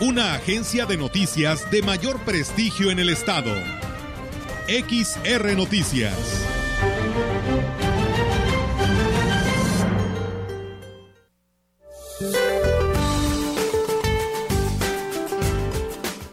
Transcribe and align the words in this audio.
una 0.00 0.34
agencia 0.34 0.86
de 0.86 0.96
noticias 0.96 1.70
de 1.70 1.82
mayor 1.82 2.18
prestigio 2.24 2.90
en 2.90 2.98
el 2.98 3.10
estado. 3.10 3.52
XR 4.66 5.56
Noticias. 5.56 6.44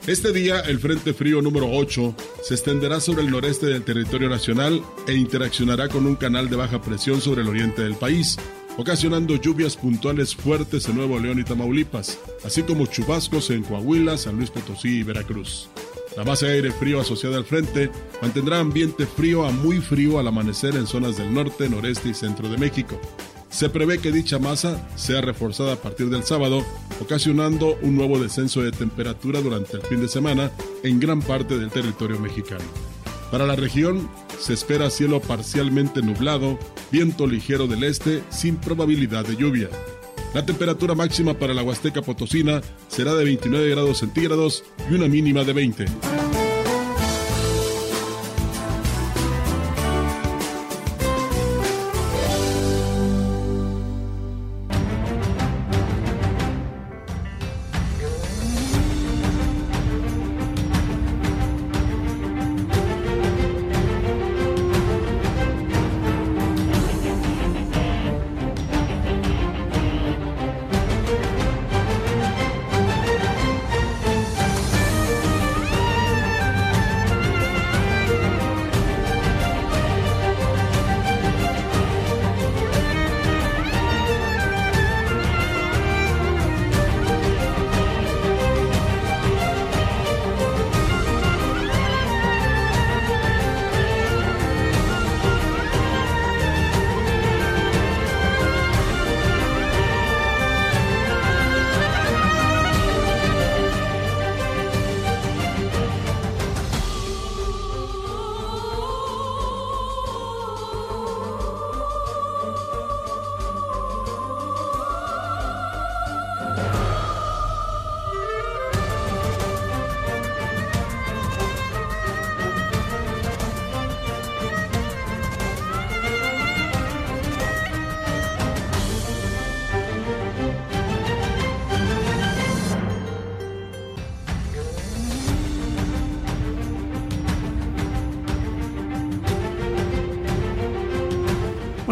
Este 0.08 0.34
día, 0.34 0.62
el 0.62 0.80
Frente 0.80 1.14
Frío 1.14 1.42
número 1.44 1.70
8 1.72 2.16
se 2.42 2.56
extenderá 2.56 3.00
sobre 3.00 3.22
el 3.22 3.30
noreste 3.30 3.68
del 3.68 3.84
territorio 3.84 4.28
nacional 4.28 4.84
e 5.08 5.14
interaccionará 5.14 5.88
con 5.90 6.08
un 6.08 6.16
canal 6.16 6.50
de 6.50 6.56
baja 6.56 6.82
presión 6.82 7.22
sobre 7.22 7.44
el 7.44 7.48
oriente 7.48 7.84
del 7.84 7.96
país, 7.96 8.38
ocasionando 8.78 9.36
lluvias 9.36 9.76
puntuales 9.76 10.36
fuertes 10.36 10.88
en 10.88 10.98
Nuevo 10.98 11.20
León 11.20 11.40
y 11.40 11.44
Tamaulipas, 11.44 12.20
así 12.44 12.64
como 12.64 12.86
chubascos 12.86 13.50
en 13.50 13.64
Coahuila, 13.64 14.18
San 14.18 14.38
Luis 14.38 14.50
Potosí 14.50 15.00
y 15.00 15.04
Veracruz. 15.04 15.70
La 16.18 16.24
base 16.24 16.46
de 16.46 16.54
aire 16.54 16.72
frío 16.72 17.00
asociada 17.00 17.38
al 17.38 17.46
frente 17.46 17.90
mantendrá 18.22 18.60
ambiente 18.60 19.06
frío 19.06 19.46
a 19.46 19.52
muy 19.52 19.80
frío 19.80 20.20
al 20.20 20.28
amanecer 20.28 20.76
en 20.76 20.86
zonas 20.88 21.18
del 21.18 21.34
norte, 21.34 21.70
noreste 21.70 22.10
y 22.10 22.14
centro 22.14 22.50
de 22.50 22.58
México. 22.58 23.00
Se 23.50 23.70
prevé 23.70 24.00
que 24.00 24.12
dicha 24.12 24.40
masa 24.40 24.90
sea 24.96 25.22
reforzada 25.22 25.74
a 25.74 25.76
partir 25.76 26.10
del 26.10 26.24
sábado, 26.24 26.66
ocasionando 27.02 27.78
un 27.82 27.96
nuevo 27.96 28.20
descenso 28.20 28.62
de 28.62 28.72
temperatura 28.72 29.42
durante 29.42 29.78
el 29.78 29.84
fin 29.84 30.02
de 30.02 30.08
semana 30.08 30.52
en 30.84 31.00
gran 31.00 31.22
parte 31.22 31.58
del 31.58 31.70
territorio 31.70 32.20
mexicano. 32.20 32.64
Para 33.32 33.46
la 33.46 33.56
región 33.56 34.10
se 34.38 34.54
espera 34.54 34.90
cielo 34.90 35.22
parcialmente 35.22 36.02
nublado, 36.02 36.60
viento 36.92 37.26
ligero 37.26 37.66
del 37.66 37.84
este 37.84 38.22
sin 38.30 38.58
probabilidad 38.58 39.26
de 39.26 39.38
lluvia. 39.38 39.70
La 40.34 40.46
temperatura 40.46 40.96
máxima 40.96 41.34
para 41.34 41.54
la 41.54 41.64
Huasteca 41.64 42.02
Potosina 42.02 42.62
será 42.90 43.14
de 43.16 43.24
29 43.24 43.70
grados 43.70 44.00
centígrados 44.00 44.66
y 44.90 44.96
una 44.96 45.08
mínima 45.08 45.46
de 45.46 45.54
20. 45.54 45.86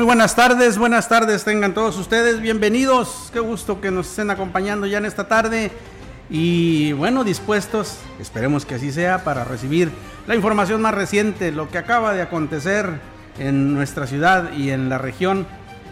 Buenas 0.10 0.36
tardes, 0.36 0.80
buenas 0.80 1.08
tardes 1.08 1.44
tengan 1.44 1.76
todos 1.76 1.96
ustedes, 2.00 2.42
bienvenidos, 2.42 3.30
qué 3.32 3.40
gusto 3.40 3.80
que 3.80 3.92
nos 3.92 4.10
estén 4.10 4.32
acompañando 4.32 4.88
ya 4.88 4.98
en 4.98 5.06
esta 5.06 5.28
tarde 5.28 5.70
y 6.32 6.94
bueno, 6.94 7.24
dispuestos, 7.24 8.00
esperemos 8.20 8.66
que 8.66 8.74
así 8.74 8.92
sea, 8.92 9.24
para 9.24 9.44
recibir 9.44 9.92
la 10.26 10.34
información 10.34 10.82
más 10.82 10.96
reciente, 10.96 11.52
lo 11.52 11.70
que 11.70 11.78
acaba 11.78 12.16
de 12.16 12.24
acontecer 12.24 12.90
en 13.38 13.76
nuestra 13.76 14.08
ciudad 14.08 14.52
y 14.54 14.72
en 14.72 14.90
la 14.90 14.98
región, 14.98 15.46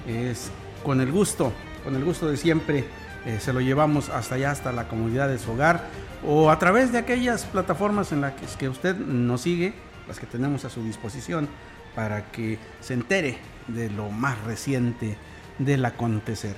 es 0.07 0.49
con 0.83 0.99
el 0.99 1.11
gusto, 1.11 1.53
con 1.83 1.93
el 1.93 2.03
gusto 2.03 2.27
de 2.27 2.37
siempre, 2.37 2.85
eh, 3.27 3.37
se 3.39 3.53
lo 3.53 3.61
llevamos 3.61 4.09
hasta 4.09 4.33
allá, 4.33 4.49
hasta 4.49 4.71
la 4.71 4.87
comunidad 4.87 5.29
de 5.29 5.37
su 5.37 5.51
hogar 5.51 5.83
o 6.25 6.49
a 6.49 6.57
través 6.57 6.91
de 6.91 6.97
aquellas 6.97 7.45
plataformas 7.45 8.11
en 8.11 8.21
las 8.21 8.33
que 8.57 8.67
usted 8.67 8.95
nos 8.95 9.41
sigue, 9.41 9.75
las 10.07 10.19
que 10.19 10.25
tenemos 10.25 10.65
a 10.65 10.71
su 10.71 10.81
disposición 10.81 11.47
para 11.93 12.31
que 12.31 12.57
se 12.81 12.95
entere 12.95 13.56
de 13.67 13.89
lo 13.89 14.09
más 14.09 14.41
reciente 14.43 15.17
del 15.59 15.83
acontecer. 15.85 16.55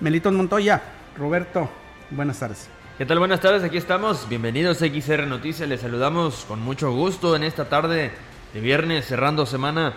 Melitón 0.00 0.36
Montoya, 0.36 0.82
Roberto, 1.16 1.68
buenas 2.10 2.38
tardes. 2.38 2.68
¿Qué 2.98 3.04
tal? 3.04 3.18
Buenas 3.18 3.40
tardes, 3.40 3.62
aquí 3.62 3.76
estamos. 3.76 4.26
Bienvenidos 4.28 4.80
a 4.80 4.86
XR 4.86 5.26
Noticias. 5.26 5.68
Les 5.68 5.80
saludamos 5.80 6.46
con 6.48 6.60
mucho 6.62 6.92
gusto 6.92 7.36
en 7.36 7.42
esta 7.42 7.68
tarde 7.68 8.10
de 8.54 8.60
viernes, 8.60 9.04
cerrando 9.04 9.44
semana 9.44 9.94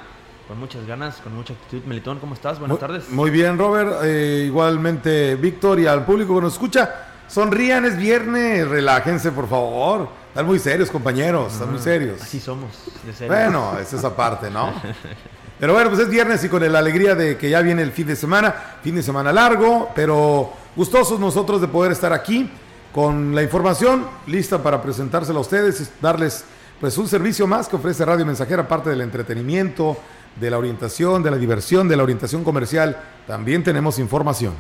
con 0.50 0.60
muchas 0.60 0.86
ganas, 0.86 1.18
con 1.18 1.34
mucha 1.34 1.54
actitud. 1.54 1.84
Melitón, 1.86 2.20
¿cómo 2.20 2.34
estás? 2.34 2.60
Buenas 2.60 2.80
tardes. 2.80 3.10
Muy 3.10 3.30
bien, 3.30 3.58
Robert. 3.58 4.04
Eh, 4.04 4.44
igualmente, 4.48 5.36
Víctor 5.36 5.80
y 5.80 5.88
al 5.88 6.06
público 6.06 6.36
que 6.36 6.42
nos 6.42 6.54
escucha. 6.54 7.08
Sonrían, 7.28 7.86
es 7.86 7.96
viernes, 7.96 8.68
relájense, 8.68 9.32
por 9.32 9.48
favor. 9.48 10.10
Están 10.30 10.48
muy 10.48 10.60
serios, 10.60 10.90
compañeros, 10.90 11.54
están 11.54 11.72
muy 11.72 11.80
serios. 11.80 12.22
Así 12.22 12.40
somos, 12.40 12.72
de 13.20 13.28
Bueno, 13.28 13.78
es 13.80 13.94
esa 13.94 14.16
parte, 14.16 14.50
¿no? 14.50 14.74
Pero 15.60 15.74
bueno, 15.74 15.90
pues 15.90 16.02
es 16.02 16.10
viernes 16.10 16.44
y 16.44 16.50
con 16.50 16.72
la 16.72 16.80
alegría 16.80 17.16
de 17.16 17.38
que 17.38 17.50
ya 17.50 17.62
viene 17.62 17.82
el 17.82 17.92
fin 17.92 18.08
de 18.08 18.16
semana, 18.16 18.56
fin 18.82 18.96
de 18.96 19.04
semana 19.04 19.34
largo, 19.34 19.90
pero 19.94 20.54
gustosos 20.76 21.20
nosotros 21.20 21.60
de 21.60 21.68
poder 21.68 21.92
estar 21.92 22.14
aquí 22.14 22.50
con 22.94 23.36
la 23.36 23.44
información 23.44 24.06
lista 24.26 24.64
para 24.64 24.82
presentársela 24.82 25.38
a 25.38 25.42
ustedes 25.42 25.82
y 25.82 25.88
darles 26.02 26.46
pues 26.80 26.98
un 26.98 27.10
servicio 27.10 27.46
más 27.46 27.68
que 27.68 27.76
ofrece 27.76 28.06
Radio 28.06 28.26
Mensajera, 28.26 28.64
aparte 28.64 28.90
del 28.90 29.02
entretenimiento, 29.02 29.98
de 30.40 30.50
la 30.50 30.58
orientación, 30.58 31.22
de 31.22 31.32
la 31.32 31.38
diversión, 31.38 31.90
de 31.90 31.98
la 31.98 32.04
orientación 32.04 32.46
comercial, 32.46 32.98
también 33.28 33.62
tenemos 33.62 34.00
información. 34.00 34.54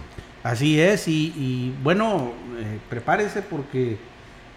Así 0.43 0.81
es, 0.81 1.07
y, 1.07 1.73
bueno, 1.81 2.33
eh, 2.57 2.79
prepárese 2.89 3.41
porque 3.41 3.97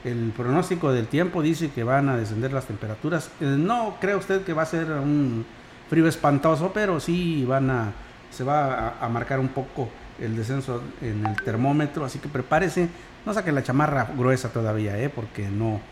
el 0.04 0.32
pronóstico 0.36 0.92
del 0.92 1.06
tiempo 1.06 1.40
dice 1.40 1.70
que 1.70 1.84
van 1.84 2.08
a 2.08 2.16
descender 2.16 2.52
las 2.52 2.66
temperaturas. 2.66 3.30
Eh, 3.40 3.44
no 3.44 3.96
cree 4.00 4.16
usted 4.16 4.42
que 4.42 4.52
va 4.52 4.62
a 4.62 4.66
ser 4.66 4.90
un 4.90 5.44
frío 5.92 6.08
espantoso, 6.08 6.72
pero 6.72 7.00
sí 7.00 7.44
van 7.44 7.68
a, 7.68 7.92
se 8.30 8.44
va 8.44 8.96
a, 8.98 9.08
marcar 9.10 9.38
un 9.38 9.48
poco 9.48 9.90
el 10.18 10.34
descenso 10.34 10.82
en 11.02 11.26
el 11.26 11.36
termómetro, 11.42 12.06
así 12.06 12.18
que 12.18 12.30
prepárese, 12.30 12.88
no 13.26 13.34
saque 13.34 13.52
la 13.52 13.62
chamarra 13.62 14.08
gruesa 14.16 14.48
todavía, 14.48 14.98
¿eh? 14.98 15.10
porque 15.10 15.48
no, 15.48 15.82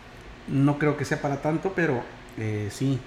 no 0.48 0.78
creo 0.78 0.96
que 0.96 1.04
sea 1.04 1.20
para 1.20 1.42
tanto, 1.42 1.74
pero 1.76 2.02
eh, 2.38 2.68
sí 2.70 2.98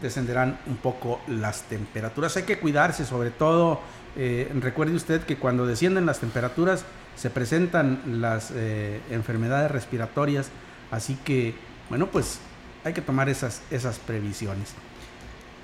descenderán 0.00 0.56
un 0.68 0.76
poco 0.76 1.20
las 1.26 1.62
temperaturas. 1.62 2.36
Hay 2.36 2.44
que 2.44 2.60
cuidarse, 2.60 3.04
sobre 3.04 3.32
todo, 3.32 3.80
eh, 4.16 4.48
recuerde 4.60 4.94
usted 4.94 5.22
que 5.22 5.38
cuando 5.38 5.66
descienden 5.66 6.06
las 6.06 6.20
temperaturas 6.20 6.84
se 7.16 7.28
presentan 7.28 8.20
las 8.20 8.52
eh, 8.54 9.00
enfermedades 9.10 9.72
respiratorias, 9.72 10.50
así 10.92 11.18
que 11.24 11.56
bueno, 11.88 12.06
pues 12.06 12.38
hay 12.84 12.92
que 12.92 13.02
tomar 13.02 13.28
esas, 13.28 13.62
esas 13.72 13.98
previsiones. 13.98 14.76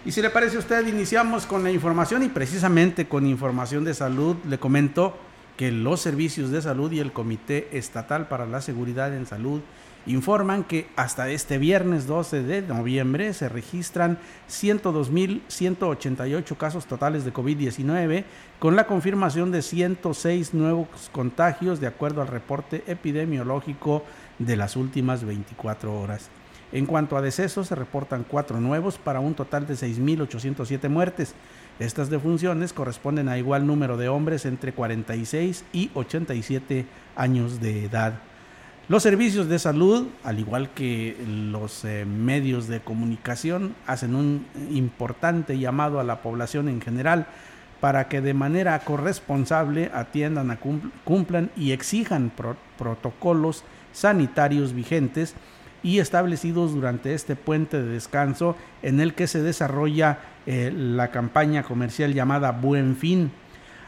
Y 0.04 0.10
si 0.10 0.20
le 0.20 0.30
parece 0.30 0.56
a 0.56 0.58
usted, 0.58 0.84
iniciamos 0.88 1.46
con 1.46 1.62
la 1.62 1.70
información 1.70 2.24
y 2.24 2.28
precisamente 2.28 3.06
con 3.06 3.24
información 3.24 3.84
de 3.84 3.94
salud 3.94 4.34
le 4.48 4.58
comento 4.58 5.16
que 5.56 5.70
los 5.70 6.00
servicios 6.00 6.50
de 6.50 6.60
salud 6.60 6.90
y 6.90 6.98
el 6.98 7.12
Comité 7.12 7.68
Estatal 7.70 8.26
para 8.26 8.46
la 8.46 8.60
Seguridad 8.60 9.14
en 9.14 9.26
Salud 9.26 9.60
informan 10.06 10.64
que 10.64 10.88
hasta 10.96 11.30
este 11.30 11.58
viernes 11.58 12.08
12 12.08 12.42
de 12.42 12.62
noviembre 12.62 13.32
se 13.32 13.48
registran 13.48 14.18
102.188 14.50 16.56
casos 16.56 16.86
totales 16.86 17.24
de 17.24 17.32
COVID-19 17.32 18.24
con 18.58 18.74
la 18.74 18.88
confirmación 18.88 19.52
de 19.52 19.62
106 19.62 20.52
nuevos 20.52 20.88
contagios 21.12 21.78
de 21.78 21.86
acuerdo 21.86 22.22
al 22.22 22.26
reporte 22.26 22.82
epidemiológico 22.88 24.04
de 24.40 24.56
las 24.56 24.74
últimas 24.74 25.24
24 25.24 25.96
horas. 25.96 26.28
En 26.72 26.86
cuanto 26.86 27.18
a 27.18 27.22
decesos, 27.22 27.68
se 27.68 27.74
reportan 27.74 28.24
cuatro 28.26 28.58
nuevos 28.58 28.96
para 28.96 29.20
un 29.20 29.34
total 29.34 29.66
de 29.66 29.74
6.807 29.74 30.88
muertes. 30.88 31.34
Estas 31.78 32.08
defunciones 32.08 32.72
corresponden 32.72 33.28
a 33.28 33.36
igual 33.36 33.66
número 33.66 33.98
de 33.98 34.08
hombres 34.08 34.46
entre 34.46 34.72
46 34.72 35.64
y 35.74 35.90
87 35.94 36.86
años 37.14 37.60
de 37.60 37.84
edad. 37.84 38.14
Los 38.88 39.02
servicios 39.02 39.48
de 39.48 39.58
salud, 39.58 40.08
al 40.24 40.38
igual 40.38 40.70
que 40.70 41.16
los 41.26 41.84
eh, 41.84 42.04
medios 42.04 42.68
de 42.68 42.80
comunicación, 42.80 43.74
hacen 43.86 44.14
un 44.14 44.46
importante 44.70 45.58
llamado 45.58 46.00
a 46.00 46.04
la 46.04 46.22
población 46.22 46.68
en 46.68 46.80
general 46.80 47.26
para 47.80 48.08
que 48.08 48.20
de 48.20 48.34
manera 48.34 48.78
corresponsable 48.80 49.90
atiendan, 49.94 50.58
cumplan 51.04 51.50
y 51.56 51.72
exijan 51.72 52.32
protocolos 52.78 53.64
sanitarios 53.92 54.72
vigentes 54.72 55.34
y 55.82 55.98
establecidos 55.98 56.74
durante 56.74 57.14
este 57.14 57.36
puente 57.36 57.82
de 57.82 57.88
descanso 57.88 58.56
en 58.82 59.00
el 59.00 59.14
que 59.14 59.26
se 59.26 59.42
desarrolla 59.42 60.18
eh, 60.46 60.72
la 60.74 61.10
campaña 61.10 61.62
comercial 61.62 62.14
llamada 62.14 62.52
Buen 62.52 62.96
Fin. 62.96 63.30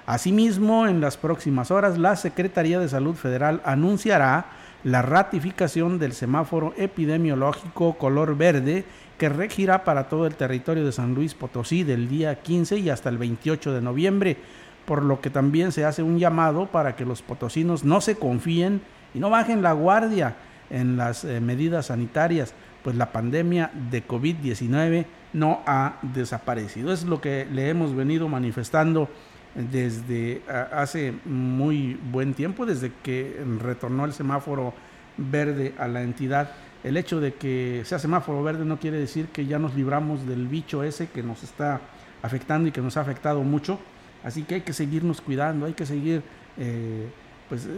Asimismo, 0.06 0.86
en 0.86 1.00
las 1.00 1.16
próximas 1.16 1.70
horas, 1.70 1.98
la 1.98 2.16
Secretaría 2.16 2.78
de 2.78 2.88
Salud 2.88 3.14
Federal 3.14 3.62
anunciará 3.64 4.46
la 4.82 5.00
ratificación 5.00 5.98
del 5.98 6.12
semáforo 6.12 6.74
epidemiológico 6.76 7.94
color 7.94 8.36
verde 8.36 8.84
que 9.16 9.30
regirá 9.30 9.82
para 9.84 10.08
todo 10.08 10.26
el 10.26 10.34
territorio 10.34 10.84
de 10.84 10.92
San 10.92 11.14
Luis 11.14 11.34
Potosí 11.34 11.84
del 11.84 12.08
día 12.08 12.42
15 12.42 12.78
y 12.78 12.90
hasta 12.90 13.08
el 13.08 13.16
28 13.16 13.72
de 13.72 13.80
noviembre, 13.80 14.36
por 14.84 15.02
lo 15.02 15.20
que 15.20 15.30
también 15.30 15.72
se 15.72 15.86
hace 15.86 16.02
un 16.02 16.18
llamado 16.18 16.66
para 16.66 16.96
que 16.96 17.06
los 17.06 17.22
potosinos 17.22 17.84
no 17.84 18.02
se 18.02 18.16
confíen 18.16 18.82
y 19.14 19.20
no 19.20 19.30
bajen 19.30 19.62
la 19.62 19.72
guardia 19.72 20.36
en 20.70 20.96
las 20.96 21.24
eh, 21.24 21.40
medidas 21.40 21.86
sanitarias, 21.86 22.54
pues 22.82 22.96
la 22.96 23.12
pandemia 23.12 23.70
de 23.90 24.06
COVID-19 24.06 25.06
no 25.32 25.62
ha 25.66 25.98
desaparecido. 26.02 26.92
Es 26.92 27.04
lo 27.04 27.20
que 27.20 27.46
le 27.50 27.68
hemos 27.68 27.94
venido 27.94 28.28
manifestando 28.28 29.08
desde 29.54 30.42
hace 30.72 31.14
muy 31.24 31.98
buen 32.10 32.34
tiempo, 32.34 32.66
desde 32.66 32.92
que 33.02 33.40
retornó 33.60 34.04
el 34.04 34.12
semáforo 34.12 34.74
verde 35.16 35.74
a 35.78 35.88
la 35.88 36.02
entidad. 36.02 36.50
El 36.82 36.96
hecho 36.96 37.20
de 37.20 37.34
que 37.34 37.82
sea 37.84 37.98
semáforo 37.98 38.42
verde 38.42 38.64
no 38.64 38.78
quiere 38.78 38.98
decir 38.98 39.28
que 39.28 39.46
ya 39.46 39.58
nos 39.58 39.74
libramos 39.74 40.26
del 40.26 40.48
bicho 40.48 40.82
ese 40.82 41.08
que 41.08 41.22
nos 41.22 41.42
está 41.42 41.80
afectando 42.22 42.68
y 42.68 42.72
que 42.72 42.80
nos 42.80 42.96
ha 42.96 43.00
afectado 43.00 43.42
mucho. 43.42 43.78
Así 44.22 44.42
que 44.42 44.56
hay 44.56 44.60
que 44.62 44.72
seguirnos 44.72 45.20
cuidando, 45.20 45.66
hay 45.66 45.74
que 45.74 45.86
seguir 45.86 46.22
eh, 46.58 47.08
pues, 47.48 47.68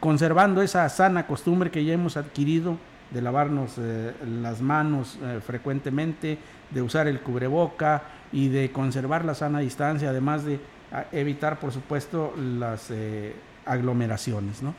conservando 0.00 0.62
esa 0.62 0.88
sana 0.88 1.26
costumbre 1.26 1.70
que 1.70 1.84
ya 1.84 1.94
hemos 1.94 2.16
adquirido 2.16 2.76
de 3.10 3.22
lavarnos 3.22 3.72
eh, 3.78 4.12
las 4.42 4.60
manos 4.60 5.18
eh, 5.22 5.40
frecuentemente, 5.44 6.38
de 6.70 6.82
usar 6.82 7.08
el 7.08 7.20
cubreboca 7.20 8.02
y 8.32 8.48
de 8.48 8.70
conservar 8.70 9.24
la 9.24 9.34
sana 9.34 9.60
distancia, 9.60 10.10
además 10.10 10.44
de 10.44 10.60
ah, 10.92 11.06
evitar, 11.12 11.58
por 11.58 11.72
supuesto, 11.72 12.34
las 12.36 12.90
eh, 12.90 13.34
aglomeraciones, 13.64 14.62
¿no? 14.62 14.74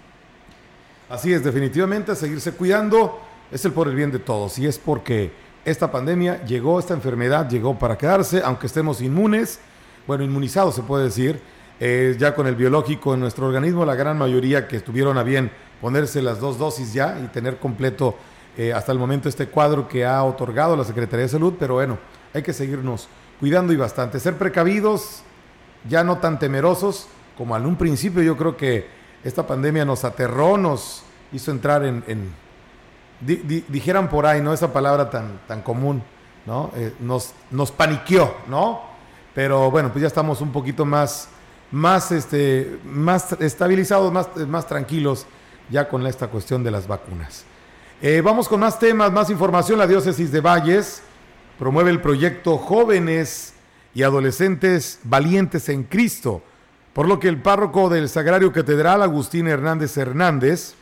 Así 1.10 1.34
es, 1.34 1.44
definitivamente 1.44 2.16
seguirse 2.16 2.52
cuidando 2.52 3.20
es 3.52 3.66
el 3.66 3.72
por 3.72 3.88
el 3.88 3.96
bien 3.96 4.12
de 4.12 4.20
todos 4.20 4.60
y 4.60 4.68
es 4.68 4.78
porque 4.78 5.32
esta 5.66 5.92
pandemia 5.92 6.46
llegó, 6.46 6.80
esta 6.80 6.94
enfermedad 6.94 7.50
llegó 7.50 7.80
para 7.80 7.98
quedarse, 7.98 8.42
aunque 8.46 8.68
estemos 8.68 9.02
inmunes, 9.02 9.60
bueno, 10.06 10.24
inmunizados 10.24 10.76
se 10.76 10.84
puede 10.84 11.06
decir, 11.06 11.42
eh, 11.80 12.16
ya 12.18 12.36
con 12.36 12.48
el 12.48 12.56
biológico 12.56 13.14
en 13.14 13.22
nuestro 13.22 13.48
organismo, 13.48 13.86
la 13.86 13.96
gran 13.96 14.18
mayoría 14.18 14.68
que 14.68 14.78
estuvieron 14.78 15.18
a 15.18 15.24
bien 15.24 15.52
ponerse 15.82 16.22
las 16.22 16.40
dos 16.40 16.58
dosis 16.58 16.94
ya 16.94 17.20
y 17.24 17.28
tener 17.28 17.58
completo 17.58 18.16
eh, 18.58 18.74
hasta 18.74 18.92
el 18.92 19.00
momento 19.00 19.30
este 19.30 19.48
cuadro 19.48 19.88
que 19.88 20.06
ha 20.06 20.24
otorgado 20.24 20.76
la 20.76 20.84
Secretaría 20.84 21.24
de 21.24 21.30
Salud, 21.30 21.54
pero 21.58 21.76
bueno, 21.76 21.98
hay 22.34 22.44
que 22.44 22.52
seguirnos 22.52 23.08
cuidando 23.40 23.72
y 23.72 23.78
bastante, 23.78 24.20
ser 24.20 24.38
precavidos, 24.38 25.22
ya 25.88 26.04
no 26.04 26.18
tan 26.18 26.40
temerosos 26.40 27.08
como 27.38 27.56
en 27.56 27.66
un 27.66 27.78
principio 27.78 28.22
yo 28.22 28.36
creo 28.36 28.58
que 28.58 28.86
esta 29.24 29.48
pandemia 29.48 29.86
nos 29.86 30.04
aterró, 30.04 30.58
nos 30.58 31.04
hizo 31.32 31.52
entrar 31.52 31.86
en, 31.86 32.34
dijeran 33.22 34.10
por 34.10 34.26
ahí, 34.26 34.42
¿no? 34.42 34.52
Esa 34.52 34.74
palabra 34.74 35.10
tan, 35.10 35.40
tan 35.48 35.62
común, 35.62 36.04
¿no? 36.46 36.72
Eh, 36.76 36.94
nos, 37.00 37.34
nos 37.50 37.72
paniqueó, 37.72 38.36
¿no? 38.48 38.82
Pero 39.34 39.72
bueno, 39.72 39.90
pues 39.90 40.02
ya 40.02 40.08
estamos 40.08 40.42
un 40.42 40.52
poquito 40.52 40.84
más 40.84 41.30
más, 41.72 42.12
este, 42.12 42.80
más 42.84 43.34
estabilizados, 43.40 44.12
más, 44.12 44.36
más 44.48 44.68
tranquilos 44.68 45.26
ya 45.70 45.88
con 45.88 46.06
esta 46.08 46.28
cuestión 46.28 46.64
de 46.64 46.72
las 46.72 46.88
vacunas. 46.88 47.46
Eh, 48.02 48.22
vamos 48.22 48.48
con 48.48 48.62
más 48.62 48.80
temas, 48.80 49.12
más 49.12 49.30
información. 49.30 49.78
La 49.78 49.88
diócesis 49.88 50.32
de 50.32 50.42
Valles 50.42 51.02
promueve 51.58 51.92
el 51.92 52.02
proyecto 52.02 52.58
Jóvenes 52.58 53.54
y 53.94 54.04
Adolescentes 54.04 55.00
Valientes 55.04 55.70
en 55.70 55.84
Cristo, 55.84 56.42
por 56.94 57.08
lo 57.08 57.20
que 57.20 57.28
el 57.28 57.42
párroco 57.42 57.90
del 57.90 58.10
Sagrario 58.10 58.52
Catedral, 58.52 59.04
Agustín 59.04 59.48
Hernández 59.48 59.98
Hernández, 59.98 60.76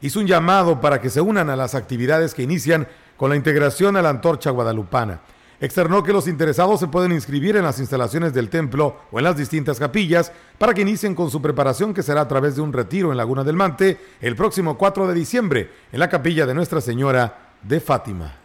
hizo 0.00 0.20
un 0.20 0.26
llamado 0.26 0.80
para 0.80 1.00
que 1.00 1.10
se 1.10 1.20
unan 1.20 1.50
a 1.50 1.56
las 1.56 1.74
actividades 1.74 2.34
que 2.34 2.42
inician 2.42 2.88
con 3.16 3.30
la 3.30 3.36
integración 3.36 3.96
a 3.96 4.02
la 4.02 4.08
antorcha 4.08 4.50
guadalupana. 4.50 5.20
Externó 5.60 6.02
que 6.02 6.14
los 6.14 6.26
interesados 6.26 6.80
se 6.80 6.88
pueden 6.88 7.12
inscribir 7.12 7.56
en 7.56 7.64
las 7.64 7.78
instalaciones 7.78 8.32
del 8.32 8.48
templo 8.48 8.96
o 9.10 9.18
en 9.18 9.24
las 9.24 9.36
distintas 9.36 9.78
capillas 9.78 10.32
para 10.56 10.72
que 10.72 10.80
inicien 10.80 11.14
con 11.14 11.30
su 11.30 11.42
preparación 11.42 11.92
que 11.92 12.02
será 12.02 12.22
a 12.22 12.28
través 12.28 12.56
de 12.56 12.62
un 12.62 12.72
retiro 12.72 13.10
en 13.10 13.18
Laguna 13.18 13.44
del 13.44 13.56
Mante 13.56 13.98
el 14.22 14.36
próximo 14.36 14.78
4 14.78 15.06
de 15.06 15.14
diciembre 15.14 15.70
en 15.92 16.00
la 16.00 16.08
capilla 16.08 16.46
de 16.46 16.54
Nuestra 16.54 16.80
Señora 16.80 17.52
de 17.62 17.78
Fátima 17.78 18.39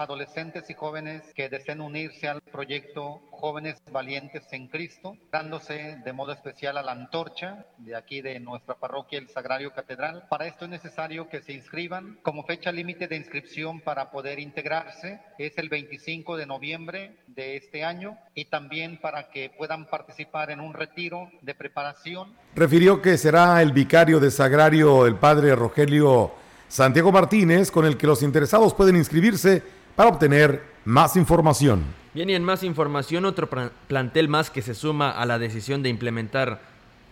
adolescentes 0.00 0.68
y 0.70 0.74
jóvenes 0.74 1.22
que 1.34 1.50
deseen 1.50 1.82
unirse 1.82 2.26
al 2.26 2.40
proyecto 2.40 3.20
Jóvenes 3.30 3.76
Valientes 3.92 4.42
en 4.50 4.68
Cristo, 4.68 5.16
dándose 5.30 5.98
de 6.02 6.12
modo 6.14 6.32
especial 6.32 6.78
a 6.78 6.82
la 6.82 6.92
antorcha 6.92 7.66
de 7.76 7.94
aquí 7.94 8.22
de 8.22 8.40
nuestra 8.40 8.74
parroquia, 8.76 9.18
el 9.18 9.28
Sagrario 9.28 9.72
Catedral. 9.72 10.24
Para 10.30 10.46
esto 10.46 10.64
es 10.64 10.70
necesario 10.70 11.28
que 11.28 11.42
se 11.42 11.52
inscriban. 11.52 12.18
Como 12.22 12.44
fecha 12.44 12.72
límite 12.72 13.08
de 13.08 13.16
inscripción 13.16 13.80
para 13.80 14.10
poder 14.10 14.38
integrarse 14.38 15.20
es 15.38 15.58
el 15.58 15.68
25 15.68 16.38
de 16.38 16.46
noviembre 16.46 17.16
de 17.26 17.56
este 17.56 17.84
año 17.84 18.16
y 18.34 18.46
también 18.46 18.98
para 19.00 19.30
que 19.30 19.50
puedan 19.50 19.86
participar 19.86 20.50
en 20.50 20.60
un 20.60 20.72
retiro 20.72 21.30
de 21.42 21.54
preparación. 21.54 22.34
Refirió 22.54 23.02
que 23.02 23.18
será 23.18 23.60
el 23.60 23.72
vicario 23.72 24.18
de 24.18 24.30
Sagrario, 24.30 25.06
el 25.06 25.16
padre 25.16 25.54
Rogelio 25.54 26.32
Santiago 26.68 27.12
Martínez, 27.12 27.70
con 27.70 27.84
el 27.84 27.96
que 27.96 28.06
los 28.06 28.22
interesados 28.22 28.72
pueden 28.74 28.96
inscribirse 28.96 29.79
para 30.00 30.12
obtener 30.12 30.62
más 30.86 31.14
información. 31.14 31.84
Bien, 32.14 32.30
y 32.30 32.34
en 32.34 32.42
más 32.42 32.62
información, 32.62 33.26
otro 33.26 33.50
plantel 33.86 34.28
más 34.28 34.48
que 34.48 34.62
se 34.62 34.74
suma 34.74 35.10
a 35.10 35.26
la 35.26 35.38
decisión 35.38 35.82
de 35.82 35.90
implementar 35.90 36.62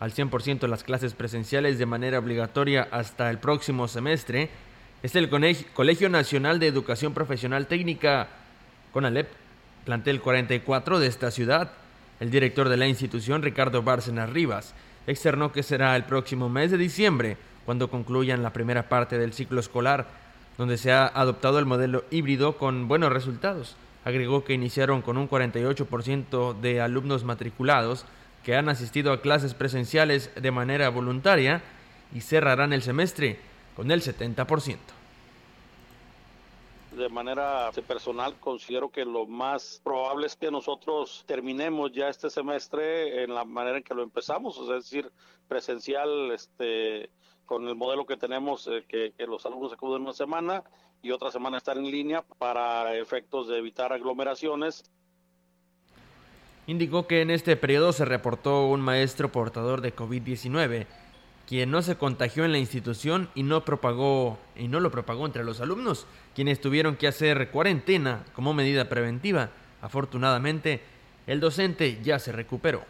al 0.01 0.15
100% 0.15 0.67
las 0.69 0.85
clases 0.85 1.13
presenciales 1.13 1.79
de 1.79 1.85
manera 1.85 2.19
obligatoria 2.19 2.89
hasta 2.91 3.29
el 3.29 3.37
próximo 3.37 3.89
semestre 3.89 4.49
es 5.03 5.15
el 5.17 5.29
Colegio 5.29 6.09
Nacional 6.09 6.59
de 6.59 6.67
Educación 6.67 7.13
Profesional 7.13 7.67
Técnica, 7.67 8.29
CONALEP, 8.95 9.29
plantel 9.85 10.23
44 10.23 10.99
de 10.99 11.09
esta 11.09 11.31
ciudad. 11.31 11.73
El 12.21 12.31
director 12.31 12.71
de 12.71 12.79
la 12.79 12.87
institución, 12.87 13.43
Ricardo 13.43 13.83
Bárcenas 13.83 14.31
Rivas, 14.31 14.73
externó 15.07 15.53
que 15.53 15.63
será 15.63 15.95
el 15.95 16.05
próximo 16.05 16.49
mes 16.49 16.71
de 16.71 16.79
diciembre 16.79 17.37
cuando 17.67 17.91
concluyan 17.91 18.43
la 18.43 18.55
primera 18.55 18.89
parte 18.89 19.19
del 19.19 19.35
ciclo 19.35 19.61
escolar 19.61 20.07
donde 20.59 20.77
se 20.77 20.93
ha 20.93 21.07
adoptado 21.07 21.59
el 21.59 21.67
modelo 21.67 22.05
híbrido 22.11 22.59
con 22.59 22.89
buenos 22.89 23.13
resultados. 23.13 23.77
Agregó 24.05 24.45
que 24.45 24.53
iniciaron 24.53 25.01
con 25.01 25.17
un 25.17 25.31
48% 25.31 26.61
de 26.61 26.81
alumnos 26.81 27.25
matriculados 27.25 28.05
que 28.45 28.57
han 28.57 28.69
asistido 28.69 29.13
a 29.13 29.21
clases 29.21 29.55
presenciales 29.55 30.31
de 30.35 30.51
manera 30.51 30.89
voluntaria 30.91 31.63
y 32.13 32.21
cerrarán 32.21 32.73
el 32.73 32.83
semestre 32.83 33.39
con 33.77 33.91
el 33.91 34.03
70%. 34.03 34.77
de 36.99 37.09
manera 37.09 37.71
personal 37.87 38.35
considero 38.41 38.91
que 38.91 39.05
lo 39.05 39.25
más 39.25 39.81
probable 39.85 40.27
es 40.27 40.35
que 40.35 40.51
nosotros 40.51 41.23
terminemos 41.29 41.93
ya 41.93 42.09
este 42.09 42.29
semestre 42.29 43.23
en 43.23 43.35
la 43.35 43.45
manera 43.45 43.77
en 43.77 43.85
que 43.85 43.95
lo 43.95 44.03
empezamos, 44.03 44.59
es 44.59 44.69
decir, 44.69 45.13
presencial, 45.47 46.33
este, 46.33 47.11
con 47.49 47.67
el 47.67 47.75
modelo 47.75 48.07
que 48.07 48.19
tenemos, 48.19 48.69
eh, 48.69 48.85
que, 48.87 49.15
que, 49.17 49.27
los 49.27 49.45
alumnos 49.47 49.73
acuden 49.73 50.03
una 50.03 50.13
semana 50.13 50.63
y 51.03 51.11
otra 51.13 51.33
semana 51.33 51.57
estar 51.57 51.79
en 51.79 51.91
línea 51.91 52.23
para 52.39 52.95
efectos 52.95 53.49
de 53.49 53.57
evitar 53.57 53.91
aglomeraciones. 53.93 54.85
Indicó 56.67 57.07
que 57.07 57.23
en 57.23 57.31
este 57.31 57.57
periodo 57.57 57.93
se 57.93 58.05
reportó 58.05 58.67
un 58.67 58.83
maestro 58.83 59.33
portador 59.33 59.81
de 59.81 59.97
COVID-19 59.97 60.87
quien 61.49 61.71
no 61.71 61.81
se 61.81 61.97
contagió 61.97 62.45
en 62.45 62.53
la 62.53 62.59
institución 62.59 63.31
y 63.35 63.43
no 63.43 63.65
propagó 63.65 64.39
y 64.55 64.69
no 64.69 64.81
lo 64.81 64.91
propagó 64.91 65.25
entre 65.25 65.45
los 65.45 65.63
alumnos, 65.63 66.07
quienes 66.35 66.61
tuvieron 66.61 66.97
que 66.97 67.09
hacer 67.09 67.51
cuarentena 67.51 68.27
como 68.35 68.53
medida 68.53 68.91
preventiva. 68.91 69.49
Afortunadamente, 69.81 70.83
el 71.27 71.41
docente 71.41 72.01
ya 72.03 72.19
se 72.19 72.33
recuperó 72.33 72.85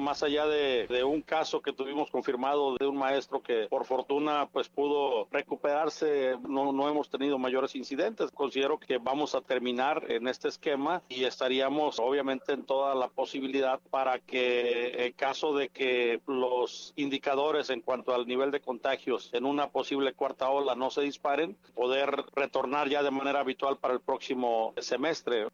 más 0.00 0.22
allá 0.22 0.46
de, 0.46 0.86
de, 0.88 1.04
un 1.04 1.22
caso 1.22 1.60
que 1.60 1.72
tuvimos 1.72 2.10
confirmado 2.10 2.76
de 2.76 2.86
un 2.86 2.96
maestro 2.96 3.42
que 3.42 3.66
por 3.68 3.84
fortuna 3.84 4.48
pues 4.52 4.68
pudo 4.68 5.28
recuperarse, 5.30 6.36
no, 6.48 6.72
no 6.72 6.88
hemos 6.88 7.08
tenido 7.10 7.38
mayores 7.38 7.76
incidentes. 7.76 8.30
Considero 8.30 8.78
que 8.78 8.98
vamos 8.98 9.34
a 9.34 9.40
terminar 9.40 10.10
en 10.10 10.28
este 10.28 10.48
esquema 10.48 11.02
y 11.08 11.24
estaríamos 11.24 11.98
obviamente 11.98 12.52
en 12.52 12.64
toda 12.64 12.94
la 12.94 13.08
posibilidad 13.08 13.80
para 13.90 14.18
que 14.18 15.06
en 15.06 15.12
caso 15.12 15.54
de 15.54 15.68
que 15.68 16.20
los 16.26 16.92
indicadores 16.96 17.70
en 17.70 17.80
cuanto 17.80 18.14
al 18.14 18.26
nivel 18.26 18.50
de 18.50 18.60
contagios 18.60 19.30
en 19.32 19.44
una 19.44 19.68
posible 19.68 20.12
cuarta 20.12 20.48
ola 20.50 20.74
no 20.74 20.90
se 20.90 21.02
disparen, 21.02 21.56
poder 21.74 22.24
retornar 22.34 22.88
ya 22.88 23.02
de 23.02 23.10
manera 23.10 23.40
habitual 23.40 23.78
para 23.78 23.94
el 23.94 24.00
próximo 24.00 24.74
semestre. 24.78 25.48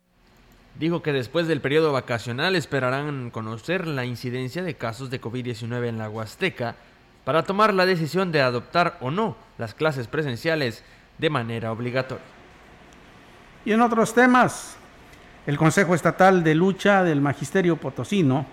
Dijo 0.78 1.02
que 1.02 1.12
después 1.12 1.46
del 1.46 1.62
periodo 1.62 1.92
vacacional 1.92 2.54
esperarán 2.54 3.30
conocer 3.30 3.86
la 3.86 4.04
incidencia 4.04 4.62
de 4.62 4.74
casos 4.74 5.08
de 5.08 5.20
COVID-19 5.20 5.86
en 5.86 5.96
la 5.96 6.10
Huasteca 6.10 6.76
para 7.24 7.44
tomar 7.44 7.72
la 7.72 7.86
decisión 7.86 8.30
de 8.30 8.42
adoptar 8.42 8.98
o 9.00 9.10
no 9.10 9.36
las 9.56 9.72
clases 9.72 10.06
presenciales 10.06 10.84
de 11.16 11.30
manera 11.30 11.72
obligatoria. 11.72 12.24
Y 13.64 13.72
en 13.72 13.80
otros 13.80 14.12
temas, 14.12 14.76
el 15.46 15.56
Consejo 15.56 15.94
Estatal 15.94 16.44
de 16.44 16.54
Lucha 16.54 17.02
del 17.02 17.22
Magisterio 17.22 17.76
Potosino 17.76 18.46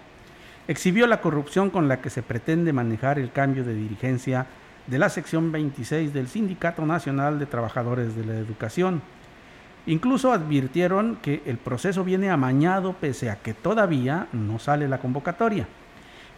exhibió 0.68 1.08
la 1.08 1.20
corrupción 1.20 1.70
con 1.70 1.90
la 1.90 2.00
que 2.00 2.10
se 2.10 2.24
pretende 2.24 2.72
manejar 2.72 3.20
el 3.20 3.32
cambio 3.32 3.66
de 3.66 3.74
dirigencia 3.74 4.48
de 4.88 4.98
la 4.98 5.10
sección 5.10 5.52
26 5.52 6.14
del 6.14 6.30
Sindicato 6.30 6.86
Nacional 6.86 7.38
de 7.38 7.48
Trabajadores 7.48 8.16
de 8.16 8.26
la 8.26 8.36
Educación 8.36 9.02
Incluso 9.86 10.32
advirtieron 10.32 11.18
que 11.22 11.42
el 11.46 11.58
proceso 11.58 12.04
viene 12.04 12.30
amañado 12.30 12.94
pese 12.94 13.30
a 13.30 13.38
que 13.38 13.54
todavía 13.54 14.28
no 14.32 14.58
sale 14.60 14.88
la 14.88 15.00
convocatoria. 15.00 15.68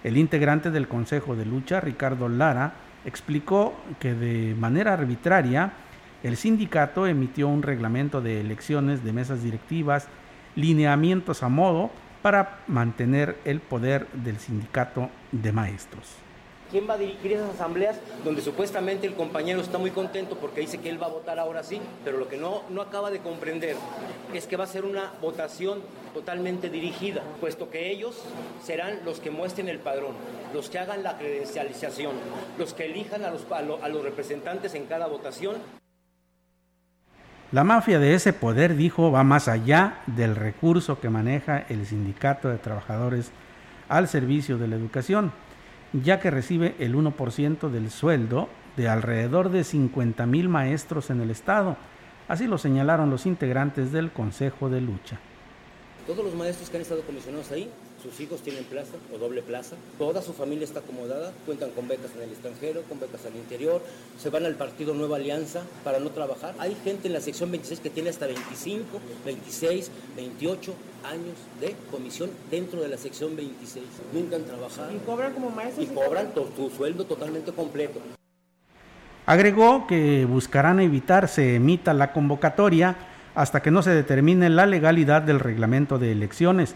El 0.04 0.18
integrante 0.18 0.72
del 0.72 0.88
Consejo 0.88 1.36
de 1.36 1.46
Lucha, 1.46 1.80
Ricardo 1.80 2.28
Lara, 2.28 2.74
explicó 3.06 3.76
que 4.00 4.14
de 4.16 4.56
manera 4.56 4.94
arbitraria 4.94 5.74
el 6.24 6.38
sindicato 6.38 7.06
emitió 7.06 7.48
un 7.48 7.62
reglamento 7.62 8.20
de 8.20 8.42
elecciones 8.42 9.04
de 9.04 9.14
mesas 9.14 9.44
directivas, 9.44 10.08
lineamientos 10.56 11.44
a 11.44 11.50
modo 11.50 11.92
para 12.24 12.62
mantener 12.68 13.38
el 13.46 13.60
poder 13.60 14.08
del 14.14 14.40
sindicato 14.40 15.12
de 15.32 15.52
maestros. 15.52 16.25
¿Quién 16.72 16.90
va 16.90 16.96
a 16.96 16.98
dirigir 16.98 17.34
esas 17.34 17.52
asambleas 17.52 18.00
donde 18.24 18.42
supuestamente 18.42 19.06
el 19.06 19.14
compañero 19.14 19.62
está 19.62 19.78
muy 19.78 19.92
contento 19.92 20.36
porque 20.36 20.62
dice 20.62 20.80
que 20.80 20.90
él 20.90 21.02
va 21.02 21.06
a 21.06 21.12
votar 21.12 21.38
ahora 21.38 21.64
sí, 21.64 21.80
pero 22.04 22.18
lo 22.18 22.28
que 22.28 22.38
no, 22.38 22.64
no 22.70 22.82
acaba 22.82 23.12
de 23.12 23.20
comprender 23.20 23.76
es 24.34 24.48
que 24.48 24.58
va 24.58 24.64
a 24.64 24.68
ser 24.68 24.84
una 24.84 25.14
votación 25.22 25.82
totalmente 26.16 26.70
dirigida, 26.70 27.22
puesto 27.40 27.70
que 27.70 27.92
ellos 27.92 28.20
serán 28.64 29.06
los 29.06 29.20
que 29.20 29.30
muestren 29.30 29.70
el 29.70 29.78
padrón, 29.78 30.16
los 30.54 30.70
que 30.70 30.80
hagan 30.80 31.04
la 31.04 31.18
credencialización, 31.20 32.14
los 32.58 32.74
que 32.74 32.86
elijan 32.86 33.24
a 33.24 33.30
los, 33.30 33.46
a 33.52 33.90
los 33.90 34.04
representantes 34.04 34.74
en 34.74 34.86
cada 34.86 35.06
votación. 35.06 35.58
La 37.52 37.64
mafia 37.64 38.00
de 38.00 38.16
ese 38.16 38.34
poder, 38.34 38.76
dijo, 38.76 39.12
va 39.12 39.24
más 39.24 39.48
allá 39.48 40.02
del 40.08 40.36
recurso 40.36 41.00
que 41.00 41.10
maneja 41.10 41.60
el 41.70 41.86
sindicato 41.86 42.50
de 42.50 42.58
trabajadores 42.58 43.32
al 43.88 44.08
servicio 44.08 44.58
de 44.58 44.68
la 44.68 44.76
educación 44.76 45.32
ya 46.04 46.20
que 46.20 46.32
recibe 46.32 46.76
el 46.80 46.96
1% 46.96 47.70
del 47.70 47.92
sueldo 47.92 48.50
de 48.76 48.88
alrededor 48.90 49.50
de 49.50 49.64
50 49.64 50.26
mil 50.26 50.50
maestros 50.50 51.10
en 51.10 51.22
el 51.22 51.32
Estado. 51.32 51.78
Así 52.28 52.48
lo 52.48 52.58
señalaron 52.58 53.10
los 53.10 53.26
integrantes 53.26 53.92
del 53.92 54.12
Consejo 54.12 54.70
de 54.70 54.82
Lucha. 54.82 55.20
Todos 56.08 56.24
los 56.24 56.36
maestros 56.36 56.70
que 56.70 56.78
han 56.78 56.82
estado 56.82 57.02
comisionados 57.02 57.52
ahí 57.52 57.70
sus 58.06 58.20
hijos 58.20 58.42
tienen 58.42 58.64
plaza 58.66 58.98
o 59.12 59.18
doble 59.18 59.42
plaza, 59.42 59.76
toda 59.98 60.22
su 60.22 60.34
familia 60.34 60.64
está 60.64 60.80
acomodada, 60.80 61.34
cuentan 61.46 61.72
con 61.72 61.88
becas 61.88 62.12
en 62.16 62.22
el 62.22 62.30
extranjero, 62.30 62.84
con 62.84 63.00
becas 63.00 63.26
al 63.26 63.36
interior, 63.36 63.82
se 64.22 64.30
van 64.30 64.46
al 64.46 64.54
partido 64.56 64.94
Nueva 64.94 65.16
Alianza 65.16 65.64
para 65.84 66.00
no 66.00 66.12
trabajar. 66.12 66.54
Hay 66.60 66.78
gente 66.84 67.08
en 67.08 67.14
la 67.14 67.22
sección 67.22 67.50
26 67.50 67.80
que 67.80 67.90
tiene 67.90 68.10
hasta 68.10 68.28
25, 68.28 68.86
26, 69.26 69.90
28 70.16 70.74
años 71.10 71.38
de 71.60 71.76
comisión 71.92 72.30
dentro 72.50 72.82
de 72.82 72.90
la 72.90 72.98
sección 72.98 73.36
26. 73.36 73.86
Nunca 74.14 74.36
han 74.36 74.44
trabajado. 74.44 74.94
¿Y 74.94 74.98
cobran 75.00 75.34
como 75.34 75.50
maestros? 75.50 75.88
Y 75.88 75.94
cobran 75.94 76.34
tu 76.34 76.70
sueldo 76.70 77.06
totalmente 77.06 77.52
completo. 77.52 78.00
Agregó 79.26 79.88
que 79.88 80.26
buscarán 80.26 80.80
evitar 80.80 81.28
se 81.28 81.56
emita 81.56 81.94
la 81.94 82.14
convocatoria 82.14 82.96
hasta 83.34 83.62
que 83.62 83.72
no 83.72 83.82
se 83.82 83.90
determine 83.90 84.50
la 84.50 84.68
legalidad 84.68 85.24
del 85.24 85.40
reglamento 85.40 85.98
de 85.98 86.12
elecciones 86.12 86.76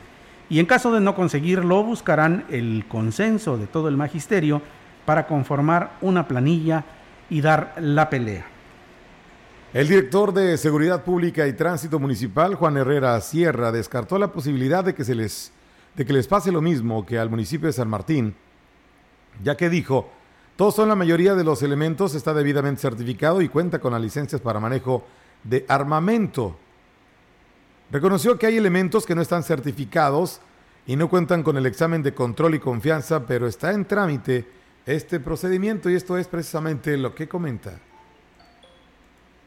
y 0.49 0.59
en 0.59 0.65
caso 0.65 0.91
de 0.91 0.99
no 0.99 1.13
conseguirlo 1.15 1.83
buscarán 1.83 2.45
el 2.49 2.85
consenso 2.87 3.57
de 3.57 3.67
todo 3.67 3.87
el 3.87 3.97
magisterio 3.97 4.63
para 5.05 5.27
conformar 5.27 5.91
una 6.01 6.27
planilla 6.27 6.83
y 7.29 7.41
dar 7.41 7.75
la 7.79 8.09
pelea. 8.09 8.45
El 9.71 9.87
director 9.87 10.33
de 10.33 10.57
Seguridad 10.57 11.03
Pública 11.03 11.45
y 11.45 11.53
Tránsito 11.53 11.99
Municipal, 11.99 12.55
Juan 12.55 12.77
Herrera 12.77 13.21
Sierra, 13.21 13.71
descartó 13.71 14.17
la 14.17 14.31
posibilidad 14.31 14.83
de 14.83 14.95
que, 14.95 15.03
se 15.03 15.13
les, 15.13 15.51
de 15.95 16.05
que 16.07 16.13
les 16.13 16.25
pase 16.25 16.51
lo 16.51 16.59
mismo 16.59 17.05
que 17.05 17.19
al 17.19 17.29
municipio 17.29 17.67
de 17.67 17.73
San 17.73 17.87
Martín, 17.87 18.33
ya 19.43 19.55
que 19.55 19.69
dijo, 19.69 20.09
todos 20.55 20.73
son 20.73 20.89
la 20.89 20.95
mayoría 20.95 21.35
de 21.35 21.43
los 21.43 21.61
elementos, 21.61 22.15
está 22.15 22.33
debidamente 22.33 22.81
certificado 22.81 23.43
y 23.43 23.47
cuenta 23.47 23.77
con 23.77 23.93
las 23.93 24.01
licencias 24.01 24.41
para 24.41 24.59
manejo 24.59 25.05
de 25.43 25.65
armamento. 25.67 26.57
Reconoció 27.91 28.39
que 28.39 28.47
hay 28.47 28.57
elementos 28.57 29.05
que 29.05 29.13
no 29.13 29.21
están 29.21 29.43
certificados 29.43 30.41
y 30.87 30.95
no 30.95 31.11
cuentan 31.11 31.43
con 31.43 31.57
el 31.57 31.67
examen 31.67 32.01
de 32.01 32.15
control 32.15 32.55
y 32.55 32.59
confianza, 32.59 33.27
pero 33.27 33.45
está 33.45 33.71
en 33.71 33.85
trámite 33.85 34.47
este 34.87 35.19
procedimiento 35.19 35.91
y 35.91 35.93
esto 35.93 36.17
es 36.17 36.27
precisamente 36.27 36.97
lo 36.97 37.13
que 37.13 37.27
comenta. 37.27 37.79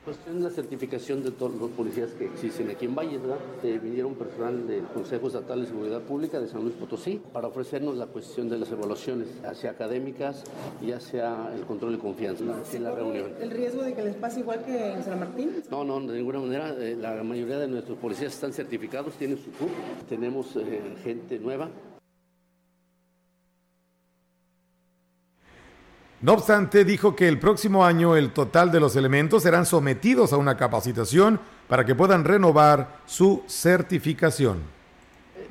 Pues 0.04 0.18
es 0.26 0.34
la 0.34 0.50
certificación 0.50 1.22
de 1.22 1.30
todos 1.30 1.54
los 1.54 1.70
policías 1.70 2.10
que 2.10 2.24
existen 2.24 2.68
aquí 2.70 2.86
en 2.86 2.94
Valles, 2.96 3.22
¿verdad? 3.22 3.38
Eh, 3.62 3.78
vinieron 3.80 4.16
personal 4.16 4.66
del 4.66 4.82
Consejo 4.86 5.28
Estatal 5.28 5.60
de 5.60 5.68
Seguridad 5.68 6.00
Pública 6.00 6.40
de 6.40 6.48
San 6.48 6.62
Luis 6.62 6.74
Potosí 6.74 7.22
para 7.32 7.46
ofrecernos 7.46 7.96
la 7.96 8.06
cuestión 8.06 8.48
de 8.48 8.58
las 8.58 8.72
evaluaciones, 8.72 9.28
ya 9.62 9.70
académicas, 9.70 10.42
ya 10.84 10.98
sea 10.98 11.52
el 11.54 11.64
control 11.66 11.92
de 11.92 11.98
confianza 11.98 12.42
en 12.72 12.82
la 12.82 12.90
reunión. 12.90 13.30
¿El 13.40 13.52
riesgo 13.52 13.82
de 13.84 13.94
que 13.94 14.02
les 14.02 14.16
pase 14.16 14.40
igual 14.40 14.64
que 14.64 14.92
en 14.92 15.04
San 15.04 15.20
Martín? 15.20 15.62
No, 15.70 15.84
no, 15.84 16.00
de 16.00 16.18
ninguna 16.18 16.40
manera. 16.40 16.74
Eh, 16.80 16.96
la 17.00 17.22
mayoría 17.22 17.58
de 17.58 17.68
nuestros 17.68 17.96
policías 17.98 18.34
están 18.34 18.52
certificados, 18.52 19.14
tienen 19.14 19.38
su 19.38 19.52
CUP, 19.52 19.70
tenemos 20.08 20.56
eh, 20.56 20.80
gente 21.04 21.38
nueva 21.38 21.70
No 26.22 26.34
obstante, 26.34 26.84
dijo 26.84 27.16
que 27.16 27.26
el 27.26 27.40
próximo 27.40 27.84
año 27.84 28.14
el 28.14 28.30
total 28.30 28.70
de 28.70 28.78
los 28.78 28.94
elementos 28.94 29.42
serán 29.42 29.66
sometidos 29.66 30.32
a 30.32 30.36
una 30.36 30.56
capacitación 30.56 31.40
para 31.66 31.84
que 31.84 31.96
puedan 31.96 32.22
renovar 32.22 33.00
su 33.06 33.42
certificación. 33.48 34.62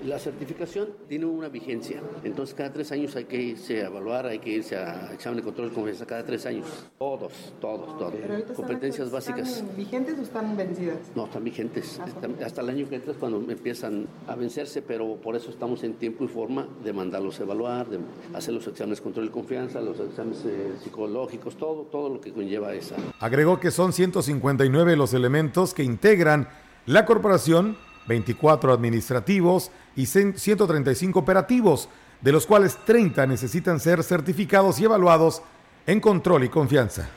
La 0.05 0.17
certificación 0.17 0.89
tiene 1.07 1.25
una 1.25 1.47
vigencia, 1.47 2.01
entonces 2.23 2.55
cada 2.55 2.73
tres 2.73 2.91
años 2.91 3.15
hay 3.15 3.25
que 3.25 3.39
irse 3.39 3.83
a 3.83 3.87
evaluar, 3.87 4.25
hay 4.25 4.39
que 4.39 4.49
irse 4.49 4.75
a 4.75 5.13
examen 5.13 5.37
de 5.37 5.43
control 5.43 5.69
de 5.69 5.75
confianza 5.75 6.07
cada 6.07 6.25
tres 6.25 6.43
años. 6.47 6.65
Todos, 6.97 7.53
todos, 7.61 7.97
todos. 7.99 8.13
Competencias 8.55 9.11
básicas. 9.11 9.57
¿Están 9.57 9.75
vigentes 9.77 10.17
o 10.17 10.21
están 10.23 10.57
vencidas? 10.57 10.97
No, 11.15 11.25
están 11.25 11.43
vigentes. 11.43 11.99
hasta 12.43 12.61
el 12.61 12.69
año 12.69 12.89
que 12.89 12.95
entra 12.95 13.11
es 13.11 13.17
cuando 13.19 13.37
empiezan 13.51 14.07
a 14.27 14.35
vencerse, 14.35 14.81
pero 14.81 15.17
por 15.17 15.35
eso 15.35 15.51
estamos 15.51 15.83
en 15.83 15.93
tiempo 15.93 16.23
y 16.23 16.27
forma 16.27 16.67
de 16.83 16.93
mandarlos 16.93 17.39
a 17.39 17.43
evaluar, 17.43 17.87
de 17.87 17.99
hacer 18.33 18.55
los 18.55 18.65
exámenes 18.65 18.97
de 18.97 19.03
control 19.03 19.25
de 19.27 19.31
confianza, 19.31 19.81
los 19.81 19.99
exámenes 19.99 20.43
eh, 20.45 20.73
psicológicos, 20.83 21.55
todo, 21.57 21.83
todo 21.83 22.09
lo 22.09 22.19
que 22.19 22.31
conlleva 22.31 22.73
esa. 22.73 22.95
Agregó 23.19 23.59
que 23.59 23.69
son 23.69 23.93
159 23.93 24.95
los 24.95 25.13
elementos 25.13 25.75
que 25.75 25.83
integran 25.83 26.47
la 26.87 27.05
corporación 27.05 27.77
24 28.07 28.73
administrativos 28.73 29.71
y 29.95 30.05
135 30.05 31.19
operativos, 31.19 31.89
de 32.21 32.31
los 32.31 32.45
cuales 32.45 32.77
30 32.85 33.25
necesitan 33.27 33.79
ser 33.79 34.03
certificados 34.03 34.79
y 34.79 34.85
evaluados 34.85 35.41
en 35.87 35.99
control 35.99 36.43
y 36.43 36.49
confianza. 36.49 37.09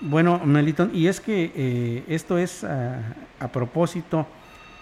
Bueno, 0.00 0.40
Melitón, 0.44 0.90
y 0.92 1.06
es 1.06 1.20
que 1.20 1.52
eh, 1.54 2.04
esto 2.08 2.36
es 2.36 2.64
a, 2.64 3.48
propósito 3.52 4.26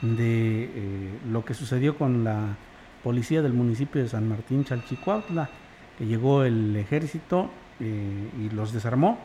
de 0.01 0.65
eh, 0.65 1.19
lo 1.31 1.45
que 1.45 1.53
sucedió 1.53 1.99
con 1.99 2.25
la 2.25 2.57
policía 3.05 3.43
del 3.43 3.53
municipio 3.53 4.03
de 4.03 4.09
San 4.09 4.27
Martín 4.27 4.65
Chalchicuautla, 4.65 5.51
que 5.99 6.07
llegó 6.07 6.45
el 6.45 6.75
ejército 6.75 7.51
eh, 7.81 8.31
y 8.41 8.49
los 8.55 8.73
desarmó. 8.73 9.19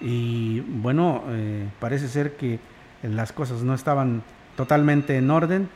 Y 0.00 0.60
bueno, 0.60 1.22
parece 1.78 2.08
ser 2.08 2.36
que 2.36 2.58
las 3.04 3.32
cosas 3.32 3.62
no 3.62 3.74
estaban 3.74 4.24
totalmente 4.56 5.16
en 5.16 5.30
orden 5.30 5.68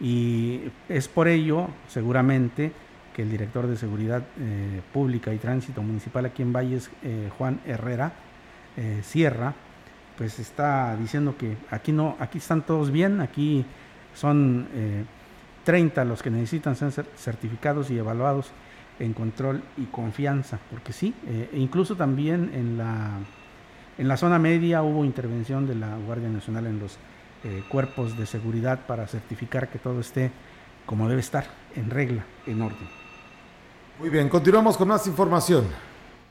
y 0.00 0.60
es 0.88 1.08
por 1.08 1.28
ello, 1.28 1.68
seguramente, 1.88 2.72
que 3.14 3.22
el 3.22 3.30
director 3.30 3.66
de 3.66 3.76
Seguridad 3.76 4.22
eh, 4.38 4.82
Pública 4.92 5.32
y 5.32 5.38
Tránsito 5.38 5.82
Municipal 5.82 6.26
aquí 6.26 6.42
en 6.42 6.52
Valles, 6.52 6.90
eh, 7.02 7.30
Juan 7.38 7.60
Herrera 7.66 8.12
eh, 8.76 9.00
Sierra, 9.02 9.54
pues 10.18 10.38
está 10.38 10.96
diciendo 10.96 11.36
que 11.38 11.56
aquí 11.70 11.92
no, 11.92 12.16
aquí 12.20 12.38
están 12.38 12.62
todos 12.62 12.90
bien, 12.90 13.20
aquí 13.20 13.64
son 14.14 14.66
eh, 14.74 15.04
30 15.64 16.04
los 16.04 16.22
que 16.22 16.30
necesitan 16.30 16.76
ser 16.76 16.88
cer- 16.90 17.06
certificados 17.16 17.90
y 17.90 17.98
evaluados 17.98 18.50
en 18.98 19.12
control 19.14 19.62
y 19.76 19.84
confianza, 19.86 20.58
porque 20.70 20.92
sí, 20.92 21.12
e 21.26 21.50
incluso 21.58 21.96
también 21.96 22.50
en 22.54 22.78
la, 22.78 23.10
en 23.98 24.08
la 24.08 24.16
zona 24.16 24.38
media 24.38 24.82
hubo 24.82 25.04
intervención 25.04 25.66
de 25.66 25.74
la 25.74 25.96
Guardia 26.06 26.30
Nacional 26.30 26.66
en 26.66 26.78
los 26.78 26.96
eh, 27.44 27.62
cuerpos 27.68 28.16
de 28.16 28.26
seguridad 28.26 28.86
para 28.86 29.06
certificar 29.06 29.68
que 29.68 29.78
todo 29.78 30.00
esté 30.00 30.30
como 30.86 31.08
debe 31.08 31.20
estar, 31.20 31.46
en 31.74 31.90
regla, 31.90 32.24
en 32.46 32.62
orden. 32.62 32.88
Muy 33.98 34.08
bien, 34.08 34.28
continuamos 34.28 34.76
con 34.76 34.88
más 34.88 35.06
información. 35.06 35.66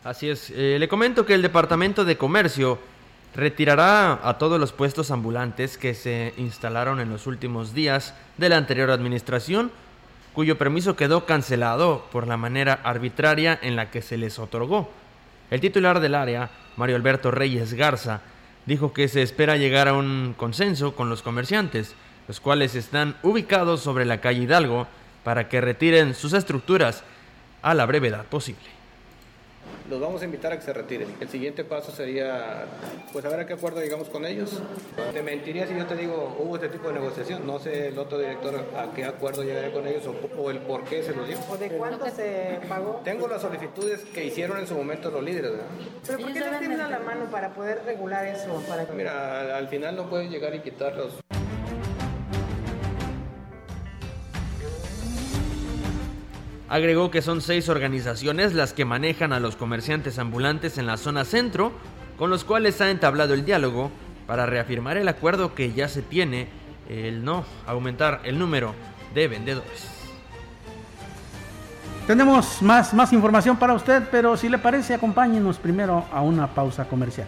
Así 0.03 0.29
es, 0.29 0.51
eh, 0.55 0.77
le 0.79 0.87
comento 0.87 1.25
que 1.25 1.33
el 1.33 1.41
Departamento 1.41 2.05
de 2.05 2.17
Comercio 2.17 2.79
retirará 3.35 4.19
a 4.23 4.37
todos 4.37 4.59
los 4.59 4.71
puestos 4.71 5.11
ambulantes 5.11 5.77
que 5.77 5.93
se 5.93 6.33
instalaron 6.37 6.99
en 7.01 7.09
los 7.09 7.27
últimos 7.27 7.73
días 7.73 8.13
de 8.37 8.49
la 8.49 8.57
anterior 8.57 8.91
administración, 8.91 9.71
cuyo 10.33 10.57
permiso 10.57 10.95
quedó 10.95 11.25
cancelado 11.25 12.05
por 12.11 12.27
la 12.27 12.37
manera 12.37 12.79
arbitraria 12.83 13.59
en 13.61 13.75
la 13.75 13.91
que 13.91 14.01
se 14.01 14.17
les 14.17 14.39
otorgó. 14.39 14.89
El 15.51 15.59
titular 15.59 15.99
del 15.99 16.15
área, 16.15 16.49
Mario 16.77 16.95
Alberto 16.95 17.29
Reyes 17.31 17.73
Garza, 17.73 18.21
dijo 18.65 18.93
que 18.93 19.07
se 19.07 19.21
espera 19.21 19.57
llegar 19.57 19.87
a 19.87 19.93
un 19.93 20.33
consenso 20.37 20.95
con 20.95 21.09
los 21.09 21.21
comerciantes, 21.21 21.95
los 22.27 22.39
cuales 22.39 22.75
están 22.75 23.15
ubicados 23.23 23.81
sobre 23.81 24.05
la 24.05 24.21
calle 24.21 24.43
Hidalgo, 24.43 24.87
para 25.23 25.49
que 25.49 25.61
retiren 25.61 26.13
sus 26.13 26.33
estructuras 26.33 27.03
a 27.61 27.73
la 27.73 27.85
brevedad 27.85 28.25
posible. 28.25 28.74
Los 29.89 30.01
vamos 30.01 30.21
a 30.21 30.25
invitar 30.25 30.51
a 30.51 30.57
que 30.57 30.63
se 30.63 30.73
retiren. 30.73 31.15
El 31.19 31.29
siguiente 31.29 31.63
paso 31.63 31.91
sería, 31.91 32.65
pues 33.13 33.23
a 33.23 33.29
ver 33.29 33.41
a 33.41 33.45
qué 33.45 33.53
acuerdo 33.53 33.81
llegamos 33.81 34.09
con 34.09 34.25
ellos. 34.25 34.59
Te 35.13 35.21
mentiría 35.21 35.67
si 35.67 35.75
yo 35.77 35.85
te 35.85 35.95
digo, 35.95 36.35
hubo 36.39 36.55
este 36.55 36.69
tipo 36.69 36.87
de 36.87 36.95
negociación. 36.95 37.45
No 37.45 37.59
sé 37.59 37.89
el 37.89 37.99
otro 37.99 38.17
director 38.17 38.55
a 38.75 38.91
qué 38.95 39.05
acuerdo 39.05 39.43
llegaré 39.43 39.71
con 39.71 39.87
ellos 39.87 40.03
o, 40.07 40.41
o 40.41 40.49
el 40.49 40.57
por 40.59 40.85
qué 40.85 41.03
se 41.03 41.15
los 41.15 41.27
dio. 41.27 41.37
¿O 41.49 41.57
de 41.57 41.69
cuánto 41.69 42.09
se 42.09 42.59
pagó? 42.67 43.01
Tengo 43.03 43.27
las 43.27 43.41
solicitudes 43.43 44.01
que 44.05 44.25
hicieron 44.25 44.57
en 44.57 44.65
su 44.65 44.73
momento 44.73 45.11
los 45.11 45.23
líderes, 45.23 45.51
¿verdad? 45.51 45.67
¿Pero 46.07 46.19
por 46.19 46.33
qué 46.33 46.39
no 46.39 46.57
tienen 46.57 46.81
a 46.81 46.89
la 46.89 46.99
mano 46.99 47.25
para 47.25 47.53
poder 47.53 47.83
regular 47.85 48.25
eso? 48.25 48.63
Para... 48.67 48.85
Mira, 48.93 49.41
al, 49.41 49.51
al 49.51 49.67
final 49.67 49.95
no 49.95 50.09
puedes 50.09 50.31
llegar 50.31 50.55
y 50.55 50.59
quitarlos. 50.61 51.13
Agregó 56.67 57.11
que 57.11 57.21
son 57.21 57.41
seis 57.41 57.69
organizaciones 57.69 58.53
las 58.53 58.73
que 58.73 58.85
manejan 58.85 59.33
a 59.33 59.39
los 59.39 59.55
comerciantes 59.55 60.17
ambulantes 60.17 60.77
en 60.77 60.87
la 60.87 60.97
zona 60.97 61.23
centro, 61.23 61.71
con 62.17 62.29
los 62.29 62.43
cuales 62.43 62.81
ha 62.81 62.89
entablado 62.89 63.33
el 63.33 63.45
diálogo 63.45 63.91
para 64.25 64.47
reafirmar 64.47 64.97
el 64.97 65.07
acuerdo 65.07 65.53
que 65.53 65.73
ya 65.73 65.87
se 65.87 66.01
tiene, 66.01 66.47
el 66.89 67.23
no 67.23 67.45
aumentar 67.67 68.21
el 68.23 68.39
número 68.39 68.73
de 69.13 69.27
vendedores. 69.27 69.89
Tenemos 72.07 72.61
más, 72.61 72.93
más 72.93 73.13
información 73.13 73.57
para 73.57 73.73
usted, 73.73 74.03
pero 74.11 74.37
si 74.37 74.49
le 74.49 74.57
parece, 74.57 74.93
acompáñenos 74.93 75.57
primero 75.57 76.05
a 76.11 76.21
una 76.21 76.47
pausa 76.47 76.85
comercial. 76.87 77.27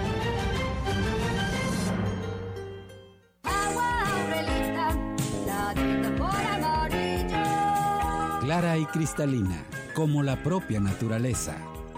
Y 8.61 8.85
cristalina, 8.85 9.65
como 9.95 10.21
la 10.21 10.35
propia 10.43 10.79
naturaleza. 10.79 11.57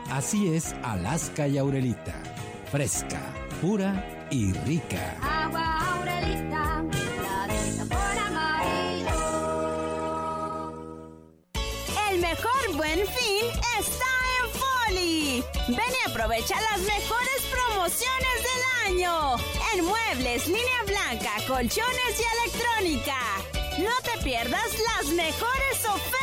Así 0.10 0.48
es 0.56 0.74
Alaska 0.82 1.46
y 1.46 1.58
Aurelita. 1.58 2.14
Fresca, 2.72 3.20
pura 3.62 4.28
y 4.32 4.54
rica. 4.54 5.14
Agua 5.22 5.96
Aurelita, 5.96 6.84
la 7.22 7.48
de 7.54 7.72
sabor 7.74 8.18
amarillo. 8.28 9.12
El 12.10 12.22
mejor 12.22 12.78
buen 12.78 13.00
fin 13.08 13.46
está 13.78 14.12
en 14.40 14.46
Foli. 14.58 15.44
Ven 15.68 15.78
y 15.78 16.10
aprovecha 16.10 16.56
las 16.72 16.80
mejores 16.80 17.42
promociones 17.52 18.38
del 18.48 18.64
año. 18.88 19.36
En 19.76 19.84
muebles, 19.84 20.48
línea 20.48 20.84
blanca, 20.88 21.32
colchones 21.46 22.14
y 22.18 22.24
electrónica. 22.40 23.20
No 23.80 23.96
te 24.02 24.24
pierdas 24.24 24.72
las 24.96 25.12
mejores 25.14 25.86
ofertas 25.90 26.23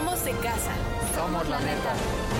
Somos 0.00 0.24
de 0.24 0.32
casa. 0.32 0.72
Somos 1.14 1.46
la 1.50 1.60
neta. 1.60 1.92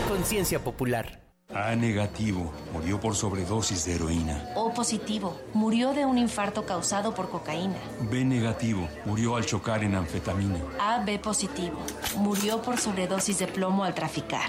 Conciencia 0.08 0.64
popular. 0.64 1.20
A 1.54 1.74
negativo, 1.74 2.50
murió 2.72 2.98
por 2.98 3.14
sobredosis 3.14 3.84
de 3.84 3.96
heroína. 3.96 4.48
O 4.54 4.72
positivo, 4.72 5.38
murió 5.52 5.92
de 5.92 6.06
un 6.06 6.16
infarto 6.16 6.64
causado 6.64 7.14
por 7.14 7.28
cocaína. 7.28 7.76
B 8.10 8.24
negativo, 8.24 8.88
murió 9.04 9.36
al 9.36 9.44
chocar 9.44 9.84
en 9.84 9.94
anfetamina. 9.94 10.58
A 10.78 11.04
B 11.04 11.18
positivo, 11.18 11.78
murió 12.16 12.62
por 12.62 12.78
sobredosis 12.78 13.38
de 13.40 13.46
plomo 13.46 13.84
al 13.84 13.94
traficar. 13.94 14.48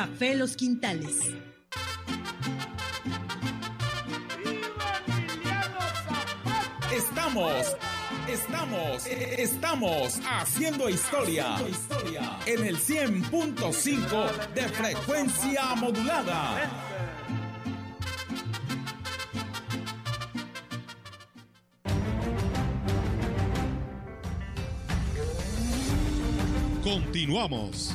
Café 0.00 0.34
Los 0.34 0.56
Quintales. 0.56 1.14
Estamos, 6.90 7.76
estamos, 8.26 9.06
estamos 9.06 10.20
haciendo 10.26 10.88
historia 10.88 11.56
en 12.46 12.64
el 12.64 12.78
100.5 12.78 14.54
de 14.54 14.68
frecuencia 14.70 15.74
modulada. 15.74 16.70
Continuamos. 26.82 27.94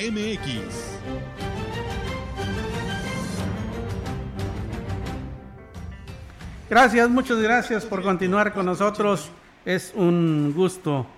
Gracias, 6.71 7.11
muchas 7.11 7.39
gracias 7.39 7.85
por 7.85 8.03
continuar 8.03 8.53
con 8.53 8.67
nosotros. 8.67 9.31
Es 9.65 9.93
un 9.97 10.53
gusto 10.55 11.09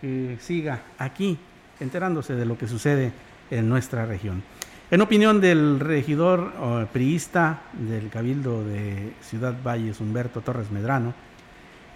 que 0.00 0.38
siga 0.40 0.82
aquí 0.98 1.36
enterándose 1.80 2.34
de 2.34 2.44
lo 2.44 2.56
que 2.56 2.68
sucede 2.68 3.10
en 3.50 3.68
nuestra 3.68 4.06
región. 4.06 4.44
En 4.92 5.00
opinión 5.00 5.40
del 5.40 5.80
regidor 5.80 6.52
eh, 6.60 6.86
priista 6.92 7.62
del 7.72 8.08
Cabildo 8.08 8.64
de 8.64 9.14
Ciudad 9.20 9.56
Valles, 9.66 10.00
Humberto 10.00 10.42
Torres 10.42 10.70
Medrano, 10.70 11.12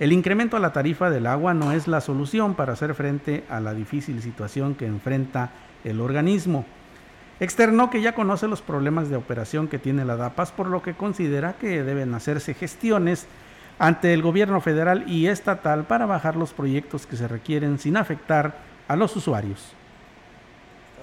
el 0.01 0.13
incremento 0.13 0.57
a 0.57 0.61
la 0.61 0.73
tarifa 0.73 1.11
del 1.11 1.27
agua 1.27 1.55
no 1.55 1.73
es 1.73 1.87
la 1.87 2.01
solución 2.01 2.55
para 2.55 2.73
hacer 2.73 2.95
frente 2.95 3.45
a 3.49 3.61
la 3.61 3.75
difícil 3.75 4.23
situación 4.23 4.75
que 4.75 4.87
enfrenta 4.87 5.51
el 5.85 6.01
organismo. 6.01 6.65
Externó 7.41 7.91
que 7.91 8.01
ya 8.01 8.15
conoce 8.15 8.49
los 8.49 8.63
problemas 8.63 9.11
de 9.11 9.17
operación 9.17 9.69
que 9.69 9.79
tiene 9.79 10.05
la 10.05 10.17
DAPAS, 10.17 10.53
por 10.53 10.69
lo 10.69 10.83
que 10.83 10.95
considera 10.95 11.55
que 11.55 11.83
deben 11.83 12.15
hacerse 12.15 12.55
gestiones 12.55 13.27
ante 13.79 14.15
el 14.15 14.23
gobierno 14.23 14.61
federal 14.61 15.09
y 15.09 15.27
estatal 15.27 15.85
para 15.85 16.07
bajar 16.07 16.37
los 16.37 16.53
proyectos 16.53 17.07
que 17.07 17.17
se 17.17 17.29
requieren 17.29 17.79
sin 17.79 17.97
afectar 17.97 18.57
a 18.89 18.97
los 18.97 19.17
usuarios 19.17 19.75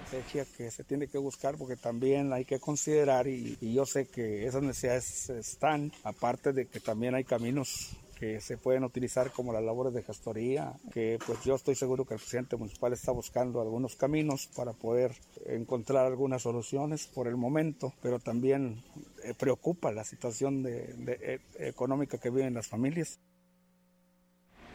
estrategia 0.10 0.46
que 0.58 0.72
se 0.72 0.84
tiene 0.84 1.08
que 1.08 1.18
buscar 1.20 1.56
porque 1.56 1.76
también 1.76 2.34
hay 2.34 2.44
que 2.44 2.60
considerar 2.60 3.28
y, 3.28 3.58
y, 3.62 3.74
yo 3.74 3.86
sé 3.86 4.08
que 4.08 4.48
esas 4.48 4.64
necesidades 4.64 5.30
están, 5.30 5.92
aparte 6.04 6.52
de 6.52 6.66
que 6.66 6.80
también 6.80 7.14
hay 7.14 7.24
caminos 7.24 7.92
que 8.20 8.42
se 8.42 8.58
pueden 8.58 8.84
utilizar 8.84 9.32
como 9.32 9.54
las 9.54 9.64
labores 9.64 9.94
de 9.94 10.04
gestoría, 10.04 10.74
que 10.92 11.18
pues 11.26 11.42
yo 11.46 11.56
estoy 11.56 11.76
seguro 11.76 12.06
que 12.06 12.16
el 12.16 12.20
presidente 12.20 12.58
municipal 12.58 12.92
está 12.92 13.12
buscando 13.12 13.62
algunos 13.62 13.96
caminos 13.96 14.48
para 14.56 14.74
poder 14.74 15.14
encontrar 15.46 16.06
algunas 16.06 16.42
soluciones 16.42 17.08
por 17.08 17.28
el 17.28 17.38
momento, 17.38 17.94
pero 18.02 18.20
también 18.20 18.84
eh, 19.24 19.34
preocupa 19.38 19.92
la 19.92 20.04
situación 20.04 20.64
de, 20.64 20.96
eh, 21.08 21.40
económica 21.60 22.18
que 22.18 22.30
viven 22.30 22.54
las 22.54 22.68
familias. 22.68 23.20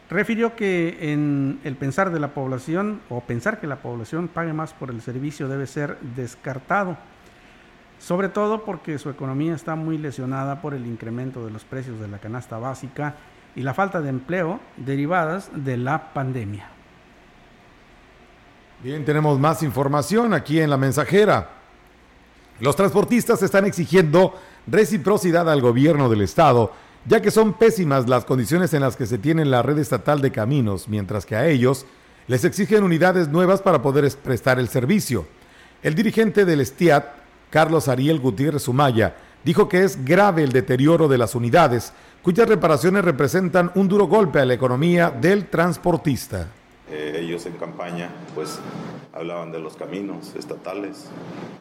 Refirió 0.09 0.55
que 0.55 1.11
en 1.11 1.59
el 1.63 1.77
pensar 1.77 2.11
de 2.11 2.19
la 2.19 2.33
población 2.33 3.01
o 3.09 3.21
pensar 3.21 3.59
que 3.59 3.67
la 3.67 3.81
población 3.81 4.27
pague 4.27 4.53
más 4.53 4.73
por 4.73 4.89
el 4.89 5.01
servicio 5.01 5.47
debe 5.47 5.67
ser 5.67 5.99
descartado, 6.15 6.97
sobre 7.99 8.29
todo 8.29 8.63
porque 8.63 8.97
su 8.99 9.09
economía 9.09 9.55
está 9.55 9.75
muy 9.75 9.97
lesionada 9.97 10.61
por 10.61 10.73
el 10.73 10.85
incremento 10.85 11.45
de 11.45 11.51
los 11.51 11.63
precios 11.63 11.99
de 11.99 12.07
la 12.07 12.19
canasta 12.19 12.57
básica 12.57 13.15
y 13.55 13.61
la 13.61 13.73
falta 13.73 14.01
de 14.01 14.09
empleo 14.09 14.59
derivadas 14.77 15.49
de 15.53 15.77
la 15.77 16.13
pandemia. 16.13 16.69
Bien, 18.83 19.03
tenemos 19.05 19.39
más 19.39 19.63
información 19.63 20.33
aquí 20.33 20.59
en 20.59 20.69
la 20.69 20.77
mensajera. 20.77 21.49
Los 22.59 22.75
transportistas 22.75 23.41
están 23.41 23.65
exigiendo 23.65 24.35
reciprocidad 24.67 25.49
al 25.49 25.61
gobierno 25.61 26.09
del 26.09 26.21
estado, 26.21 26.71
ya 27.05 27.21
que 27.21 27.31
son 27.31 27.53
pésimas 27.53 28.07
las 28.07 28.25
condiciones 28.25 28.73
en 28.73 28.81
las 28.81 28.95
que 28.95 29.05
se 29.05 29.17
tiene 29.17 29.45
la 29.45 29.61
red 29.61 29.77
estatal 29.77 30.21
de 30.21 30.31
caminos, 30.31 30.87
mientras 30.87 31.25
que 31.25 31.35
a 31.35 31.47
ellos 31.47 31.85
les 32.27 32.43
exigen 32.43 32.83
unidades 32.83 33.27
nuevas 33.27 33.61
para 33.61 33.81
poder 33.81 34.09
prestar 34.23 34.59
el 34.59 34.67
servicio. 34.67 35.27
El 35.83 35.95
dirigente 35.95 36.45
del 36.45 36.65
STIAT, 36.65 37.05
Carlos 37.49 37.87
Ariel 37.87 38.19
Gutiérrez 38.19 38.63
Sumaya, 38.63 39.15
dijo 39.43 39.69
que 39.69 39.83
es 39.83 40.03
grave 40.03 40.43
el 40.43 40.51
deterioro 40.51 41.07
de 41.07 41.17
las 41.17 41.35
unidades, 41.35 41.93
cuyas 42.21 42.49
reparaciones 42.49 43.05
representan 43.05 43.71
un 43.75 43.87
duro 43.87 44.07
golpe 44.07 44.39
a 44.39 44.45
la 44.45 44.55
economía 44.55 45.11
del 45.11 45.47
transportista. 45.47 46.47
Eh, 46.91 47.19
ellos 47.21 47.43
en 47.47 47.53
campaña 47.53 48.11
pues 48.35 48.59
hablaban 49.11 49.51
de 49.51 49.59
los 49.59 49.75
caminos 49.75 50.35
estatales 50.35 51.09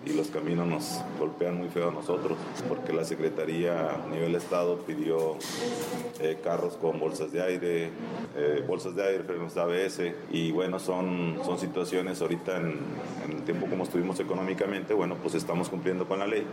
y 0.04 0.12
los 0.12 0.28
caminos 0.28 0.66
nos 0.66 1.00
golpean 1.18 1.56
muy 1.56 1.68
feo 1.70 1.88
a 1.88 1.92
nosotros 1.92 2.36
porque 2.68 2.92
la 2.92 3.04
Secretaría 3.04 3.94
a 3.94 4.06
nivel 4.12 4.34
Estado 4.34 4.76
pidió 4.80 5.36
eh, 6.20 6.38
carros 6.44 6.76
con 6.76 7.00
bolsas 7.00 7.32
de 7.32 7.42
aire, 7.42 7.90
eh, 8.36 8.62
bolsas 8.66 8.94
de 8.96 9.02
aire, 9.02 9.24
frenos 9.24 9.54
de 9.54 9.60
ABS 9.62 10.00
y 10.30 10.52
bueno, 10.52 10.78
son, 10.78 11.38
son 11.42 11.58
situaciones 11.58 12.20
ahorita 12.20 12.58
en, 12.58 12.80
en 13.24 13.36
el 13.36 13.42
tiempo 13.44 13.66
como 13.66 13.84
estuvimos 13.84 14.20
económicamente, 14.20 14.92
bueno, 14.92 15.16
pues 15.22 15.34
estamos 15.36 15.70
cumpliendo 15.70 16.06
con 16.06 16.18
la 16.18 16.26
ley. 16.26 16.46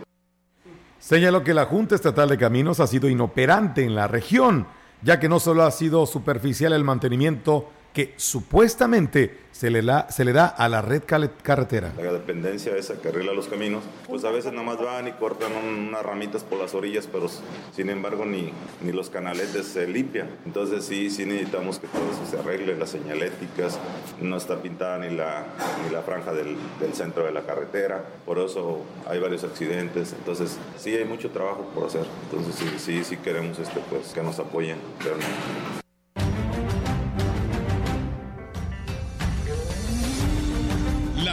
Señaló 0.98 1.44
que 1.44 1.52
la 1.52 1.66
Junta 1.66 1.94
Estatal 1.94 2.30
de 2.30 2.38
Caminos 2.38 2.80
ha 2.80 2.86
sido 2.86 3.10
inoperante 3.10 3.84
en 3.84 3.94
la 3.94 4.08
región, 4.08 4.66
ya 5.02 5.20
que 5.20 5.28
no 5.28 5.40
solo 5.40 5.64
ha 5.64 5.70
sido 5.72 6.06
superficial 6.06 6.72
el 6.72 6.84
mantenimiento 6.84 7.68
que 7.92 8.14
supuestamente 8.16 9.42
se 9.52 9.70
le, 9.70 9.82
da, 9.82 10.10
se 10.10 10.24
le 10.24 10.32
da 10.32 10.46
a 10.46 10.68
la 10.68 10.82
red 10.82 11.02
carretera. 11.04 11.92
La 11.96 12.12
dependencia 12.12 12.74
esa 12.76 13.00
que 13.00 13.08
arregla 13.08 13.32
los 13.32 13.48
caminos, 13.48 13.84
pues 14.08 14.24
a 14.24 14.30
veces 14.30 14.52
nada 14.52 14.64
más 14.64 14.78
van 14.78 15.08
y 15.08 15.12
cortan 15.12 15.52
unas 15.52 16.02
ramitas 16.02 16.42
por 16.42 16.58
las 16.58 16.74
orillas, 16.74 17.06
pero 17.06 17.28
sin 17.74 17.90
embargo 17.90 18.24
ni, 18.24 18.52
ni 18.80 18.92
los 18.92 19.10
canaletes 19.10 19.66
se 19.66 19.86
limpian. 19.86 20.28
Entonces 20.46 20.84
sí, 20.84 21.10
sí 21.10 21.26
necesitamos 21.26 21.78
que 21.78 21.86
todo 21.86 22.02
eso 22.10 22.28
se 22.28 22.38
arregle, 22.38 22.76
las 22.76 22.90
señaléticas, 22.90 23.78
no 24.20 24.36
está 24.36 24.56
pintada 24.60 24.98
ni 24.98 25.14
la, 25.14 25.44
ni 25.84 25.92
la 25.92 26.02
franja 26.02 26.32
del, 26.32 26.56
del 26.80 26.94
centro 26.94 27.24
de 27.24 27.32
la 27.32 27.42
carretera, 27.42 28.02
por 28.24 28.38
eso 28.38 28.82
hay 29.06 29.20
varios 29.20 29.44
accidentes. 29.44 30.14
Entonces 30.14 30.56
sí 30.78 30.96
hay 30.96 31.04
mucho 31.04 31.30
trabajo 31.30 31.70
por 31.74 31.86
hacer. 31.86 32.06
Entonces 32.24 32.54
sí, 32.56 32.68
sí, 32.78 33.04
sí 33.04 33.16
queremos 33.18 33.58
este, 33.58 33.80
pues, 33.90 34.08
que 34.12 34.22
nos 34.22 34.38
apoyen. 34.38 34.78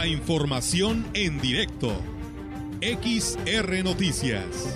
La 0.00 0.06
información 0.06 1.04
en 1.12 1.38
directo. 1.42 1.88
XR 2.80 3.84
Noticias. 3.84 4.74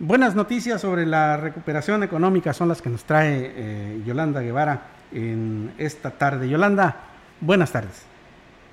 Buenas 0.00 0.34
noticias 0.34 0.80
sobre 0.80 1.06
la 1.06 1.36
recuperación 1.36 2.02
económica 2.02 2.52
son 2.52 2.66
las 2.66 2.82
que 2.82 2.90
nos 2.90 3.04
trae 3.04 3.52
eh, 3.54 4.02
Yolanda 4.04 4.40
Guevara 4.40 4.88
en 5.12 5.70
esta 5.78 6.10
tarde. 6.10 6.48
Yolanda, 6.48 6.96
buenas 7.40 7.70
tardes. 7.70 8.04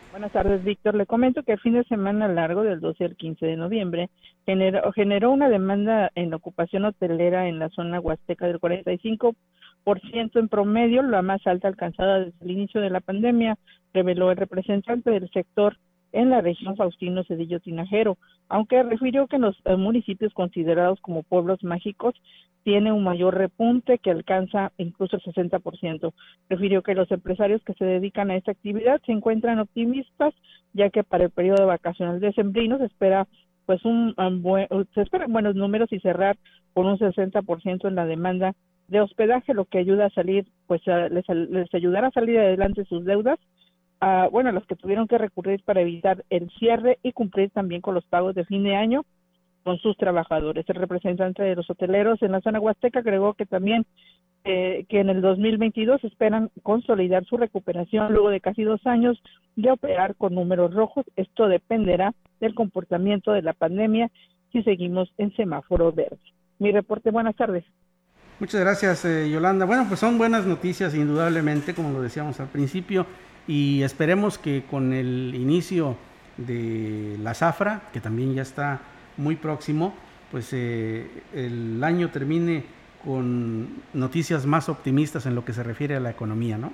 Buenas 0.10 0.32
tardes, 0.32 0.64
Víctor. 0.64 0.96
Le 0.96 1.06
comento 1.06 1.44
que 1.44 1.52
el 1.52 1.60
fin 1.60 1.74
de 1.74 1.84
semana 1.84 2.28
largo 2.28 2.64
del 2.64 2.80
12 2.80 3.06
al 3.06 3.16
15 3.16 3.46
de 3.46 3.58
noviembre 3.58 4.10
generó, 4.48 4.92
generó 4.92 5.30
una 5.30 5.50
demanda 5.50 6.10
en 6.16 6.34
ocupación 6.34 6.86
hotelera 6.86 7.48
en 7.48 7.60
la 7.60 7.70
zona 7.70 8.00
huasteca 8.00 8.48
del 8.48 8.60
45% 8.60 9.36
en 9.86 10.50
promedio, 10.50 11.02
la 11.02 11.22
más 11.22 11.46
alta 11.46 11.68
alcanzada 11.68 12.20
desde 12.20 12.46
el 12.46 12.52
inicio 12.52 12.82
de 12.82 12.90
la 12.90 13.02
pandemia, 13.02 13.58
reveló 13.94 14.32
el 14.32 14.38
representante 14.38 15.12
del 15.12 15.30
sector 15.32 15.78
en 16.14 16.30
la 16.30 16.42
región 16.42 16.76
Faustino 16.76 17.24
Cedillo 17.24 17.60
Tinajero, 17.60 18.18
aunque 18.48 18.84
refirió 18.84 19.28
que 19.28 19.38
en 19.38 19.44
los 19.44 19.58
eh, 19.66 19.76
municipios 19.76 20.34
considerados 20.34 21.00
como 21.02 21.24
pueblos 21.24 21.64
mágicos 21.64 22.14
tiene 22.64 22.94
un 22.94 23.04
mayor 23.04 23.36
repunte 23.36 23.98
que 23.98 24.12
alcanza 24.12 24.72
incluso 24.78 25.18
el 25.18 25.24
60%. 25.24 26.14
Refirió 26.50 26.82
que 26.82 26.96
los 26.96 27.12
empresarios 27.12 27.62
que 27.64 27.74
se 27.74 27.84
dedican 27.84 28.32
a 28.32 28.38
esta 28.38 28.52
actividad 28.52 29.02
se 29.06 29.12
encuentran 29.12 29.60
optimistas, 29.60 30.34
ya 30.72 30.90
que 30.90 31.04
para 31.04 31.26
el 31.26 31.32
periodo 31.32 31.68
vacacional 31.68 32.20
decembrino 32.20 32.78
se 32.78 32.86
espera 32.86 33.28
pues 33.66 33.84
un, 33.86 34.14
buen, 34.42 34.68
se 34.94 35.02
esperan 35.02 35.32
buenos 35.32 35.56
números 35.56 35.92
y 35.92 36.00
cerrar 36.00 36.38
con 36.74 36.86
un 36.86 36.98
60% 36.98 37.88
en 37.88 37.96
la 37.96 38.06
demanda 38.06 38.56
de 38.94 39.02
hospedaje, 39.02 39.56
lo 39.56 39.66
que 39.66 39.80
ayuda 39.80 40.06
a 40.06 40.10
salir, 40.12 40.46
pues 40.68 40.82
les, 40.86 41.28
les 41.28 41.74
ayudará 41.74 42.08
a 42.08 42.12
salir 42.12 42.38
adelante 42.38 42.86
sus 42.86 43.04
deudas 43.04 43.40
a, 44.00 44.28
bueno, 44.28 44.52
los 44.52 44.66
que 44.68 44.76
tuvieron 44.76 45.08
que 45.08 45.18
recurrir 45.18 45.64
para 45.64 45.82
evitar 45.82 46.24
el 46.30 46.50
cierre 46.60 47.00
y 47.02 47.12
cumplir 47.12 47.50
también 47.50 47.82
con 47.82 47.96
los 47.96 48.06
pagos 48.06 48.36
de 48.36 48.46
fin 48.46 48.64
de 48.64 48.76
año 48.76 49.04
con 49.64 49.80
sus 49.80 49.98
trabajadores. 49.98 50.66
El 50.68 50.76
representante 50.76 51.42
de 51.42 51.56
los 51.56 51.68
hoteleros 51.70 52.22
en 52.22 52.34
la 52.34 52.42
zona 52.42 52.60
huasteca 52.60 53.00
agregó 53.00 53.34
que 53.34 53.48
también 53.48 53.86
eh, 54.44 54.86
que 54.90 55.00
en 55.00 55.10
el 55.10 55.22
2022 55.22 56.04
esperan 56.04 56.52
consolidar 56.62 57.26
su 57.26 57.38
recuperación 57.38 58.14
luego 58.14 58.30
de 58.30 58.42
casi 58.42 58.64
dos 58.64 58.86
años 58.86 59.20
de 59.56 59.72
operar 59.72 60.16
con 60.16 60.36
números 60.36 60.74
rojos. 60.74 61.06
Esto 61.16 61.48
dependerá 61.48 62.14
del 62.42 62.54
comportamiento 62.54 63.32
de 63.32 63.42
la 63.42 63.54
pandemia 63.54 64.12
si 64.52 64.62
seguimos 64.62 65.10
en 65.18 65.36
semáforo 65.36 65.92
verde. 65.94 66.20
Mi 66.60 66.72
reporte, 66.72 67.10
buenas 67.10 67.36
tardes. 67.36 67.64
Muchas 68.40 68.62
gracias, 68.62 69.06
eh, 69.06 69.30
Yolanda. 69.30 69.66
Bueno, 69.66 69.86
pues 69.88 70.00
son 70.00 70.18
buenas 70.18 70.46
noticias, 70.46 70.96
indudablemente, 70.96 71.74
como 71.74 71.92
lo 71.92 72.02
decíamos 72.02 72.40
al 72.40 72.48
principio 72.48 73.06
y 73.48 73.84
esperemos 73.84 74.38
que 74.38 74.64
con 74.70 74.94
el 74.94 75.34
inicio 75.36 75.98
de 76.38 77.18
la 77.22 77.34
zafra, 77.34 77.84
que 77.92 78.00
también 78.00 78.34
ya 78.34 78.42
está 78.42 78.82
muy 79.18 79.36
próximo, 79.36 79.94
pues 80.32 80.52
eh, 80.54 81.08
el 81.34 81.84
año 81.84 82.10
termine 82.10 82.64
con 83.04 83.68
noticias 83.94 84.46
más 84.46 84.70
optimistas 84.70 85.26
en 85.26 85.36
lo 85.36 85.46
que 85.46 85.54
se 85.54 85.62
refiere 85.62 85.96
a 85.96 86.00
la 86.00 86.10
economía, 86.10 86.58
¿no? 86.58 86.72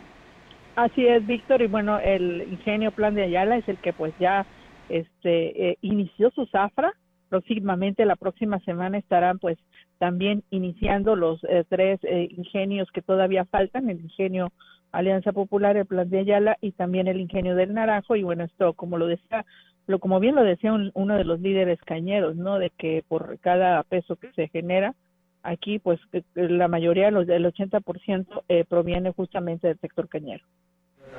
Así 0.76 1.06
es, 1.06 1.26
Víctor, 1.26 1.62
y 1.62 1.68
bueno, 1.68 2.00
el 2.00 2.48
ingenio 2.50 2.92
Plan 2.92 3.16
de 3.16 3.24
Ayala 3.24 3.58
es 3.58 3.68
el 3.68 3.78
que 3.78 3.92
pues 3.92 4.14
ya 4.20 4.46
este 4.88 5.72
eh, 5.72 5.78
inició 5.82 6.32
su 6.32 6.46
zafra, 6.46 6.94
próximamente 7.28 8.06
la 8.06 8.16
próxima 8.16 8.60
semana 8.60 8.98
estarán 8.98 9.40
pues 9.40 9.58
también 10.00 10.44
iniciando 10.50 11.16
los 11.16 11.44
eh, 11.44 11.66
tres 11.70 12.00
ingenios 12.04 12.90
que 12.92 13.02
todavía 13.02 13.46
faltan, 13.46 13.90
el 13.90 14.00
ingenio 14.00 14.52
Alianza 14.92 15.32
Popular, 15.32 15.78
el 15.78 15.86
Plan 15.86 16.10
de 16.10 16.20
Ayala 16.20 16.58
y 16.62 16.72
también 16.72 17.08
el 17.08 17.20
Ingenio 17.20 17.56
del 17.56 17.74
Naranjo. 17.74 18.16
Y 18.16 18.24
bueno, 18.24 18.44
esto, 18.44 18.74
como 18.74 18.98
lo 18.98 19.08
decía, 19.08 19.46
lo, 19.88 20.00
como 20.00 20.20
bien 20.20 20.36
lo 20.36 20.44
decía 20.44 20.74
uno 20.94 21.18
de 21.18 21.24
los 21.24 21.40
líderes 21.40 21.80
cañeros, 21.86 22.36
¿no? 22.36 22.60
De 22.60 22.72
que 22.72 23.04
por 23.08 23.40
cada 23.40 23.84
peso 23.84 24.16
que 24.16 24.32
se 24.34 24.48
genera, 24.48 24.96
aquí, 25.44 25.80
pues 25.80 26.00
la 26.34 26.68
mayoría, 26.68 27.12
los 27.12 27.28
del 27.28 27.46
80%, 27.46 28.44
eh, 28.50 28.66
proviene 28.68 29.12
justamente 29.12 29.68
del 29.68 29.80
sector 29.80 30.08
cañero. 30.08 30.44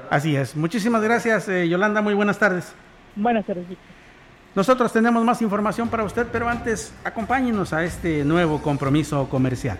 Así 0.08 0.36
es. 0.36 0.56
Muchísimas 0.56 1.02
gracias, 1.02 1.48
eh, 1.48 1.68
Yolanda. 1.68 2.00
Muy 2.00 2.14
buenas 2.14 2.38
tardes. 2.38 2.74
Buenas 3.16 3.46
tardes. 3.46 3.66
Nosotros 4.54 4.92
tenemos 4.92 5.24
más 5.24 5.42
información 5.42 5.88
para 5.88 6.04
usted, 6.04 6.28
pero 6.32 6.48
antes 6.48 6.92
acompáñenos 7.04 7.72
a 7.72 7.84
este 7.84 8.24
nuevo 8.24 8.60
compromiso 8.60 9.28
comercial. 9.28 9.78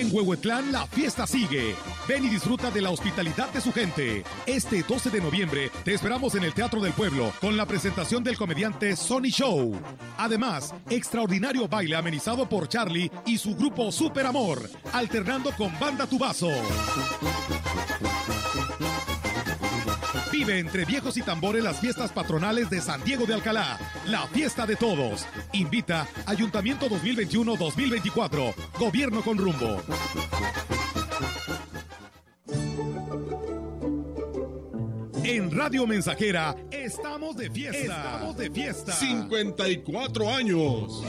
En 0.00 0.08
Huehuetlán 0.10 0.72
la 0.72 0.86
fiesta 0.86 1.26
sigue. 1.26 1.74
Ven 2.08 2.24
y 2.24 2.30
disfruta 2.30 2.70
de 2.70 2.80
la 2.80 2.88
hospitalidad 2.88 3.52
de 3.52 3.60
su 3.60 3.70
gente. 3.70 4.24
Este 4.46 4.82
12 4.82 5.10
de 5.10 5.20
noviembre 5.20 5.70
te 5.84 5.92
esperamos 5.92 6.34
en 6.36 6.44
el 6.44 6.54
Teatro 6.54 6.80
del 6.80 6.94
Pueblo 6.94 7.34
con 7.38 7.54
la 7.54 7.66
presentación 7.66 8.24
del 8.24 8.38
comediante 8.38 8.96
Sony 8.96 9.28
Show. 9.28 9.78
Además, 10.16 10.74
extraordinario 10.88 11.68
baile 11.68 11.96
amenizado 11.96 12.48
por 12.48 12.66
Charlie 12.66 13.10
y 13.26 13.36
su 13.36 13.54
grupo 13.54 13.92
Super 13.92 14.24
Amor, 14.24 14.70
alternando 14.94 15.52
con 15.54 15.78
Banda 15.78 16.06
Tubazo. 16.06 16.50
Vive 20.40 20.58
entre 20.58 20.86
viejos 20.86 21.18
y 21.18 21.22
tambores 21.22 21.62
las 21.62 21.80
fiestas 21.80 22.12
patronales 22.12 22.70
de 22.70 22.80
San 22.80 23.04
Diego 23.04 23.26
de 23.26 23.34
Alcalá, 23.34 23.78
la 24.06 24.26
fiesta 24.28 24.64
de 24.64 24.74
todos. 24.74 25.26
Invita 25.52 26.08
Ayuntamiento 26.24 26.88
2021-2024, 26.88 28.54
Gobierno 28.78 29.20
con 29.20 29.36
rumbo. 29.36 29.82
En 35.24 35.54
Radio 35.54 35.86
Mensajera 35.86 36.56
estamos 36.70 37.36
de 37.36 37.50
fiesta. 37.50 37.78
Estamos 37.78 38.36
de 38.38 38.50
fiesta. 38.50 38.92
54 38.92 40.34
años. 40.34 41.02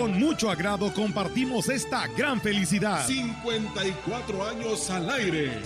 Con 0.00 0.18
mucho 0.18 0.50
agrado 0.50 0.92
compartimos 0.94 1.68
esta 1.68 2.06
gran 2.06 2.40
felicidad. 2.40 3.06
54 3.06 4.48
años 4.48 4.88
al 4.88 5.10
aire. 5.10 5.60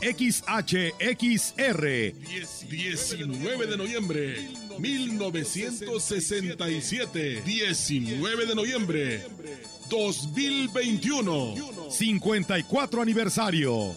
XHXR. 0.00 1.82
19 2.70 3.66
de 3.66 3.76
noviembre 3.76 4.48
1967. 4.78 7.42
19 7.44 8.46
de 8.46 8.54
noviembre 8.54 9.26
2021. 9.90 11.90
54 11.90 13.02
aniversario. 13.02 13.96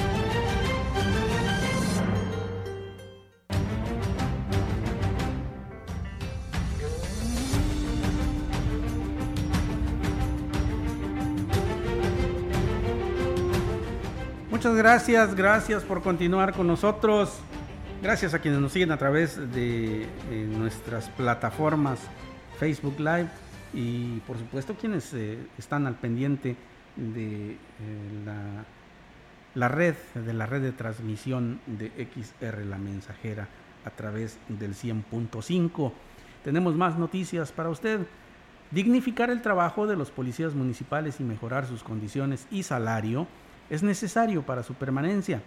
Muchas 14.61 14.75
gracias, 14.75 15.33
gracias 15.33 15.83
por 15.83 16.03
continuar 16.03 16.53
con 16.53 16.67
nosotros. 16.67 17.39
Gracias 17.99 18.35
a 18.35 18.39
quienes 18.39 18.59
nos 18.59 18.71
siguen 18.71 18.91
a 18.91 18.97
través 18.97 19.35
de 19.51 20.07
nuestras 20.55 21.09
plataformas 21.09 21.97
Facebook 22.59 22.99
Live 22.99 23.29
y 23.73 24.19
por 24.19 24.37
supuesto 24.37 24.75
quienes 24.75 25.15
eh, 25.15 25.39
están 25.57 25.87
al 25.87 25.95
pendiente 25.95 26.55
de 26.95 27.53
eh, 27.53 27.57
la, 28.23 28.63
la 29.55 29.67
red, 29.67 29.95
de 30.13 30.31
la 30.31 30.45
red 30.45 30.61
de 30.61 30.73
transmisión 30.73 31.59
de 31.65 31.91
XR 32.13 32.63
La 32.63 32.77
Mensajera 32.77 33.47
a 33.83 33.89
través 33.89 34.37
del 34.47 34.75
100.5. 34.75 35.91
Tenemos 36.43 36.75
más 36.75 36.99
noticias 36.99 37.51
para 37.51 37.69
usted. 37.69 38.01
Dignificar 38.69 39.31
el 39.31 39.41
trabajo 39.41 39.87
de 39.87 39.95
los 39.95 40.11
policías 40.11 40.53
municipales 40.53 41.19
y 41.19 41.23
mejorar 41.23 41.65
sus 41.65 41.81
condiciones 41.81 42.45
y 42.51 42.61
salario 42.61 43.25
es 43.71 43.81
necesario 43.83 44.43
para 44.43 44.63
su 44.63 44.73
permanencia. 44.73 45.41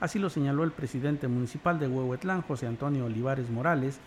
Así 0.00 0.18
lo 0.18 0.28
señaló 0.28 0.64
el 0.64 0.70
presidente 0.70 1.28
municipal 1.28 1.78
de 1.78 1.88
Huehuetlán, 1.88 2.42
José 2.42 2.66
Antonio 2.66 3.06
Olivares 3.06 3.48
Morales, 3.48 3.98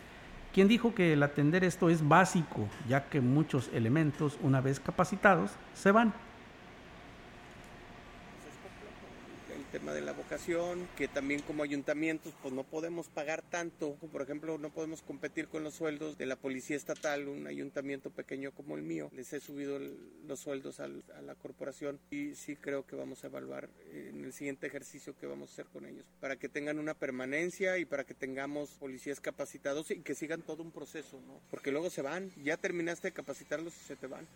quien 0.53 0.67
dijo 0.67 0.93
que 0.93 1.13
el 1.13 1.23
atender 1.23 1.63
esto 1.63 1.89
es 1.89 2.07
básico, 2.07 2.67
ya 2.88 3.05
que 3.09 3.19
muchos 3.19 3.71
elementos, 3.73 4.38
una 4.43 4.62
vez 4.62 4.79
capacitados, 4.79 5.51
se 5.73 5.91
van. 5.91 6.13
el 9.49 9.62
tema 9.73 9.91
de 9.91 10.01
la 10.01 10.13
vocación, 10.13 10.88
que 10.95 11.07
también 11.07 11.41
como 11.41 11.63
ayuntamientos 11.63 12.31
pues 12.43 12.53
no 12.53 12.63
podemos 12.63 13.09
pagar 13.09 13.41
tanto, 13.41 13.95
por 14.12 14.21
ejemplo 14.21 14.59
no 14.59 14.69
podemos 14.69 15.01
competir 15.01 15.47
con 15.47 15.63
los 15.63 15.73
sueldos 15.73 16.15
de 16.15 16.27
la 16.27 16.36
policía 16.36 16.77
estatal, 16.77 17.27
un 17.27 17.47
ayuntamiento 17.47 18.12
pequeño 18.12 18.51
como 18.51 18.75
el 18.75 18.83
mío, 18.83 19.09
les 19.13 19.33
he 19.33 19.39
subido 19.39 19.77
el- 19.77 19.97
los 20.27 20.39
sueldos 20.41 20.79
a 20.79 20.88
la 20.88 21.33
corporación 21.36 21.99
y 22.12 22.36
sí 22.36 22.55
creo 22.55 22.86
que 22.86 22.95
vamos 22.95 23.23
a 23.23 23.27
evaluar 23.27 23.67
en 23.91 24.23
el 24.23 24.31
siguiente 24.31 24.67
ejercicio 24.67 25.15
que 25.17 25.25
vamos 25.25 25.49
a 25.49 25.53
hacer 25.53 25.65
con 25.65 25.88
ellos, 25.88 26.05
para 26.19 26.36
que 26.36 26.49
tengan 26.49 26.77
una 26.77 26.93
permanencia 26.93 27.79
y 27.79 27.86
para 27.86 28.03
que 28.03 28.13
tengamos 28.13 28.69
policías 28.77 29.19
capacitados 29.19 29.89
y 29.89 30.01
que 30.01 30.13
sigan 30.13 30.43
todo 30.43 30.62
un 30.62 30.71
proceso, 30.71 31.19
¿no? 31.25 31.41
Porque 31.49 31.71
luego 31.71 31.89
se 31.89 32.03
van, 32.03 32.31
ya 32.43 32.57
terminaste 32.57 33.07
de 33.07 33.13
capacitarlos 33.13 33.73
y 33.75 33.86
se 33.88 33.95
te 33.95 34.05
van. 34.05 34.27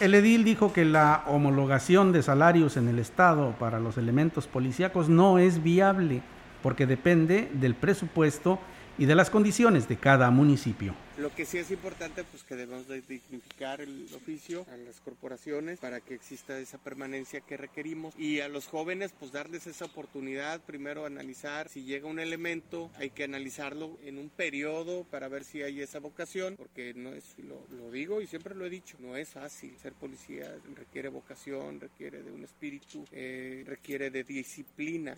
El 0.00 0.14
edil 0.14 0.44
dijo 0.44 0.72
que 0.72 0.84
la 0.84 1.24
homologación 1.26 2.12
de 2.12 2.22
salarios 2.22 2.76
en 2.76 2.86
el 2.86 3.00
Estado 3.00 3.56
para 3.58 3.80
los 3.80 3.98
elementos 3.98 4.46
policíacos 4.46 5.08
no 5.08 5.40
es 5.40 5.60
viable 5.60 6.22
porque 6.62 6.86
depende 6.86 7.50
del 7.54 7.74
presupuesto 7.74 8.60
y 8.96 9.06
de 9.06 9.16
las 9.16 9.28
condiciones 9.28 9.88
de 9.88 9.96
cada 9.96 10.30
municipio. 10.30 10.94
Lo 11.18 11.34
que 11.34 11.44
sí 11.44 11.58
es 11.58 11.72
importante, 11.72 12.22
pues 12.22 12.44
que 12.44 12.54
debemos 12.54 12.86
de 12.86 13.00
dignificar 13.02 13.80
el 13.80 14.08
oficio 14.14 14.64
a 14.72 14.76
las 14.76 15.00
corporaciones 15.00 15.80
para 15.80 16.00
que 16.00 16.14
exista 16.14 16.56
esa 16.60 16.78
permanencia 16.78 17.40
que 17.40 17.56
requerimos. 17.56 18.14
Y 18.16 18.38
a 18.38 18.46
los 18.46 18.68
jóvenes, 18.68 19.12
pues 19.18 19.32
darles 19.32 19.66
esa 19.66 19.86
oportunidad, 19.86 20.60
primero 20.60 21.06
analizar 21.06 21.68
si 21.68 21.82
llega 21.82 22.06
un 22.06 22.20
elemento, 22.20 22.92
hay 22.98 23.10
que 23.10 23.24
analizarlo 23.24 23.98
en 24.04 24.16
un 24.16 24.28
periodo 24.28 25.02
para 25.10 25.26
ver 25.26 25.42
si 25.42 25.60
hay 25.60 25.80
esa 25.80 25.98
vocación, 25.98 26.54
porque 26.56 26.94
no 26.94 27.12
es, 27.12 27.34
lo, 27.38 27.90
digo 27.90 28.20
y 28.20 28.28
siempre 28.28 28.54
lo 28.54 28.64
he 28.64 28.70
dicho, 28.70 28.96
no 29.00 29.16
es 29.16 29.30
fácil. 29.30 29.76
Ser 29.82 29.94
policía, 29.94 30.54
requiere 30.76 31.08
vocación, 31.08 31.80
requiere 31.80 32.22
de 32.22 32.30
un 32.30 32.44
espíritu, 32.44 33.04
eh, 33.10 33.64
requiere 33.66 34.10
de 34.10 34.22
disciplina. 34.22 35.16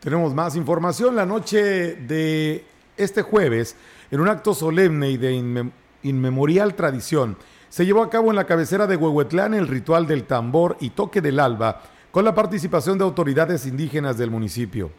Tenemos 0.00 0.34
más 0.34 0.56
información. 0.56 1.16
La 1.16 1.24
noche 1.24 1.96
de 1.96 2.77
este 2.98 3.22
jueves, 3.22 3.76
en 4.10 4.20
un 4.20 4.28
acto 4.28 4.54
solemne 4.54 5.10
y 5.10 5.16
de 5.16 5.34
inmem- 5.34 5.72
inmemorial 6.02 6.74
tradición. 6.74 7.36
Se 7.68 7.84
llevó 7.84 8.02
a 8.02 8.10
cabo 8.10 8.30
en 8.30 8.36
la 8.36 8.46
cabecera 8.46 8.86
de 8.86 8.96
Huehuetlán 8.96 9.54
el 9.54 9.68
ritual 9.68 10.06
del 10.06 10.24
tambor 10.24 10.76
y 10.80 10.90
toque 10.90 11.20
del 11.20 11.40
alba, 11.40 11.82
con 12.10 12.24
la 12.24 12.34
participación 12.34 12.96
de 12.98 13.04
autoridades 13.04 13.66
indígenas 13.66 14.16
del 14.16 14.30
municipio. 14.30 14.90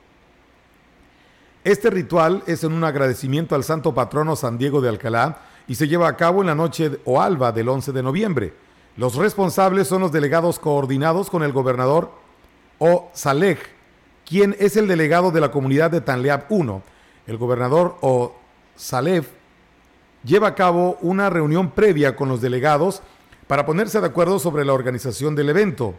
Este 1.64 1.90
ritual 1.90 2.44
es 2.48 2.64
en 2.64 2.72
un 2.74 2.84
agradecimiento 2.84 3.56
al 3.56 3.64
santo 3.64 3.94
patrono 3.94 4.36
San 4.36 4.58
Diego 4.58 4.80
de 4.82 4.90
Alcalá 4.90 5.40
y 5.68 5.76
se 5.76 5.88
lleva 5.88 6.08
a 6.08 6.16
cabo 6.16 6.42
en 6.42 6.48
la 6.48 6.56
noche 6.56 7.00
o 7.06 7.22
alba 7.22 7.52
del 7.52 7.68
11 7.70 7.92
de 7.92 8.04
noviembre. 8.04 8.54
Los 8.96 9.16
responsables 9.16 9.88
son 9.88 10.02
los 10.02 10.12
delegados 10.12 10.60
coordinados 10.60 11.30
con 11.30 11.44
el 11.44 11.52
gobernador 11.52 12.12
O 12.80 13.10
Salej, 13.14 13.60
quien 14.26 14.56
es 14.60 14.78
el 14.78 14.88
delegado 14.88 15.32
de 15.32 15.42
la 15.42 15.52
comunidad 15.52 15.92
de 15.92 16.02
Tanleab 16.02 16.46
1. 16.50 16.82
El 17.30 17.38
gobernador 17.38 17.96
O 18.02 18.34
Salef 18.76 19.28
lleva 20.24 20.48
a 20.48 20.56
cabo 20.56 20.98
una 21.02 21.30
reunión 21.30 21.70
previa 21.70 22.16
con 22.16 22.28
los 22.28 22.42
delegados 22.42 23.04
para 23.46 23.68
ponerse 23.68 24.02
de 24.02 24.08
acuerdo 24.08 24.40
sobre 24.40 24.66
la 24.66 24.74
organización 24.74 25.36
del 25.36 25.50
evento. 25.50 25.94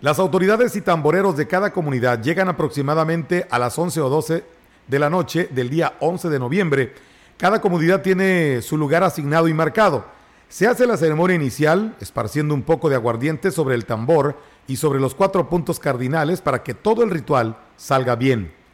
Las 0.00 0.18
autoridades 0.18 0.76
y 0.76 0.80
tamboreros 0.80 1.36
de 1.36 1.46
cada 1.46 1.74
comunidad 1.74 2.22
llegan 2.22 2.48
aproximadamente 2.48 3.46
a 3.50 3.58
las 3.58 3.78
11 3.78 4.00
o 4.00 4.08
12 4.08 4.44
de 4.88 4.98
la 4.98 5.10
noche 5.10 5.46
del 5.52 5.68
día 5.68 5.92
11 6.00 6.30
de 6.30 6.38
noviembre. 6.38 6.94
Cada 7.36 7.60
comunidad 7.60 8.00
tiene 8.00 8.62
su 8.62 8.78
lugar 8.78 9.04
asignado 9.04 9.46
y 9.46 9.52
marcado. 9.52 10.06
Se 10.48 10.66
hace 10.66 10.86
la 10.86 10.96
ceremonia 10.96 11.36
inicial, 11.36 11.96
esparciendo 12.00 12.54
un 12.54 12.62
poco 12.62 12.88
de 12.88 12.94
aguardiente 12.96 13.50
sobre 13.50 13.74
el 13.74 13.84
tambor 13.84 14.38
y 14.66 14.76
sobre 14.76 15.00
los 15.00 15.14
cuatro 15.14 15.50
puntos 15.50 15.78
cardinales 15.78 16.40
para 16.40 16.62
que 16.62 16.72
todo 16.72 17.02
el 17.02 17.10
ritual 17.10 17.58
salga 17.76 18.16
bien. 18.16 18.64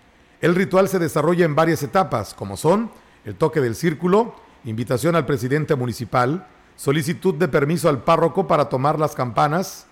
El 0.43 0.57
ritual 0.57 0.89
se 0.89 0.99
desarrolla 0.99 1.45
en 1.45 1.55
varias 1.55 1.85
etapas, 1.85 2.35
como 2.35 2.57
son 2.57 2.91
el 3.25 3.37
toque 3.37 3.61
del 3.61 3.77
círculo, 3.77 4.35
invitación 4.65 5.15
al 5.15 5.25
presidente 5.25 5.77
municipal, 5.77 6.49
solicitud 6.75 7.35
de 7.35 7.47
permiso 7.47 7.89
al 7.89 8.03
párroco 8.03 8.49
para 8.49 8.69
tomar 8.69 8.99
las 8.99 9.15
campanas, 9.15 9.87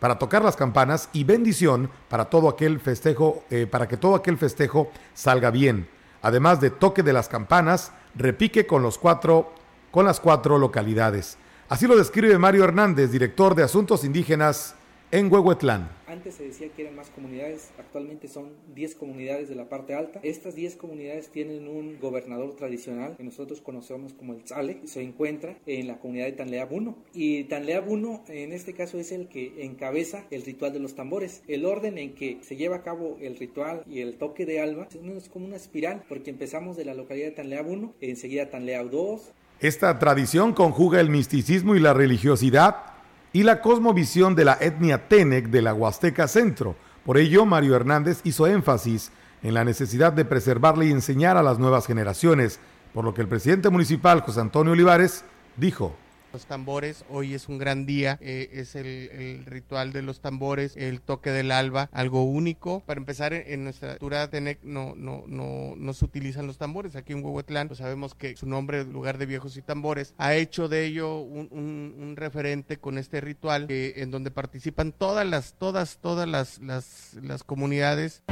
para 0.00 0.18
tocar 0.18 0.42
las 0.42 0.56
campanas 0.56 1.10
y 1.12 1.24
bendición 1.24 1.90
para 2.08 2.24
todo 2.24 2.48
aquel 2.48 2.80
festejo, 2.80 3.44
eh, 3.50 3.66
para 3.70 3.86
que 3.86 3.98
todo 3.98 4.14
aquel 4.14 4.38
festejo 4.38 4.90
salga 5.12 5.50
bien. 5.50 5.86
Además 6.22 6.58
de 6.62 6.70
toque 6.70 7.02
de 7.02 7.12
las 7.12 7.28
campanas, 7.28 7.92
repique 8.14 8.66
con 8.66 8.82
los 8.82 8.96
cuatro, 8.96 9.52
con 9.90 10.06
las 10.06 10.20
cuatro 10.20 10.56
localidades. 10.56 11.36
Así 11.68 11.86
lo 11.86 11.96
describe 11.96 12.38
Mario 12.38 12.64
Hernández, 12.64 13.10
director 13.10 13.54
de 13.54 13.64
Asuntos 13.64 14.04
Indígenas 14.04 14.74
en 15.12 15.30
Huehuetlán. 15.30 15.90
Antes 16.06 16.36
se 16.36 16.44
decía 16.44 16.68
que 16.74 16.82
eran 16.82 16.96
más 16.96 17.10
comunidades, 17.10 17.70
actualmente 17.78 18.28
son 18.28 18.48
10 18.74 18.94
comunidades 18.94 19.48
de 19.50 19.54
la 19.54 19.68
parte 19.68 19.94
alta. 19.94 20.20
Estas 20.22 20.54
10 20.54 20.76
comunidades 20.76 21.28
tienen 21.28 21.68
un 21.68 21.98
gobernador 22.00 22.56
tradicional 22.56 23.16
que 23.16 23.22
nosotros 23.22 23.60
conocemos 23.60 24.14
como 24.14 24.32
el 24.32 24.42
Tzale, 24.42 24.80
se 24.86 25.02
encuentra 25.02 25.58
en 25.66 25.86
la 25.86 25.98
comunidad 25.98 26.26
de 26.26 26.32
Tanleab 26.32 26.72
1. 26.72 26.96
Y 27.12 27.44
Tanleab 27.44 27.90
1 27.90 28.24
en 28.28 28.52
este 28.52 28.72
caso 28.72 28.98
es 28.98 29.12
el 29.12 29.28
que 29.28 29.64
encabeza 29.66 30.24
el 30.30 30.42
ritual 30.44 30.72
de 30.72 30.80
los 30.80 30.94
tambores. 30.94 31.42
El 31.46 31.66
orden 31.66 31.98
en 31.98 32.14
que 32.14 32.38
se 32.40 32.56
lleva 32.56 32.76
a 32.76 32.82
cabo 32.82 33.18
el 33.20 33.36
ritual 33.36 33.84
y 33.86 34.00
el 34.00 34.16
toque 34.16 34.46
de 34.46 34.60
alba 34.60 34.88
es 34.90 35.28
como 35.28 35.44
una 35.44 35.56
espiral, 35.56 36.04
porque 36.08 36.30
empezamos 36.30 36.78
de 36.78 36.86
la 36.86 36.94
localidad 36.94 37.26
de 37.26 37.32
Tanleab 37.32 37.68
1, 37.68 37.94
enseguida 38.00 38.48
Tanleab 38.48 38.88
2, 38.88 39.32
Esta 39.60 39.98
tradición 39.98 40.54
conjuga 40.54 41.00
el 41.00 41.10
misticismo 41.10 41.76
y 41.76 41.80
la 41.80 41.92
religiosidad 41.92 42.91
y 43.32 43.42
la 43.42 43.60
cosmovisión 43.60 44.34
de 44.34 44.44
la 44.44 44.58
etnia 44.60 45.08
Tenec 45.08 45.48
de 45.48 45.62
la 45.62 45.74
Huasteca 45.74 46.28
Centro. 46.28 46.76
Por 47.04 47.18
ello, 47.18 47.46
Mario 47.46 47.74
Hernández 47.74 48.20
hizo 48.24 48.46
énfasis 48.46 49.10
en 49.42 49.54
la 49.54 49.64
necesidad 49.64 50.12
de 50.12 50.24
preservarle 50.24 50.86
y 50.86 50.92
enseñar 50.92 51.36
a 51.36 51.42
las 51.42 51.58
nuevas 51.58 51.86
generaciones, 51.86 52.60
por 52.94 53.04
lo 53.04 53.14
que 53.14 53.22
el 53.22 53.28
presidente 53.28 53.70
municipal, 53.70 54.20
José 54.20 54.40
Antonio 54.40 54.72
Olivares, 54.72 55.24
dijo. 55.56 55.96
Los 56.32 56.46
tambores, 56.46 57.04
hoy 57.10 57.34
es 57.34 57.48
un 57.48 57.58
gran 57.58 57.84
día, 57.84 58.18
eh, 58.22 58.48
es 58.52 58.74
el, 58.74 59.44
ritual 59.44 59.92
de 59.92 60.00
los 60.00 60.20
tambores, 60.20 60.74
el 60.76 61.02
toque 61.02 61.30
del 61.30 61.52
alba, 61.52 61.90
algo 61.92 62.24
único. 62.24 62.80
Para 62.80 62.98
empezar, 62.98 63.34
en 63.34 63.64
nuestra 63.64 63.90
cultura 63.90 64.30
Tenec 64.30 64.62
no, 64.62 64.94
no, 64.96 65.24
no, 65.26 65.74
no 65.76 65.92
se 65.92 66.04
utilizan 66.06 66.46
los 66.46 66.56
tambores. 66.56 66.96
Aquí 66.96 67.12
en 67.12 67.22
Huehuetlán, 67.22 67.68
pues 67.68 67.78
sabemos 67.78 68.14
que 68.14 68.34
su 68.36 68.46
nombre, 68.46 68.84
lugar 68.84 69.18
de 69.18 69.26
viejos 69.26 69.58
y 69.58 69.62
tambores, 69.62 70.14
ha 70.16 70.34
hecho 70.34 70.68
de 70.68 70.86
ello 70.86 71.18
un, 71.18 71.48
un, 71.50 71.94
un 72.00 72.16
referente 72.16 72.78
con 72.78 72.96
este 72.96 73.20
ritual 73.20 73.66
eh, 73.68 73.94
en 73.96 74.10
donde 74.10 74.30
participan 74.30 74.92
todas 74.92 75.26
las, 75.26 75.54
todas, 75.58 75.98
todas 75.98 76.26
las, 76.26 76.60
las, 76.60 77.14
las 77.20 77.44
comunidades. 77.44 78.22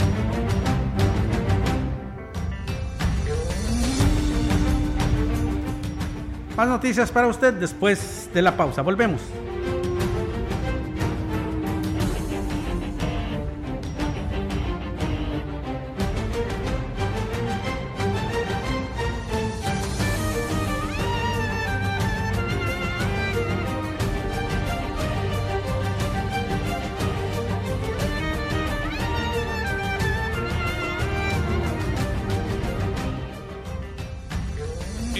Más 6.57 6.69
noticias 6.69 7.11
para 7.11 7.27
usted 7.27 7.55
después 7.55 8.29
de 8.35 8.43
la 8.43 8.57
pausa. 8.57 8.83
Volvemos. 8.83 9.21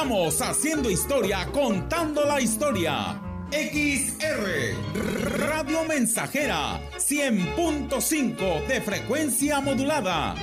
Estamos 0.00 0.40
haciendo 0.40 0.90
historia, 0.90 1.44
contando 1.52 2.24
la 2.24 2.40
historia. 2.40 3.20
XR 3.50 4.74
Radio 5.36 5.84
Mensajera 5.84 6.80
100.5 6.96 8.66
de 8.66 8.80
frecuencia 8.80 9.60
modulada. 9.60 10.34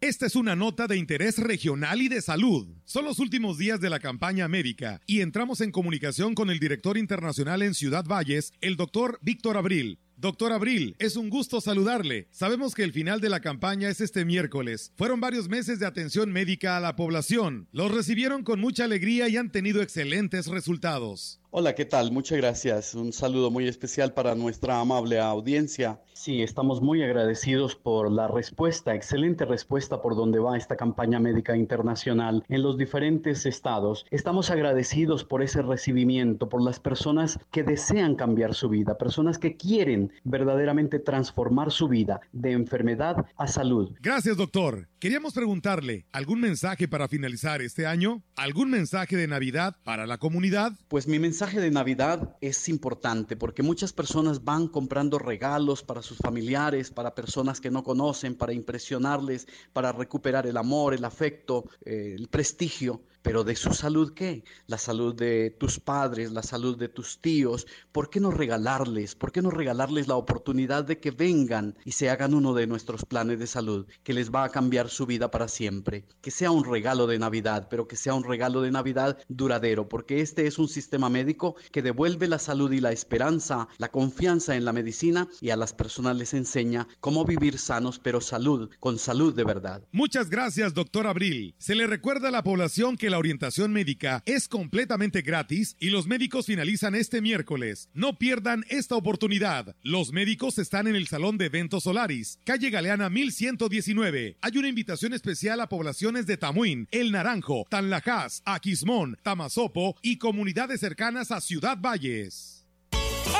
Esta 0.00 0.26
es 0.26 0.36
una 0.36 0.54
nota 0.54 0.86
de 0.86 0.96
interés 0.96 1.38
regional 1.38 2.00
y 2.00 2.08
de 2.08 2.22
salud. 2.22 2.68
Son 2.84 3.04
los 3.04 3.18
últimos 3.18 3.58
días 3.58 3.80
de 3.80 3.90
la 3.90 3.98
campaña 3.98 4.46
médica 4.46 5.00
y 5.04 5.20
entramos 5.20 5.60
en 5.60 5.72
comunicación 5.72 6.36
con 6.36 6.48
el 6.48 6.60
director 6.60 6.96
internacional 6.96 7.60
en 7.62 7.74
Ciudad 7.74 8.04
Valles, 8.04 8.52
el 8.60 8.76
doctor 8.76 9.18
Víctor 9.20 9.56
Abril. 9.56 9.98
Doctor 10.16 10.52
Abril, 10.52 10.94
es 11.00 11.16
un 11.16 11.28
gusto 11.28 11.60
saludarle. 11.60 12.28
Sabemos 12.30 12.74
que 12.74 12.84
el 12.84 12.92
final 12.92 13.20
de 13.20 13.28
la 13.28 13.40
campaña 13.40 13.88
es 13.88 14.00
este 14.00 14.24
miércoles. 14.24 14.92
Fueron 14.96 15.20
varios 15.20 15.48
meses 15.48 15.80
de 15.80 15.86
atención 15.86 16.32
médica 16.32 16.76
a 16.76 16.80
la 16.80 16.94
población. 16.94 17.68
Los 17.72 17.90
recibieron 17.90 18.44
con 18.44 18.60
mucha 18.60 18.84
alegría 18.84 19.28
y 19.28 19.36
han 19.36 19.50
tenido 19.50 19.82
excelentes 19.82 20.46
resultados. 20.46 21.40
Hola, 21.56 21.76
¿qué 21.76 21.84
tal? 21.84 22.10
Muchas 22.10 22.38
gracias. 22.38 22.96
Un 22.96 23.12
saludo 23.12 23.48
muy 23.48 23.68
especial 23.68 24.12
para 24.12 24.34
nuestra 24.34 24.80
amable 24.80 25.20
audiencia. 25.20 26.00
Sí, 26.12 26.42
estamos 26.42 26.82
muy 26.82 27.00
agradecidos 27.04 27.76
por 27.76 28.10
la 28.10 28.26
respuesta, 28.26 28.92
excelente 28.92 29.44
respuesta 29.44 30.02
por 30.02 30.16
donde 30.16 30.40
va 30.40 30.56
esta 30.56 30.76
campaña 30.76 31.20
médica 31.20 31.56
internacional 31.56 32.42
en 32.48 32.62
los 32.64 32.76
diferentes 32.76 33.46
estados. 33.46 34.04
Estamos 34.10 34.50
agradecidos 34.50 35.22
por 35.22 35.44
ese 35.44 35.62
recibimiento, 35.62 36.48
por 36.48 36.60
las 36.60 36.80
personas 36.80 37.38
que 37.52 37.62
desean 37.62 38.16
cambiar 38.16 38.54
su 38.54 38.68
vida, 38.68 38.98
personas 38.98 39.38
que 39.38 39.56
quieren 39.56 40.10
verdaderamente 40.24 40.98
transformar 40.98 41.70
su 41.70 41.86
vida 41.86 42.20
de 42.32 42.50
enfermedad 42.50 43.26
a 43.36 43.46
salud. 43.46 43.92
Gracias, 44.00 44.36
doctor. 44.36 44.88
Queríamos 44.98 45.34
preguntarle, 45.34 46.06
¿algún 46.10 46.40
mensaje 46.40 46.88
para 46.88 47.06
finalizar 47.06 47.62
este 47.62 47.86
año? 47.86 48.24
¿Algún 48.34 48.70
mensaje 48.70 49.16
de 49.16 49.28
Navidad 49.28 49.76
para 49.84 50.06
la 50.06 50.18
comunidad? 50.18 50.72
Pues 50.88 51.06
mi 51.06 51.18
mensaje 51.18 51.43
de 51.52 51.70
Navidad 51.70 52.36
es 52.40 52.68
importante 52.70 53.36
porque 53.36 53.62
muchas 53.62 53.92
personas 53.92 54.44
van 54.44 54.66
comprando 54.66 55.18
regalos 55.18 55.82
para 55.82 56.00
sus 56.00 56.16
familiares, 56.16 56.90
para 56.90 57.14
personas 57.14 57.60
que 57.60 57.70
no 57.70 57.84
conocen, 57.84 58.34
para 58.34 58.54
impresionarles, 58.54 59.46
para 59.72 59.92
recuperar 59.92 60.46
el 60.46 60.56
amor, 60.56 60.94
el 60.94 61.04
afecto, 61.04 61.64
eh, 61.84 62.14
el 62.16 62.28
prestigio. 62.28 63.02
Pero 63.24 63.42
de 63.42 63.56
su 63.56 63.72
salud, 63.72 64.12
¿qué? 64.12 64.44
La 64.66 64.76
salud 64.76 65.14
de 65.14 65.48
tus 65.58 65.80
padres, 65.80 66.30
la 66.30 66.42
salud 66.42 66.76
de 66.76 66.90
tus 66.90 67.22
tíos. 67.22 67.66
¿Por 67.90 68.10
qué 68.10 68.20
no 68.20 68.30
regalarles? 68.30 69.14
¿Por 69.14 69.32
qué 69.32 69.40
no 69.40 69.50
regalarles 69.50 70.08
la 70.08 70.16
oportunidad 70.16 70.84
de 70.84 71.00
que 71.00 71.10
vengan 71.10 71.74
y 71.86 71.92
se 71.92 72.10
hagan 72.10 72.34
uno 72.34 72.52
de 72.52 72.66
nuestros 72.66 73.06
planes 73.06 73.38
de 73.38 73.46
salud 73.46 73.86
que 74.02 74.12
les 74.12 74.30
va 74.30 74.44
a 74.44 74.50
cambiar 74.50 74.90
su 74.90 75.06
vida 75.06 75.30
para 75.30 75.48
siempre? 75.48 76.04
Que 76.20 76.30
sea 76.30 76.50
un 76.50 76.64
regalo 76.64 77.06
de 77.06 77.18
Navidad, 77.18 77.68
pero 77.70 77.88
que 77.88 77.96
sea 77.96 78.12
un 78.12 78.24
regalo 78.24 78.60
de 78.60 78.70
Navidad 78.70 79.16
duradero, 79.28 79.88
porque 79.88 80.20
este 80.20 80.46
es 80.46 80.58
un 80.58 80.68
sistema 80.68 81.08
médico 81.08 81.56
que 81.72 81.80
devuelve 81.80 82.28
la 82.28 82.38
salud 82.38 82.70
y 82.72 82.80
la 82.80 82.92
esperanza, 82.92 83.68
la 83.78 83.90
confianza 83.90 84.54
en 84.54 84.66
la 84.66 84.74
medicina 84.74 85.28
y 85.40 85.48
a 85.48 85.56
las 85.56 85.72
personas 85.72 86.18
les 86.18 86.34
enseña 86.34 86.86
cómo 87.00 87.24
vivir 87.24 87.58
sanos, 87.58 87.98
pero 87.98 88.20
salud, 88.20 88.68
con 88.80 88.98
salud 88.98 89.34
de 89.34 89.44
verdad. 89.44 89.82
Muchas 89.92 90.28
gracias, 90.28 90.74
doctor 90.74 91.06
Abril. 91.06 91.54
Se 91.56 91.74
le 91.74 91.86
recuerda 91.86 92.28
a 92.28 92.30
la 92.30 92.44
población 92.44 92.98
que 92.98 93.13
la 93.14 93.18
orientación 93.18 93.72
médica 93.72 94.24
es 94.26 94.48
completamente 94.48 95.22
gratis 95.22 95.76
y 95.78 95.90
los 95.90 96.08
médicos 96.08 96.46
finalizan 96.46 96.96
este 96.96 97.20
miércoles. 97.20 97.88
No 97.94 98.18
pierdan 98.18 98.64
esta 98.70 98.96
oportunidad. 98.96 99.76
Los 99.82 100.10
médicos 100.10 100.58
están 100.58 100.88
en 100.88 100.96
el 100.96 101.06
Salón 101.06 101.38
de 101.38 101.44
Eventos 101.44 101.84
Solaris, 101.84 102.40
calle 102.42 102.70
Galeana 102.70 103.10
1119. 103.10 104.38
Hay 104.40 104.58
una 104.58 104.66
invitación 104.66 105.12
especial 105.12 105.60
a 105.60 105.68
poblaciones 105.68 106.26
de 106.26 106.38
Tamuín, 106.38 106.88
El 106.90 107.12
Naranjo, 107.12 107.66
Tanlajas, 107.70 108.42
Aquismón, 108.46 109.16
Tamazopo 109.22 109.94
y 110.02 110.18
comunidades 110.18 110.80
cercanas 110.80 111.30
a 111.30 111.40
Ciudad 111.40 111.78
Valles. 111.80 112.66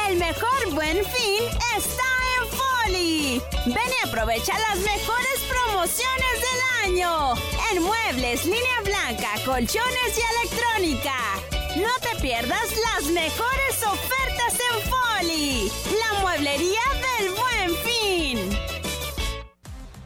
El 0.09 0.19
mejor 0.21 0.73
buen 0.73 0.99
fin 0.99 1.49
está 1.77 2.24
Ven 2.87 2.95
y 3.67 4.07
aprovecha 4.07 4.53
las 4.59 4.79
mejores 4.79 5.41
promociones 5.49 6.41
del 6.41 6.93
año. 6.93 7.35
En 7.73 7.83
muebles, 7.83 8.45
línea 8.45 8.81
blanca, 8.85 9.31
colchones 9.47 10.19
y 10.19 10.21
electrónica. 10.45 11.15
No 11.77 11.89
te 12.03 12.21
pierdas 12.21 12.77
las 12.77 13.11
mejores 13.11 13.83
ofertas 13.87 14.59
en 14.71 14.91
Foli. 14.91 15.73
La 15.99 16.21
mueblería 16.21 16.83
del 17.19 17.31
buen 17.31 17.75
fin. 17.85 18.59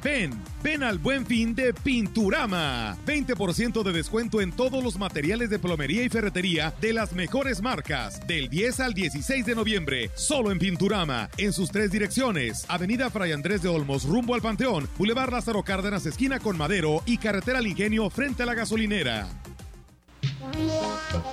Ven, 0.02 0.47
ven 0.62 0.82
al 0.82 0.98
buen 0.98 1.26
fin 1.26 1.54
de 1.54 1.72
Pinturama. 1.72 2.96
20% 3.06 3.82
de 3.82 3.92
descuento 3.92 4.40
en 4.40 4.52
todos 4.52 4.82
los 4.82 4.98
materiales 4.98 5.50
de 5.50 5.58
plomería 5.58 6.02
y 6.02 6.08
ferretería 6.08 6.74
de 6.80 6.92
las 6.92 7.12
mejores 7.12 7.62
marcas. 7.62 8.26
Del 8.26 8.48
10 8.48 8.80
al 8.80 8.94
16 8.94 9.46
de 9.46 9.54
noviembre, 9.54 10.10
solo 10.14 10.52
en 10.52 10.58
Pinturama, 10.58 11.28
en 11.36 11.52
sus 11.52 11.70
tres 11.70 11.90
direcciones. 11.90 12.64
Avenida 12.68 13.10
Fray 13.10 13.32
Andrés 13.32 13.62
de 13.62 13.68
Olmos, 13.68 14.04
rumbo 14.04 14.34
al 14.34 14.42
Panteón. 14.42 14.88
Boulevard 14.98 15.32
Lázaro 15.32 15.62
Cárdenas, 15.62 16.06
esquina 16.06 16.38
con 16.38 16.56
Madero. 16.56 17.02
Y 17.06 17.18
Carretera 17.18 17.58
al 17.58 17.66
Ingenio, 17.66 18.10
frente 18.10 18.42
a 18.42 18.46
la 18.46 18.54
gasolinera. 18.54 19.28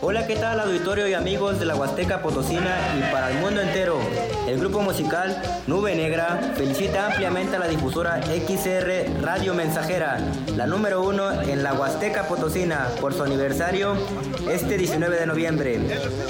Hola, 0.02 0.26
¿qué 0.26 0.36
tal 0.36 0.60
auditorio 0.60 1.08
y 1.08 1.14
amigos 1.14 1.60
de 1.60 1.66
la 1.66 1.76
Huasteca 1.76 2.22
Potosina 2.22 2.76
y 2.98 3.12
para 3.12 3.30
el 3.30 3.38
mundo 3.38 3.62
entero? 3.62 4.00
El 4.48 4.60
grupo 4.60 4.82
musical 4.82 5.42
Nube 5.68 5.96
Negra 5.96 6.54
felicita 6.56 7.08
ampliamente 7.08 7.56
a 7.56 7.60
la 7.60 7.68
difusora 7.68 8.22
XR 8.24 9.22
Radio 9.22 9.54
Mensajera, 9.54 10.20
la 10.56 10.66
número 10.66 11.04
uno 11.04 11.42
en 11.42 11.62
la 11.62 11.74
Huasteca 11.74 12.28
Potosina, 12.28 12.88
por 13.00 13.14
su 13.14 13.24
aniversario 13.24 13.96
este 14.50 14.78
19 14.78 15.20
de 15.20 15.26
noviembre. 15.28 15.80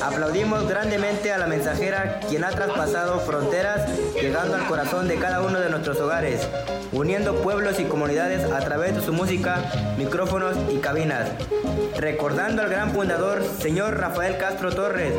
Aplaudimos 0.03 0.67
grandemente 0.67 1.31
a 1.31 1.37
la 1.37 1.47
mensajera 1.47 2.19
quien 2.27 2.43
ha 2.43 2.49
traspasado 2.49 3.19
fronteras, 3.19 3.89
llegando 4.15 4.55
al 4.55 4.67
corazón 4.67 5.07
de 5.07 5.15
cada 5.15 5.41
uno 5.41 5.59
de 5.59 5.69
nuestros 5.69 5.99
hogares, 5.99 6.47
uniendo 6.91 7.35
pueblos 7.41 7.79
y 7.79 7.85
comunidades 7.85 8.49
a 8.51 8.59
través 8.59 8.95
de 8.95 9.01
su 9.01 9.13
música, 9.13 9.63
micrófonos 9.97 10.55
y 10.73 10.77
cabinas. 10.77 11.29
Recordando 11.97 12.64
gran 12.67 12.91
fundador, 12.91 13.43
señor 13.59 13.97
Rafael 13.97 14.37
Castro 14.37 14.73
Torres, 14.73 15.13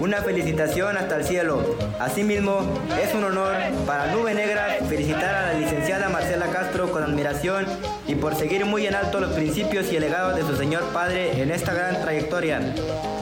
una 0.00 0.18
felicitación 0.18 0.96
hasta 0.96 1.16
el 1.16 1.24
cielo. 1.24 1.76
Asimismo, 1.98 2.60
es 3.02 3.14
un 3.14 3.24
honor 3.24 3.54
para 3.86 4.12
Nube 4.12 4.34
Negra 4.34 4.78
felicitar 4.88 5.34
a 5.34 5.52
la 5.52 5.58
licenciada 5.58 6.08
Marcela 6.08 6.46
Castro 6.46 6.90
con 6.90 7.02
admiración 7.02 7.66
y 8.06 8.14
por 8.14 8.34
seguir 8.34 8.64
muy 8.66 8.86
en 8.86 8.94
alto 8.94 9.20
los 9.20 9.32
principios 9.32 9.90
y 9.92 9.96
el 9.96 10.02
legado 10.02 10.34
de 10.34 10.42
su 10.42 10.56
señor 10.56 10.84
padre 10.92 11.40
en 11.42 11.50
esta 11.50 11.72
gran 11.72 12.00
trayectoria. 12.02 12.60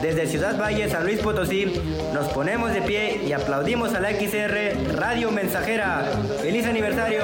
Desde 0.01 0.27
Ciudad 0.27 0.59
Valle, 0.59 0.89
San 0.89 1.03
Luis 1.03 1.19
Potosí, 1.19 1.65
nos 2.13 2.27
ponemos 2.29 2.71
de 2.73 2.81
pie 2.81 3.21
y 3.25 3.33
aplaudimos 3.33 3.93
a 3.93 3.99
la 3.99 4.11
XR 4.11 4.95
Radio 4.95 5.31
Mensajera. 5.31 6.03
¡Feliz 6.41 6.65
aniversario! 6.65 7.23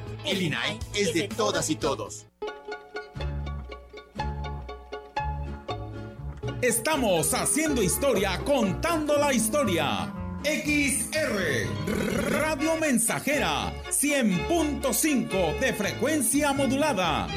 El 0.25 0.41
INAI 0.41 0.79
es 0.93 1.13
de 1.13 1.27
todas 1.27 1.69
y 1.69 1.75
todos. 1.75 2.27
Estamos 6.61 7.33
haciendo 7.33 7.81
historia, 7.81 8.39
contando 8.45 9.17
la 9.17 9.33
historia. 9.33 10.13
XR 10.43 11.67
Radio 12.29 12.75
Mensajera 12.77 13.73
100.5 13.89 15.59
de 15.59 15.73
frecuencia 15.73 16.53
modulada. 16.53 17.27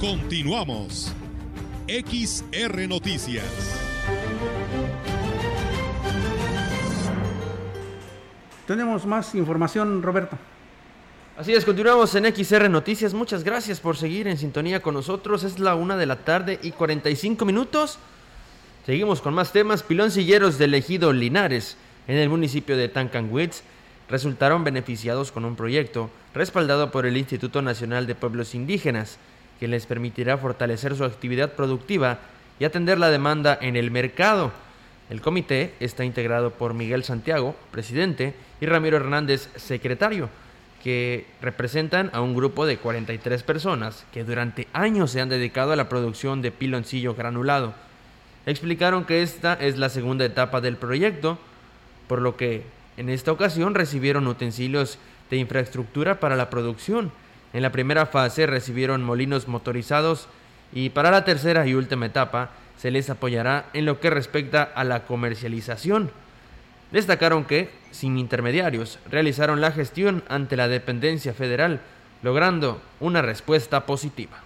Continuamos. 0.00 1.12
XR 1.88 2.86
Noticias. 2.86 3.46
Tenemos 8.66 9.06
más 9.06 9.34
información, 9.34 10.02
Roberto. 10.02 10.36
Así 11.38 11.54
es, 11.54 11.64
continuamos 11.64 12.14
en 12.14 12.26
XR 12.26 12.68
Noticias. 12.68 13.14
Muchas 13.14 13.42
gracias 13.42 13.80
por 13.80 13.96
seguir 13.96 14.28
en 14.28 14.36
sintonía 14.36 14.82
con 14.82 14.92
nosotros. 14.92 15.44
Es 15.44 15.58
la 15.58 15.76
una 15.76 15.96
de 15.96 16.04
la 16.04 16.16
tarde 16.16 16.58
y 16.62 16.72
45 16.72 17.46
minutos. 17.46 17.98
Seguimos 18.84 19.22
con 19.22 19.32
más 19.32 19.52
temas. 19.52 19.82
Piloncilleros 19.82 20.58
del 20.58 20.74
ejido 20.74 21.14
Linares, 21.14 21.78
en 22.06 22.18
el 22.18 22.28
municipio 22.28 22.76
de 22.76 22.90
Tancanwitz, 22.90 23.62
resultaron 24.10 24.62
beneficiados 24.62 25.32
con 25.32 25.46
un 25.46 25.56
proyecto 25.56 26.10
respaldado 26.34 26.90
por 26.90 27.06
el 27.06 27.16
Instituto 27.16 27.62
Nacional 27.62 28.06
de 28.06 28.14
Pueblos 28.14 28.54
Indígenas 28.54 29.18
que 29.58 29.68
les 29.68 29.86
permitirá 29.86 30.38
fortalecer 30.38 30.96
su 30.96 31.04
actividad 31.04 31.52
productiva 31.52 32.18
y 32.60 32.64
atender 32.64 32.98
la 32.98 33.10
demanda 33.10 33.58
en 33.60 33.76
el 33.76 33.90
mercado. 33.90 34.52
El 35.10 35.20
comité 35.20 35.74
está 35.80 36.04
integrado 36.04 36.50
por 36.50 36.74
Miguel 36.74 37.04
Santiago, 37.04 37.56
presidente, 37.70 38.34
y 38.60 38.66
Ramiro 38.66 38.96
Hernández, 38.96 39.48
secretario, 39.56 40.28
que 40.82 41.26
representan 41.40 42.10
a 42.12 42.20
un 42.20 42.34
grupo 42.34 42.66
de 42.66 42.76
43 42.76 43.42
personas 43.42 44.04
que 44.12 44.24
durante 44.24 44.68
años 44.72 45.10
se 45.10 45.20
han 45.20 45.28
dedicado 45.28 45.72
a 45.72 45.76
la 45.76 45.88
producción 45.88 46.42
de 46.42 46.52
piloncillo 46.52 47.14
granulado. 47.14 47.74
Explicaron 48.46 49.04
que 49.04 49.22
esta 49.22 49.54
es 49.54 49.78
la 49.78 49.88
segunda 49.88 50.24
etapa 50.24 50.60
del 50.60 50.76
proyecto, 50.76 51.38
por 52.06 52.20
lo 52.20 52.36
que 52.36 52.62
en 52.96 53.08
esta 53.08 53.32
ocasión 53.32 53.74
recibieron 53.74 54.26
utensilios 54.26 54.98
de 55.30 55.36
infraestructura 55.36 56.20
para 56.20 56.36
la 56.36 56.50
producción, 56.50 57.12
en 57.52 57.62
la 57.62 57.72
primera 57.72 58.06
fase 58.06 58.46
recibieron 58.46 59.02
molinos 59.02 59.48
motorizados 59.48 60.28
y 60.72 60.90
para 60.90 61.10
la 61.10 61.24
tercera 61.24 61.66
y 61.66 61.74
última 61.74 62.06
etapa 62.06 62.50
se 62.76 62.90
les 62.90 63.10
apoyará 63.10 63.66
en 63.72 63.86
lo 63.86 64.00
que 64.00 64.10
respecta 64.10 64.62
a 64.62 64.84
la 64.84 65.04
comercialización. 65.04 66.10
Destacaron 66.92 67.44
que, 67.44 67.70
sin 67.90 68.18
intermediarios, 68.18 68.98
realizaron 69.10 69.60
la 69.60 69.72
gestión 69.72 70.22
ante 70.28 70.56
la 70.56 70.68
dependencia 70.68 71.34
federal, 71.34 71.80
logrando 72.22 72.80
una 73.00 73.20
respuesta 73.22 73.84
positiva. 73.84 74.38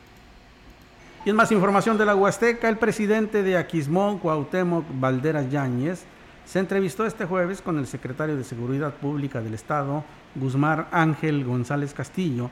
Y 1.25 1.31
en 1.31 1.37
más 1.37 1.53
información 1.53 1.99
de 1.99 2.07
la 2.07 2.17
Huasteca, 2.17 2.69
el 2.69 2.79
presidente 2.79 3.45
de 3.45 3.57
Aquismón, 3.57 4.19
Cuauhtémoc 4.19 4.85
Valderas 4.95 5.51
Yáñez, 5.51 6.05
se 6.45 6.59
entrevistó 6.59 7.07
este 7.07 7.27
jueves 7.27 7.63
con 7.63 7.79
el 7.79 7.87
secretario 7.87 8.37
de 8.37 8.43
Seguridad 8.43 8.95
Pública 8.95 9.41
del 9.41 9.55
Estado, 9.55 10.05
Guzmán 10.35 10.87
Ángel 10.91 11.45
González 11.45 11.95
Castillo, 11.95 12.51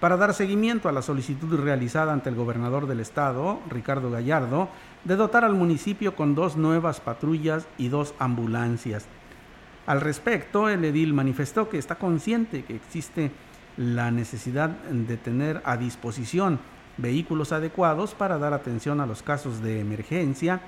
para 0.00 0.16
dar 0.16 0.32
seguimiento 0.32 0.88
a 0.88 0.92
la 0.92 1.02
solicitud 1.02 1.60
realizada 1.60 2.12
ante 2.12 2.30
el 2.30 2.34
gobernador 2.34 2.86
del 2.86 3.00
estado, 3.00 3.60
Ricardo 3.68 4.10
Gallardo, 4.10 4.70
de 5.04 5.16
dotar 5.16 5.44
al 5.44 5.54
municipio 5.54 6.16
con 6.16 6.34
dos 6.34 6.56
nuevas 6.56 7.00
patrullas 7.00 7.66
y 7.76 7.88
dos 7.88 8.14
ambulancias. 8.18 9.06
Al 9.86 10.00
respecto, 10.00 10.68
el 10.68 10.84
edil 10.84 11.12
manifestó 11.12 11.68
que 11.68 11.78
está 11.78 11.96
consciente 11.96 12.64
que 12.64 12.76
existe 12.76 13.30
la 13.76 14.10
necesidad 14.10 14.70
de 14.70 15.16
tener 15.16 15.62
a 15.64 15.76
disposición 15.76 16.58
vehículos 16.96 17.52
adecuados 17.52 18.14
para 18.14 18.38
dar 18.38 18.52
atención 18.54 19.00
a 19.00 19.06
los 19.06 19.22
casos 19.22 19.62
de 19.62 19.80
emergencia 19.80 20.60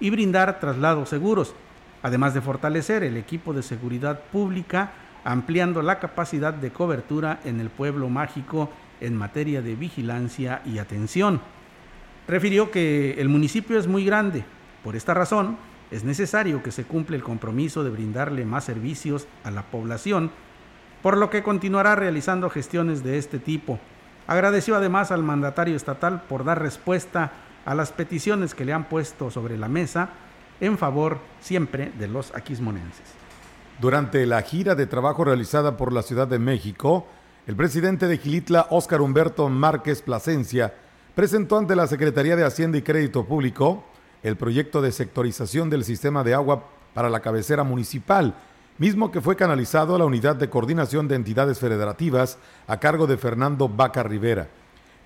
y 0.00 0.10
brindar 0.10 0.60
traslados 0.60 1.08
seguros, 1.08 1.54
además 2.02 2.34
de 2.34 2.40
fortalecer 2.40 3.02
el 3.02 3.16
equipo 3.16 3.52
de 3.52 3.62
seguridad 3.62 4.20
pública 4.32 4.92
ampliando 5.24 5.82
la 5.82 5.98
capacidad 5.98 6.54
de 6.54 6.70
cobertura 6.70 7.40
en 7.44 7.60
el 7.60 7.70
pueblo 7.70 8.08
mágico 8.08 8.70
en 9.00 9.16
materia 9.16 9.62
de 9.62 9.76
vigilancia 9.76 10.62
y 10.64 10.78
atención. 10.78 11.40
Refirió 12.26 12.70
que 12.70 13.14
el 13.18 13.28
municipio 13.28 13.78
es 13.78 13.86
muy 13.86 14.04
grande, 14.04 14.44
por 14.84 14.96
esta 14.96 15.14
razón 15.14 15.56
es 15.90 16.04
necesario 16.04 16.62
que 16.62 16.70
se 16.70 16.84
cumpla 16.84 17.16
el 17.16 17.22
compromiso 17.22 17.82
de 17.82 17.90
brindarle 17.90 18.44
más 18.44 18.64
servicios 18.64 19.26
a 19.44 19.50
la 19.50 19.62
población, 19.62 20.30
por 21.02 21.16
lo 21.16 21.30
que 21.30 21.42
continuará 21.42 21.94
realizando 21.94 22.50
gestiones 22.50 23.02
de 23.02 23.18
este 23.18 23.38
tipo. 23.38 23.78
Agradeció 24.26 24.76
además 24.76 25.10
al 25.10 25.22
mandatario 25.22 25.76
estatal 25.76 26.22
por 26.28 26.44
dar 26.44 26.60
respuesta 26.60 27.32
a 27.64 27.74
las 27.74 27.92
peticiones 27.92 28.54
que 28.54 28.64
le 28.64 28.72
han 28.72 28.84
puesto 28.84 29.30
sobre 29.30 29.56
la 29.56 29.68
mesa 29.68 30.10
en 30.60 30.76
favor 30.76 31.18
siempre 31.40 31.92
de 31.98 32.08
los 32.08 32.34
aquismonenses. 32.34 33.17
Durante 33.80 34.26
la 34.26 34.42
gira 34.42 34.74
de 34.74 34.88
trabajo 34.88 35.22
realizada 35.22 35.76
por 35.76 35.92
la 35.92 36.02
Ciudad 36.02 36.26
de 36.26 36.40
México, 36.40 37.06
el 37.46 37.54
presidente 37.54 38.08
de 38.08 38.18
Gilitla, 38.18 38.66
Óscar 38.70 39.00
Humberto 39.00 39.48
Márquez 39.48 40.02
Plasencia, 40.02 40.74
presentó 41.14 41.58
ante 41.58 41.76
la 41.76 41.86
Secretaría 41.86 42.34
de 42.34 42.44
Hacienda 42.44 42.76
y 42.76 42.82
Crédito 42.82 43.24
Público 43.24 43.84
el 44.24 44.36
proyecto 44.36 44.82
de 44.82 44.90
sectorización 44.90 45.70
del 45.70 45.84
sistema 45.84 46.24
de 46.24 46.34
agua 46.34 46.64
para 46.92 47.08
la 47.08 47.20
cabecera 47.20 47.62
municipal, 47.62 48.34
mismo 48.78 49.12
que 49.12 49.20
fue 49.20 49.36
canalizado 49.36 49.94
a 49.94 49.98
la 49.98 50.06
Unidad 50.06 50.34
de 50.34 50.50
Coordinación 50.50 51.06
de 51.06 51.14
Entidades 51.14 51.60
Federativas 51.60 52.36
a 52.66 52.80
cargo 52.80 53.06
de 53.06 53.16
Fernando 53.16 53.68
Vaca 53.68 54.02
Rivera. 54.02 54.48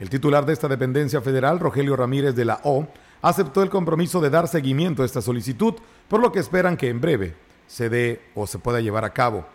El 0.01 0.09
titular 0.09 0.47
de 0.47 0.55
esta 0.55 0.69
dependencia 0.69 1.21
federal, 1.21 1.61
Rogelio 1.61 1.95
Ramírez 1.95 2.35
de 2.35 2.47
la 2.47 2.63
O, 2.65 2.89
aceptó 3.21 3.63
el 3.63 3.69
compromiso 3.69 4.23
de 4.23 4.31
dar 4.31 4.49
seguimiento 4.49 5.03
a 5.03 5.07
esta 5.07 5.21
solicitud, 5.21 5.75
por 6.09 6.23
lo 6.23 6.33
que 6.33 6.39
esperan 6.41 6.79
que 6.79 6.89
en 6.89 7.03
breve 7.03 7.35
se 7.67 7.89
dé 7.89 8.21
o 8.35 8.47
se 8.47 8.59
pueda 8.59 8.81
llevar 8.81 9.05
a 9.05 9.13
cabo. 9.13 9.47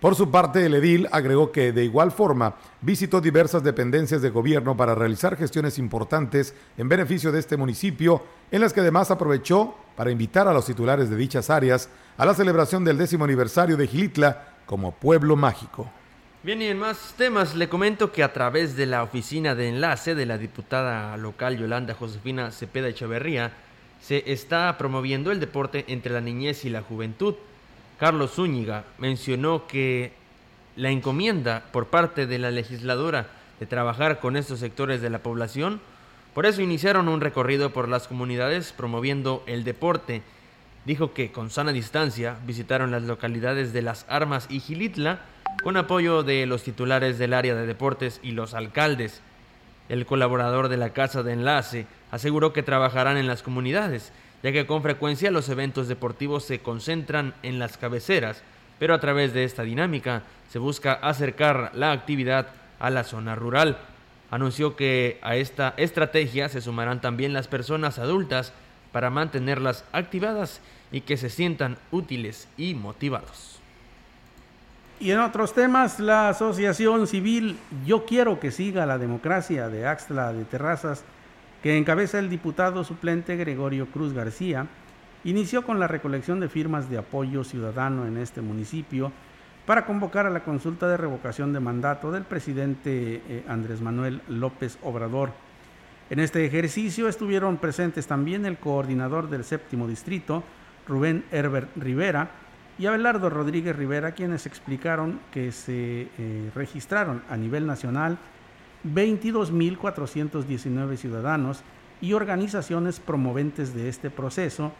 Por 0.00 0.14
su 0.14 0.30
parte, 0.30 0.66
el 0.66 0.74
edil 0.74 1.08
agregó 1.10 1.50
que 1.50 1.72
de 1.72 1.84
igual 1.84 2.12
forma 2.12 2.56
visitó 2.82 3.20
diversas 3.20 3.64
dependencias 3.64 4.20
de 4.20 4.30
gobierno 4.30 4.76
para 4.76 4.94
realizar 4.94 5.36
gestiones 5.36 5.78
importantes 5.78 6.54
en 6.76 6.88
beneficio 6.88 7.32
de 7.32 7.40
este 7.40 7.56
municipio, 7.56 8.22
en 8.50 8.60
las 8.60 8.72
que 8.72 8.80
además 8.80 9.10
aprovechó 9.10 9.74
para 9.96 10.10
invitar 10.10 10.46
a 10.48 10.52
los 10.52 10.66
titulares 10.66 11.08
de 11.08 11.16
dichas 11.16 11.48
áreas 11.48 11.88
a 12.18 12.26
la 12.26 12.34
celebración 12.34 12.84
del 12.84 12.98
décimo 12.98 13.24
aniversario 13.24 13.76
de 13.76 13.86
Gilitla 13.86 14.48
como 14.66 14.92
pueblo 14.92 15.34
mágico. 15.34 15.90
Bien, 16.42 16.62
y 16.62 16.66
en 16.66 16.78
más 16.78 17.14
temas 17.16 17.54
le 17.54 17.68
comento 17.68 18.12
que 18.12 18.22
a 18.22 18.32
través 18.32 18.76
de 18.76 18.86
la 18.86 19.02
oficina 19.02 19.54
de 19.54 19.68
enlace 19.68 20.14
de 20.14 20.26
la 20.26 20.38
diputada 20.38 21.16
local 21.16 21.58
Yolanda 21.58 21.94
Josefina 21.94 22.52
Cepeda 22.52 22.88
Echeverría 22.88 23.52
se 24.00 24.30
está 24.30 24.76
promoviendo 24.78 25.32
el 25.32 25.40
deporte 25.40 25.84
entre 25.88 26.12
la 26.12 26.20
niñez 26.20 26.64
y 26.64 26.70
la 26.70 26.82
juventud. 26.82 27.34
Carlos 27.98 28.32
Zúñiga 28.32 28.84
mencionó 28.98 29.66
que 29.66 30.12
la 30.76 30.90
encomienda 30.90 31.64
por 31.72 31.86
parte 31.86 32.26
de 32.26 32.38
la 32.38 32.50
legisladora 32.50 33.28
de 33.58 33.66
trabajar 33.66 34.20
con 34.20 34.36
estos 34.36 34.60
sectores 34.60 35.00
de 35.00 35.08
la 35.08 35.20
población, 35.20 35.80
por 36.34 36.44
eso 36.44 36.60
iniciaron 36.60 37.08
un 37.08 37.22
recorrido 37.22 37.70
por 37.70 37.88
las 37.88 38.06
comunidades 38.06 38.72
promoviendo 38.76 39.42
el 39.46 39.64
deporte. 39.64 40.20
Dijo 40.84 41.14
que 41.14 41.32
con 41.32 41.48
sana 41.48 41.72
distancia 41.72 42.36
visitaron 42.46 42.90
las 42.90 43.04
localidades 43.04 43.72
de 43.72 43.80
Las 43.80 44.04
Armas 44.08 44.46
y 44.50 44.60
Gilitla, 44.60 45.20
con 45.62 45.78
apoyo 45.78 46.22
de 46.22 46.44
los 46.44 46.62
titulares 46.62 47.18
del 47.18 47.32
área 47.32 47.54
de 47.54 47.66
deportes 47.66 48.20
y 48.22 48.32
los 48.32 48.52
alcaldes. 48.52 49.22
El 49.88 50.04
colaborador 50.04 50.68
de 50.68 50.76
la 50.76 50.90
Casa 50.90 51.22
de 51.22 51.32
Enlace 51.32 51.86
aseguró 52.10 52.52
que 52.52 52.62
trabajarán 52.62 53.16
en 53.16 53.26
las 53.26 53.42
comunidades, 53.42 54.12
ya 54.42 54.52
que 54.52 54.66
con 54.66 54.82
frecuencia 54.82 55.30
los 55.30 55.48
eventos 55.48 55.88
deportivos 55.88 56.44
se 56.44 56.60
concentran 56.60 57.34
en 57.42 57.58
las 57.58 57.76
cabeceras, 57.76 58.42
pero 58.78 58.94
a 58.94 59.00
través 59.00 59.32
de 59.32 59.44
esta 59.44 59.62
dinámica 59.62 60.22
se 60.50 60.58
busca 60.58 60.92
acercar 60.92 61.70
la 61.74 61.92
actividad 61.92 62.48
a 62.78 62.90
la 62.90 63.04
zona 63.04 63.34
rural. 63.34 63.78
Anunció 64.30 64.76
que 64.76 65.18
a 65.22 65.36
esta 65.36 65.74
estrategia 65.76 66.48
se 66.48 66.60
sumarán 66.60 67.00
también 67.00 67.32
las 67.32 67.48
personas 67.48 67.98
adultas 67.98 68.52
para 68.92 69.10
mantenerlas 69.10 69.84
activadas 69.92 70.60
y 70.92 71.02
que 71.02 71.16
se 71.16 71.30
sientan 71.30 71.78
útiles 71.90 72.48
y 72.56 72.74
motivados. 72.74 73.60
Y 74.98 75.10
en 75.10 75.20
otros 75.20 75.52
temas, 75.52 76.00
la 76.00 76.30
Asociación 76.30 77.06
Civil 77.06 77.58
Yo 77.84 78.06
Quiero 78.06 78.40
que 78.40 78.50
siga 78.50 78.86
la 78.86 78.96
democracia 78.96 79.68
de 79.68 79.86
Axtla 79.86 80.32
de 80.32 80.44
Terrazas, 80.44 81.04
que 81.62 81.76
encabeza 81.76 82.18
el 82.18 82.30
diputado 82.30 82.84
suplente 82.84 83.36
Gregorio 83.36 83.86
Cruz 83.86 84.12
García, 84.12 84.66
inició 85.24 85.64
con 85.64 85.80
la 85.80 85.88
recolección 85.88 86.40
de 86.40 86.48
firmas 86.48 86.88
de 86.88 86.98
apoyo 86.98 87.44
ciudadano 87.44 88.06
en 88.06 88.16
este 88.16 88.40
municipio 88.40 89.12
para 89.66 89.84
convocar 89.84 90.26
a 90.26 90.30
la 90.30 90.44
consulta 90.44 90.88
de 90.88 90.96
revocación 90.96 91.52
de 91.52 91.60
mandato 91.60 92.12
del 92.12 92.22
presidente 92.22 93.22
eh, 93.28 93.44
Andrés 93.48 93.80
Manuel 93.80 94.22
López 94.28 94.78
Obrador. 94.82 95.32
En 96.08 96.20
este 96.20 96.44
ejercicio 96.46 97.08
estuvieron 97.08 97.56
presentes 97.56 98.06
también 98.06 98.46
el 98.46 98.58
coordinador 98.58 99.28
del 99.28 99.42
séptimo 99.42 99.88
distrito, 99.88 100.44
Rubén 100.86 101.24
Herbert 101.32 101.68
Rivera, 101.76 102.30
y 102.78 102.86
Abelardo 102.86 103.28
Rodríguez 103.28 103.74
Rivera, 103.74 104.12
quienes 104.12 104.46
explicaron 104.46 105.18
que 105.32 105.50
se 105.50 106.08
eh, 106.16 106.50
registraron 106.54 107.22
a 107.28 107.36
nivel 107.36 107.66
nacional 107.66 108.18
22.419 108.94 110.96
ciudadanos 110.96 111.64
y 112.00 112.12
organizaciones 112.12 113.00
promoventes 113.00 113.74
de 113.74 113.88
este 113.88 114.10
proceso 114.10 114.70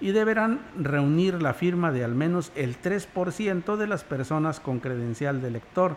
y 0.00 0.12
deberán 0.12 0.60
reunir 0.78 1.42
la 1.42 1.54
firma 1.54 1.90
de 1.92 2.04
al 2.04 2.14
menos 2.14 2.52
el 2.54 2.78
3% 2.80 3.76
de 3.76 3.86
las 3.86 4.04
personas 4.04 4.60
con 4.60 4.80
credencial 4.80 5.40
de 5.40 5.48
elector, 5.48 5.96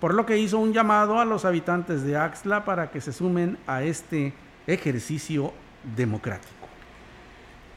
por 0.00 0.14
lo 0.14 0.26
que 0.26 0.38
hizo 0.38 0.58
un 0.58 0.72
llamado 0.72 1.20
a 1.20 1.24
los 1.24 1.44
habitantes 1.44 2.02
de 2.02 2.16
Axla 2.16 2.64
para 2.64 2.90
que 2.90 3.00
se 3.00 3.12
sumen 3.12 3.58
a 3.66 3.82
este 3.82 4.34
ejercicio 4.66 5.52
democrático. 5.96 6.52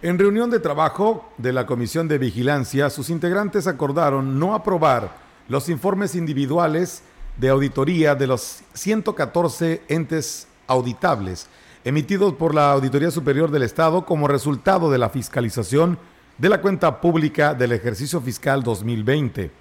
En 0.02 0.18
reunión 0.18 0.50
de 0.50 0.60
trabajo 0.60 1.32
de 1.38 1.54
la 1.54 1.68
Comisión 1.68 2.08
de 2.08 2.18
Vigilancia, 2.18 2.90
sus 2.90 3.12
integrantes 3.12 3.68
acordaron 3.68 4.40
no 4.40 4.56
aprobar 4.56 5.12
los 5.48 5.70
informes 5.70 6.16
individuales 6.16 7.04
de 7.38 7.50
auditoría 7.50 8.16
de 8.16 8.28
los 8.28 8.62
114 8.74 9.82
entes 9.88 10.48
auditables 10.68 11.48
emitidos 11.84 12.34
por 12.34 12.54
la 12.54 12.72
Auditoría 12.72 13.10
Superior 13.10 13.50
del 13.50 13.64
Estado 13.64 14.06
como 14.06 14.28
resultado 14.28 14.92
de 14.92 15.00
la 15.00 15.10
fiscalización 15.10 15.98
de 16.38 16.50
la 16.50 16.62
cuenta 16.62 17.02
pública 17.02 17.54
del 17.54 17.72
ejercicio 17.72 18.22
fiscal 18.22 18.64
2020. 18.64 19.52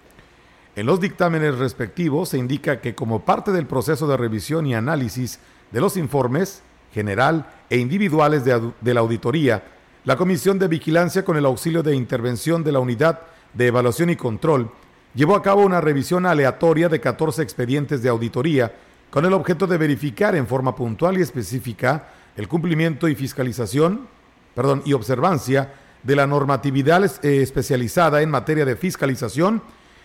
En 0.76 0.86
los 0.86 1.00
dictámenes 1.00 1.58
respectivos 1.58 2.30
se 2.30 2.38
indica 2.38 2.80
que 2.80 2.94
como 2.94 3.24
parte 3.24 3.52
del 3.52 3.66
proceso 3.66 4.06
de 4.06 4.16
revisión 4.16 4.66
y 4.66 4.74
análisis 4.74 5.40
de 5.72 5.80
los 5.80 5.96
informes 5.96 6.62
general 6.92 7.46
e 7.70 7.78
individuales 7.78 8.44
de, 8.44 8.94
la 8.94 9.00
auditoría, 9.00 9.64
la 10.04 10.16
Comisión 10.16 10.58
de 10.58 10.68
Vigilancia, 10.68 11.24
con 11.24 11.36
el 11.36 11.46
auxilio 11.46 11.82
de 11.82 11.94
intervención 11.94 12.64
de 12.64 12.72
la 12.72 12.80
Unidad 12.80 13.20
de 13.54 13.66
Evaluación 13.68 14.10
y 14.10 14.16
Control, 14.16 14.70
llevó 15.14 15.34
a 15.36 15.42
cabo 15.42 15.62
una 15.62 15.80
revisión 15.80 16.26
aleatoria 16.26 16.88
de 16.88 17.00
14 17.00 17.42
expedientes 17.42 18.02
de 18.02 18.08
auditoría 18.08 18.72
con 19.10 19.24
el 19.24 19.32
objeto 19.32 19.66
de 19.66 19.78
verificar 19.78 20.36
en 20.36 20.46
forma 20.46 20.74
puntual 20.74 21.18
y 21.18 21.22
específica 21.22 22.08
el 22.36 22.48
cumplimiento 22.48 23.08
y 23.08 23.14
fiscalización, 23.14 24.06
perdón, 24.54 24.82
y 24.84 24.92
observancia 24.92 25.74
de 26.02 26.16
la 26.16 26.26
normatividad 26.26 27.04
eh, 27.24 27.42
especializada 27.42 28.22
en 28.22 28.30
materia 28.30 28.64
de 28.64 28.76
fiscalización 28.76 29.62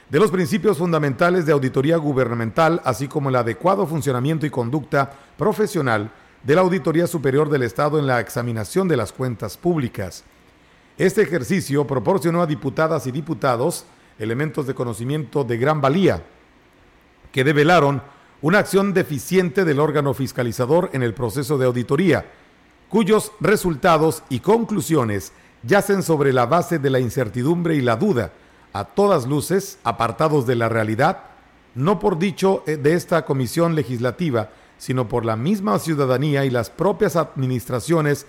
de 0.10 0.20
los 0.20 0.32
principios 0.32 0.78
fundamentales 0.78 1.46
de 1.46 1.54
auditoría 1.54 1.98
gubernamental, 1.98 2.82
así 2.84 3.08
como 3.08 3.30
el 3.30 3.36
adecuado 3.36 3.88
funcionamiento 3.88 4.46
y 4.46 4.50
conducta 4.52 5.12
profesional 5.38 6.12
de 6.44 6.56
la 6.56 6.62
Auditoría 6.62 7.08
Superior 7.08 7.50
del 7.50 7.64
Estado 7.64 7.98
en 7.98 8.06
la 8.06 8.20
examinación 8.20 8.88
de 8.88 8.98
las 8.98 9.12
cuentas 9.12 9.58
públicas. 9.58 10.24
Este 10.98 11.24
ejercicio 11.24 11.88
proporcionó 11.88 12.42
a 12.42 12.46
diputadas 12.46 13.08
y 13.08 13.12
diputados 13.12 13.86
elementos 14.20 14.68
de 14.68 14.76
conocimiento 14.76 15.44
de 15.44 15.58
gran 15.58 15.82
valía 15.82 16.24
que 17.32 17.44
develaron 17.44 18.02
una 18.42 18.60
acción 18.60 18.94
deficiente 18.94 19.66
del 19.66 19.80
órgano 19.80 20.14
fiscalizador 20.14 20.90
en 20.94 21.04
el 21.04 21.14
proceso 21.14 21.58
de 21.58 21.66
auditoría, 21.66 22.26
cuyos 22.90 23.32
resultados 23.40 24.24
y 24.30 24.40
conclusiones 24.40 25.34
yacen 25.64 26.04
sobre 26.04 26.32
la 26.32 26.46
base 26.46 26.80
de 26.80 26.90
la 26.90 27.00
incertidumbre 27.00 27.76
y 27.76 27.82
la 27.82 27.96
duda, 27.96 28.32
a 28.72 28.86
todas 28.86 29.26
luces 29.26 29.80
apartados 29.84 30.46
de 30.46 30.56
la 30.56 30.70
realidad, 30.70 31.24
no 31.76 32.00
por 32.00 32.20
dicho 32.20 32.64
eh, 32.68 32.78
de 32.78 32.94
esta 32.94 33.26
comisión 33.26 33.76
legislativa, 33.76 34.50
sino 34.78 35.08
por 35.08 35.26
la 35.26 35.36
misma 35.36 35.80
ciudadanía 35.80 36.46
y 36.46 36.50
las 36.50 36.70
propias 36.70 37.16
administraciones 37.16 38.28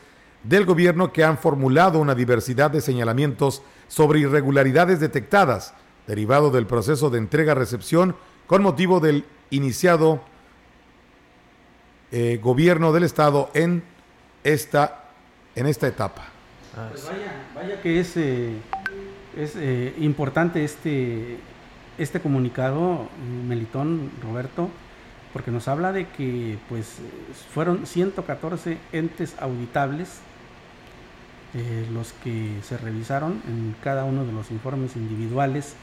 del 0.48 0.64
gobierno 0.64 1.12
que 1.12 1.24
han 1.24 1.38
formulado 1.38 1.98
una 1.98 2.14
diversidad 2.14 2.70
de 2.70 2.80
señalamientos 2.80 3.62
sobre 3.88 4.20
irregularidades 4.20 5.00
detectadas, 5.00 5.74
derivado 6.06 6.50
del 6.50 6.66
proceso 6.66 7.10
de 7.10 7.18
entrega-recepción 7.18 8.14
con 8.46 8.62
motivo 8.62 9.00
del 9.00 9.24
iniciado 9.50 10.22
eh, 12.12 12.38
gobierno 12.40 12.92
del 12.92 13.02
Estado 13.02 13.50
en 13.54 13.82
esta, 14.44 15.10
en 15.56 15.66
esta 15.66 15.88
etapa. 15.88 16.26
Pues 16.90 17.10
vaya, 17.54 17.80
que 17.82 17.98
es, 17.98 18.16
eh, 18.16 18.52
es 19.36 19.54
eh, 19.56 19.94
importante 19.98 20.62
este, 20.62 21.38
este 21.98 22.20
comunicado, 22.20 23.08
Melitón, 23.48 24.12
Roberto, 24.22 24.68
porque 25.32 25.50
nos 25.50 25.66
habla 25.66 25.92
de 25.92 26.06
que 26.08 26.58
pues 26.68 26.98
fueron 27.52 27.86
114 27.86 28.78
entes 28.92 29.34
auditables 29.40 30.20
eh, 31.58 31.86
los 31.90 32.12
que 32.12 32.58
se 32.62 32.76
revisaron 32.76 33.40
en 33.48 33.74
cada 33.82 34.04
uno 34.04 34.26
de 34.26 34.32
los 34.32 34.50
informes 34.50 34.94
individuales 34.94 35.74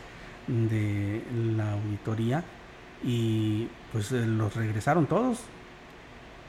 de 0.48 1.24
la 1.58 1.72
auditoría 1.72 2.44
y 3.04 3.70
pues 3.92 4.12
eh, 4.12 4.28
los 4.28 4.56
regresaron 4.56 5.08
todos 5.08 5.40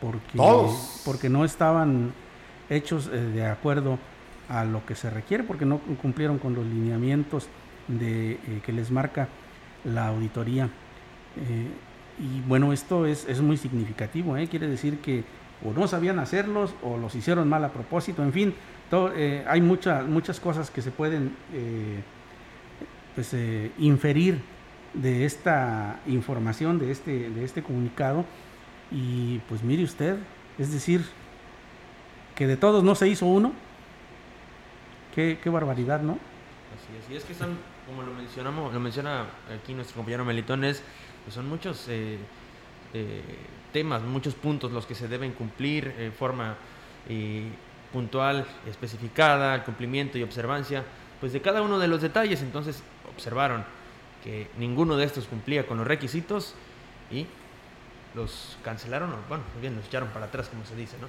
porque, 0.02 0.38
porque 1.06 1.30
no 1.30 1.46
estaban 1.46 2.12
hechos 2.68 3.08
eh, 3.10 3.16
de 3.16 3.46
acuerdo 3.46 3.98
a 4.50 4.66
lo 4.66 4.84
que 4.84 4.94
se 4.94 5.08
requiere 5.08 5.42
porque 5.42 5.64
no 5.64 5.78
cumplieron 6.02 6.38
con 6.38 6.54
los 6.54 6.66
lineamientos 6.66 7.48
de, 7.88 8.38
que 8.66 8.72
les 8.72 8.90
marca 8.90 9.28
la 9.84 10.08
auditoría 10.08 10.68
y 12.18 12.40
bueno, 12.46 12.74
esto 12.74 13.06
es, 13.06 13.26
es 13.26 13.40
muy 13.40 13.56
significativo, 13.56 14.36
¿eh? 14.36 14.48
quiere 14.48 14.68
decir 14.68 14.98
que 14.98 15.24
o 15.64 15.72
no 15.72 15.88
sabían 15.88 16.18
hacerlos 16.18 16.74
o 16.82 16.98
los 16.98 17.14
hicieron 17.14 17.48
mal 17.48 17.64
a 17.64 17.70
propósito, 17.70 18.22
en 18.22 18.32
fin, 18.32 18.54
eh, 18.92 19.44
hay 19.48 19.60
muchas 19.60 20.06
muchas 20.06 20.38
cosas 20.38 20.70
que 20.70 20.80
se 20.82 20.90
pueden 20.90 21.36
eh, 21.52 22.02
pues, 23.14 23.34
inferir 23.78 24.40
de 24.94 25.24
esta 25.24 26.00
información, 26.06 26.78
de 26.78 26.90
este, 26.90 27.30
de 27.30 27.44
este 27.44 27.62
comunicado. 27.62 28.24
Y 28.90 29.38
pues 29.48 29.62
mire 29.62 29.82
usted, 29.82 30.16
es 30.58 30.72
decir, 30.72 31.04
que 32.34 32.46
de 32.46 32.56
todos 32.56 32.82
no 32.84 32.94
se 32.94 33.08
hizo 33.08 33.26
uno. 33.26 33.52
Qué, 35.14 35.38
barbaridad, 35.46 36.00
¿no? 36.00 36.12
Así 36.74 36.88
es, 36.98 37.10
y 37.12 37.16
es 37.16 37.24
que 37.24 37.34
son, 37.34 37.56
como 37.86 38.02
lo 38.02 38.12
mencionamos, 38.12 38.74
lo 38.74 38.80
menciona 38.80 39.26
aquí 39.54 39.72
nuestro 39.72 39.96
compañero 39.96 40.24
Melitones, 40.24 40.82
pues 41.24 41.34
son 41.34 41.48
muchos 41.48 41.86
eh, 41.88 42.18
eh, 42.92 43.22
temas, 43.72 44.02
muchos 44.02 44.34
puntos 44.34 44.72
los 44.72 44.84
que 44.86 44.96
se 44.96 45.06
deben 45.06 45.32
cumplir 45.32 45.94
en 45.98 46.12
forma 46.12 46.56
eh, 47.08 47.48
puntual, 47.94 48.44
especificada, 48.68 49.54
el 49.54 49.62
cumplimiento 49.62 50.18
y 50.18 50.24
observancia, 50.24 50.82
pues 51.20 51.32
de 51.32 51.40
cada 51.40 51.62
uno 51.62 51.78
de 51.78 51.86
los 51.86 52.02
detalles. 52.02 52.42
Entonces 52.42 52.82
observaron 53.14 53.64
que 54.24 54.48
ninguno 54.58 54.96
de 54.96 55.04
estos 55.04 55.26
cumplía 55.26 55.64
con 55.64 55.78
los 55.78 55.86
requisitos 55.86 56.54
y 57.10 57.26
los 58.16 58.58
cancelaron, 58.64 59.12
o 59.12 59.16
bueno, 59.28 59.44
bien, 59.60 59.76
los 59.76 59.86
echaron 59.86 60.08
para 60.08 60.26
atrás, 60.26 60.48
como 60.48 60.66
se 60.66 60.74
dice, 60.74 60.96
¿no? 61.00 61.08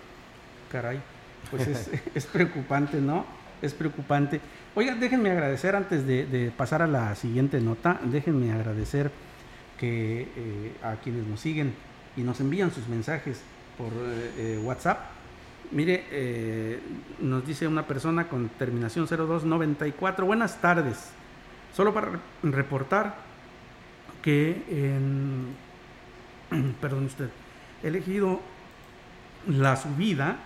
Caray, 0.71 1.01
pues 1.49 1.67
es, 1.67 1.89
es 2.13 2.25
preocupante, 2.27 3.01
¿no? 3.01 3.25
Es 3.61 3.73
preocupante. 3.73 4.39
Oiga, 4.75 4.93
déjenme 4.93 5.31
agradecer 5.31 5.75
antes 5.75 6.05
de, 6.05 6.27
de, 6.27 6.51
pasar 6.51 6.83
a 6.83 6.87
la 6.87 7.15
siguiente 7.15 7.59
nota, 7.61 7.99
déjenme 8.03 8.51
agradecer 8.51 9.11
que 9.79 10.21
eh, 10.21 10.75
a 10.83 10.95
quienes 10.97 11.25
nos 11.25 11.39
siguen 11.39 11.73
y 12.15 12.21
nos 12.21 12.39
envían 12.41 12.71
sus 12.71 12.87
mensajes 12.87 13.41
por 13.77 13.91
eh, 13.91 14.31
eh 14.37 14.61
WhatsApp. 14.63 15.14
Mire, 15.75 16.05
eh, 16.09 16.79
nos 17.19 17.45
dice 17.45 17.67
una 17.67 17.85
persona 17.85 18.29
con 18.29 18.47
terminación 18.47 19.07
0294, 19.07 20.25
buenas 20.25 20.61
tardes. 20.61 21.09
Solo 21.75 21.93
para 21.93 22.17
reportar 22.43 23.17
que 24.21 24.63
en, 24.69 25.53
perdón 26.79 27.07
usted, 27.07 27.29
he 27.83 27.89
elegido 27.89 28.39
la 29.49 29.75
subida, 29.75 30.37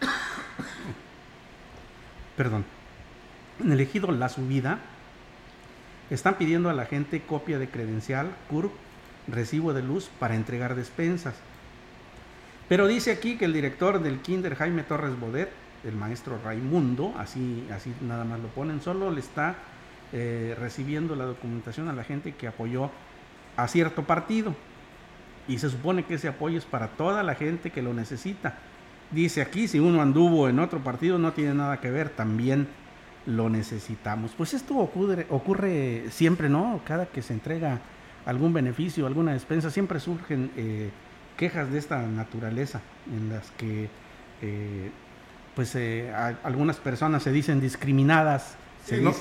perdón, 2.38 2.64
he 3.62 3.72
elegido 3.74 4.10
la 4.10 4.30
subida, 4.30 4.78
están 6.08 6.36
pidiendo 6.36 6.70
a 6.70 6.72
la 6.72 6.86
gente 6.86 7.20
copia 7.20 7.58
de 7.58 7.68
credencial, 7.68 8.34
CURP, 8.48 8.72
recibo 9.26 9.74
de 9.74 9.82
luz 9.82 10.08
para 10.18 10.34
entregar 10.34 10.76
despensas. 10.76 11.34
Pero 12.68 12.86
dice 12.86 13.12
aquí 13.12 13.36
que 13.36 13.46
el 13.46 13.52
director 13.52 14.02
del 14.02 14.20
Kinder 14.20 14.54
Jaime 14.54 14.82
Torres 14.82 15.18
Bodet, 15.18 15.50
el 15.84 15.94
maestro 15.94 16.38
Raimundo, 16.44 17.14
así, 17.16 17.66
así 17.72 17.94
nada 18.02 18.24
más 18.24 18.40
lo 18.40 18.48
ponen, 18.48 18.82
solo 18.82 19.10
le 19.10 19.20
está 19.20 19.56
eh, 20.12 20.54
recibiendo 20.58 21.16
la 21.16 21.24
documentación 21.24 21.88
a 21.88 21.94
la 21.94 22.04
gente 22.04 22.32
que 22.32 22.46
apoyó 22.46 22.90
a 23.56 23.68
cierto 23.68 24.02
partido. 24.02 24.54
Y 25.48 25.58
se 25.58 25.70
supone 25.70 26.04
que 26.04 26.14
ese 26.14 26.28
apoyo 26.28 26.58
es 26.58 26.66
para 26.66 26.88
toda 26.88 27.22
la 27.22 27.34
gente 27.34 27.70
que 27.70 27.80
lo 27.80 27.94
necesita. 27.94 28.58
Dice 29.10 29.40
aquí, 29.40 29.66
si 29.66 29.78
uno 29.78 30.02
anduvo 30.02 30.50
en 30.50 30.58
otro 30.58 30.80
partido 30.80 31.18
no 31.18 31.32
tiene 31.32 31.54
nada 31.54 31.80
que 31.80 31.90
ver, 31.90 32.10
también 32.10 32.68
lo 33.24 33.48
necesitamos. 33.48 34.32
Pues 34.36 34.52
esto 34.52 34.76
ocurre, 34.76 35.26
ocurre 35.30 36.04
siempre, 36.10 36.50
¿no? 36.50 36.82
Cada 36.84 37.06
que 37.06 37.22
se 37.22 37.32
entrega 37.32 37.80
algún 38.26 38.52
beneficio, 38.52 39.06
alguna 39.06 39.32
despensa, 39.32 39.70
siempre 39.70 40.00
surgen 40.00 40.50
eh, 40.54 40.90
quejas 41.38 41.72
de 41.72 41.78
esta 41.78 42.02
naturaleza 42.02 42.82
en 43.10 43.30
las 43.30 43.50
que 43.52 43.88
eh, 44.42 44.90
pues 45.56 45.74
eh, 45.74 46.12
algunas 46.44 46.76
personas 46.76 47.22
se 47.22 47.32
dicen 47.32 47.60
discriminadas 47.60 48.58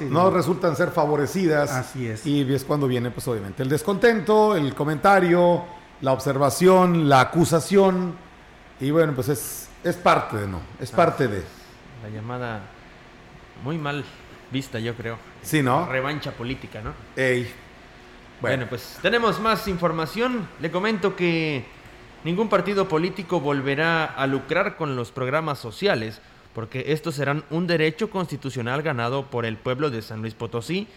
no, 0.09 0.29
resultan 0.31 0.75
ser 0.75 0.91
favorecidas. 0.91 1.71
Así 1.71 2.07
es. 2.07 2.25
Y 2.25 2.41
es 2.53 2.63
cuando 2.63 2.87
viene, 2.87 3.11
pues 3.11 3.27
obviamente, 3.27 3.63
el 3.63 3.69
descontento, 3.69 4.55
el 4.55 4.73
comentario, 4.73 5.63
la 6.01 6.13
observación, 6.13 7.09
la 7.09 7.21
acusación. 7.21 8.15
Y 8.79 8.91
bueno, 8.91 9.13
pues 9.13 9.29
es, 9.29 9.69
es 9.83 9.95
parte 9.95 10.37
de 10.37 10.47
no, 10.47 10.61
es 10.79 10.91
parte 10.91 11.27
de. 11.27 11.43
La 12.03 12.09
llamada 12.09 12.61
muy 13.63 13.77
mal 13.77 14.05
vista, 14.51 14.79
yo 14.79 14.95
creo. 14.95 15.17
Sí, 15.41 15.61
¿no? 15.61 15.87
Revancha 15.87 16.31
política, 16.31 16.81
¿no? 16.81 16.93
Ey. 17.15 17.51
Bueno. 18.39 18.57
bueno, 18.57 18.69
pues 18.69 18.99
tenemos 19.01 19.39
más 19.39 19.67
información. 19.67 20.47
Le 20.61 20.69
comento 20.69 21.15
que 21.15 21.65
ningún 22.23 22.49
partido 22.49 22.87
político 22.87 23.39
volverá 23.39 24.05
a 24.05 24.27
lucrar 24.27 24.75
con 24.75 24.95
los 24.95 25.11
programas 25.11 25.59
sociales 25.59 26.21
porque 26.53 26.85
estos 26.87 27.13
serán 27.13 27.43
un 27.51 27.67
derecho 27.67 28.09
constitucional 28.09 28.81
ganado 28.81 29.27
por 29.27 29.45
el 29.45 29.57
pueblo 29.57 29.91
de 29.91 30.01
San 30.01 30.21
Luis 30.21 30.33
Potosí, 30.33 30.87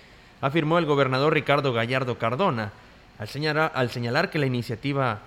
afirmó 0.41 0.79
el 0.79 0.87
gobernador 0.87 1.35
Ricardo 1.35 1.75
Gallardo 1.75 2.17
Cardona, 2.17 2.73
al 3.19 3.29
señalar, 3.29 3.71
al 3.75 3.91
señalar 3.91 4.31
que 4.31 4.39
la 4.39 4.47
iniciativa 4.47 5.19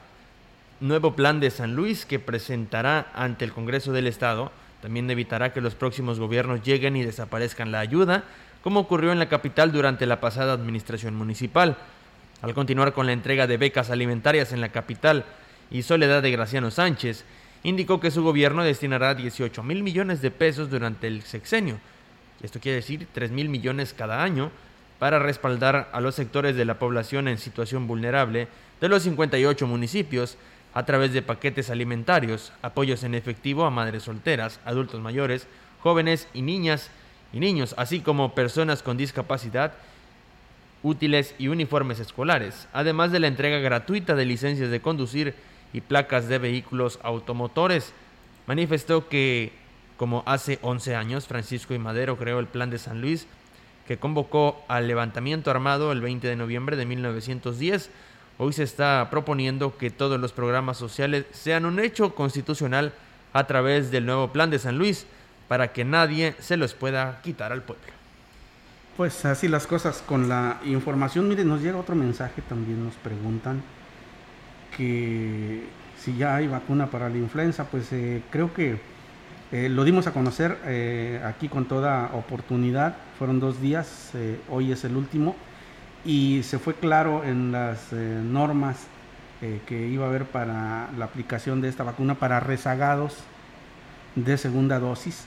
Nuevo 0.79 1.15
Plan 1.15 1.39
de 1.39 1.51
San 1.51 1.75
Luis 1.75 2.07
que 2.07 2.17
presentará 2.17 3.11
ante 3.13 3.45
el 3.45 3.53
Congreso 3.53 3.91
del 3.91 4.07
Estado 4.07 4.51
también 4.81 5.09
evitará 5.09 5.53
que 5.53 5.61
los 5.61 5.75
próximos 5.75 6.19
gobiernos 6.19 6.61
lleguen 6.63 6.97
y 6.97 7.05
desaparezcan 7.05 7.71
la 7.71 7.79
ayuda, 7.79 8.23
como 8.63 8.81
ocurrió 8.81 9.11
en 9.11 9.19
la 9.19 9.29
capital 9.29 9.71
durante 9.71 10.05
la 10.05 10.19
pasada 10.19 10.51
administración 10.51 11.15
municipal. 11.15 11.77
Al 12.41 12.53
continuar 12.53 12.91
con 12.91 13.05
la 13.05 13.13
entrega 13.13 13.47
de 13.47 13.55
becas 13.55 13.91
alimentarias 13.91 14.51
en 14.51 14.59
la 14.59 14.69
capital 14.73 15.25
y 15.71 15.83
Soledad 15.83 16.21
de 16.21 16.31
Graciano 16.31 16.71
Sánchez, 16.71 17.25
indicó 17.63 17.99
que 17.99 18.11
su 18.11 18.23
gobierno 18.23 18.63
destinará 18.63 19.15
18 19.15 19.63
mil 19.63 19.83
millones 19.83 20.21
de 20.21 20.31
pesos 20.31 20.69
durante 20.69 21.07
el 21.07 21.21
sexenio. 21.23 21.79
Esto 22.41 22.59
quiere 22.59 22.77
decir 22.77 23.07
3 23.13 23.31
mil 23.31 23.49
millones 23.49 23.93
cada 23.93 24.21
año 24.21 24.51
para 24.99 25.19
respaldar 25.19 25.89
a 25.91 26.01
los 26.01 26.15
sectores 26.15 26.55
de 26.55 26.65
la 26.65 26.79
población 26.79 27.27
en 27.27 27.37
situación 27.37 27.87
vulnerable 27.87 28.47
de 28.81 28.89
los 28.89 29.03
58 29.03 29.65
municipios 29.65 30.37
a 30.73 30.85
través 30.85 31.13
de 31.13 31.21
paquetes 31.21 31.69
alimentarios, 31.69 32.51
apoyos 32.61 33.03
en 33.03 33.15
efectivo 33.15 33.65
a 33.65 33.69
madres 33.69 34.03
solteras, 34.03 34.59
adultos 34.65 34.99
mayores, 35.01 35.47
jóvenes 35.81 36.27
y 36.33 36.41
niñas 36.41 36.89
y 37.31 37.39
niños, 37.39 37.75
así 37.77 37.99
como 37.99 38.35
personas 38.35 38.83
con 38.83 38.97
discapacidad, 38.97 39.73
útiles 40.81 41.33
y 41.37 41.47
uniformes 41.47 41.99
escolares, 41.99 42.67
además 42.73 43.11
de 43.11 43.19
la 43.19 43.27
entrega 43.27 43.59
gratuita 43.59 44.15
de 44.15 44.25
licencias 44.25 44.69
de 44.69 44.81
conducir 44.81 45.33
y 45.73 45.81
placas 45.81 46.27
de 46.27 46.37
vehículos 46.37 46.99
automotores. 47.03 47.91
Manifestó 48.47 49.09
que, 49.09 49.51
como 49.97 50.23
hace 50.25 50.59
11 50.61 50.95
años, 50.95 51.27
Francisco 51.27 51.73
y 51.73 51.79
Madero 51.79 52.17
creó 52.17 52.39
el 52.39 52.47
Plan 52.47 52.69
de 52.69 52.79
San 52.79 53.01
Luis, 53.01 53.27
que 53.87 53.97
convocó 53.97 54.63
al 54.69 54.87
levantamiento 54.87 55.51
armado 55.51 55.91
el 55.91 55.99
20 55.99 56.27
de 56.27 56.35
noviembre 56.35 56.77
de 56.77 56.85
1910. 56.85 57.89
Hoy 58.37 58.53
se 58.53 58.63
está 58.63 59.07
proponiendo 59.09 59.77
que 59.77 59.89
todos 59.89 60.19
los 60.19 60.31
programas 60.31 60.77
sociales 60.77 61.25
sean 61.31 61.65
un 61.65 61.79
hecho 61.79 62.15
constitucional 62.15 62.93
a 63.33 63.45
través 63.45 63.91
del 63.91 64.05
nuevo 64.05 64.31
Plan 64.31 64.49
de 64.49 64.59
San 64.59 64.77
Luis, 64.77 65.05
para 65.47 65.73
que 65.73 65.83
nadie 65.83 66.35
se 66.39 66.55
los 66.55 66.73
pueda 66.73 67.19
quitar 67.21 67.51
al 67.51 67.63
pueblo. 67.63 67.83
Pues 68.95 69.25
así 69.25 69.47
las 69.47 69.65
cosas 69.65 70.03
con 70.05 70.29
la 70.29 70.61
información. 70.65 71.27
Miren, 71.27 71.47
nos 71.47 71.61
llega 71.61 71.77
otro 71.77 71.95
mensaje 71.95 72.41
también, 72.43 72.83
nos 72.85 72.93
preguntan 72.95 73.63
que 74.77 75.63
si 76.03 76.15
ya 76.17 76.35
hay 76.35 76.47
vacuna 76.47 76.87
para 76.87 77.09
la 77.09 77.17
influenza, 77.17 77.65
pues 77.65 77.91
eh, 77.93 78.21
creo 78.29 78.53
que 78.53 78.77
eh, 79.51 79.69
lo 79.69 79.85
dimos 79.85 80.05
a 80.05 80.11
conocer 80.11 80.57
eh, 80.65 81.21
aquí 81.25 81.47
con 81.47 81.65
toda 81.65 82.11
oportunidad. 82.13 82.97
Fueron 83.17 83.39
dos 83.39 83.61
días, 83.61 84.11
hoy 84.49 84.71
es 84.71 84.83
el 84.83 84.97
último, 84.97 85.35
y 86.03 86.41
se 86.43 86.59
fue 86.59 86.73
claro 86.73 87.23
en 87.23 87.51
las 87.53 87.93
normas 87.93 88.87
que 89.65 89.87
iba 89.87 90.05
a 90.05 90.09
haber 90.09 90.25
para 90.25 90.89
la 90.97 91.05
aplicación 91.05 91.61
de 91.61 91.67
esta 91.67 91.83
vacuna 91.83 92.15
para 92.15 92.39
rezagados 92.39 93.17
de 94.15 94.37
segunda 94.37 94.79
dosis. 94.79 95.25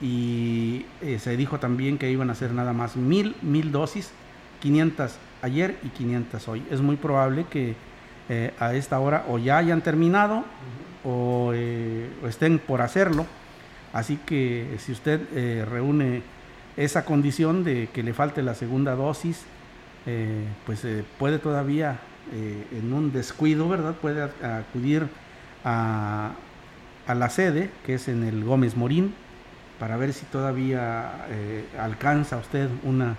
Y 0.00 0.86
se 1.18 1.36
dijo 1.36 1.58
también 1.58 1.98
que 1.98 2.10
iban 2.10 2.30
a 2.30 2.34
ser 2.34 2.52
nada 2.52 2.72
más 2.72 2.96
mil, 2.96 3.36
mil 3.42 3.70
dosis, 3.70 4.10
500 4.60 5.16
ayer 5.42 5.78
y 5.82 5.88
500 5.88 6.48
hoy. 6.48 6.64
Es 6.70 6.80
muy 6.80 6.96
probable 6.96 7.44
que 7.50 7.74
eh, 8.28 8.54
a 8.58 8.72
esta 8.72 8.98
hora 9.00 9.26
o 9.28 9.38
ya 9.38 9.58
hayan 9.58 9.82
terminado 9.82 10.44
eh, 11.04 12.10
o, 12.22 12.28
estén 12.28 12.58
por 12.58 12.80
hacerlo. 12.80 13.26
Así 13.92 14.18
que 14.24 14.76
si 14.78 14.92
usted 14.92 15.20
eh, 15.34 15.66
reúne 15.68 16.22
esa 16.76 17.04
condición 17.04 17.64
de 17.64 17.88
que 17.92 18.02
le 18.02 18.14
falte 18.14 18.42
la 18.42 18.54
segunda 18.54 18.96
dosis, 18.96 19.44
pues 20.66 20.86
puede 21.18 21.38
todavía 21.38 21.98
en 22.30 22.92
un 22.92 23.10
descuido, 23.10 23.70
¿verdad? 23.70 23.94
Puede 23.94 24.22
acudir 24.22 25.06
a, 25.64 26.32
a, 27.06 27.14
la 27.14 27.30
sede, 27.30 27.70
que 27.86 27.94
es 27.94 28.08
en 28.08 28.22
el 28.22 28.44
Gómez 28.44 28.76
Morín, 28.76 29.14
para 29.78 29.96
ver 29.96 30.12
si 30.12 30.26
todavía 30.26 31.26
alcanza 31.78 32.36
usted 32.36 32.68
una, 32.82 33.16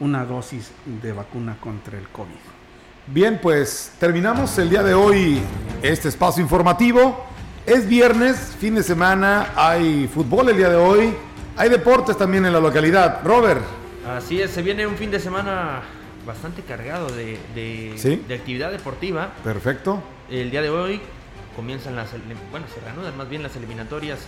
una 0.00 0.24
dosis 0.24 0.70
de 1.02 1.12
vacuna 1.12 1.56
contra 1.60 1.98
el 1.98 2.08
COVID. 2.08 2.63
Bien, 3.06 3.38
pues 3.40 3.92
terminamos 4.00 4.56
el 4.58 4.70
día 4.70 4.82
de 4.82 4.94
hoy 4.94 5.40
este 5.82 6.08
espacio 6.08 6.42
informativo. 6.42 7.24
Es 7.66 7.86
viernes, 7.88 8.54
fin 8.58 8.74
de 8.74 8.82
semana, 8.82 9.48
hay 9.56 10.08
fútbol 10.12 10.48
el 10.50 10.56
día 10.56 10.68
de 10.70 10.76
hoy, 10.76 11.14
hay 11.56 11.68
deportes 11.68 12.16
también 12.16 12.44
en 12.46 12.52
la 12.52 12.60
localidad. 12.60 13.20
Robert. 13.24 13.62
Así 14.08 14.40
es, 14.40 14.50
se 14.50 14.62
viene 14.62 14.86
un 14.86 14.96
fin 14.96 15.10
de 15.10 15.18
semana 15.20 15.80
bastante 16.26 16.62
cargado 16.62 17.08
de, 17.08 17.38
de, 17.54 17.92
Sí. 17.96 18.22
de 18.26 18.34
actividad 18.34 18.70
deportiva. 18.70 19.30
Perfecto. 19.42 20.02
El 20.30 20.50
día 20.50 20.62
de 20.62 20.70
hoy 20.70 21.00
comienzan 21.56 21.96
las, 21.96 22.08
bueno, 22.50 22.66
se 22.74 22.80
reanudan 22.80 23.16
más 23.16 23.28
bien 23.28 23.42
las 23.42 23.54
eliminatorias 23.56 24.18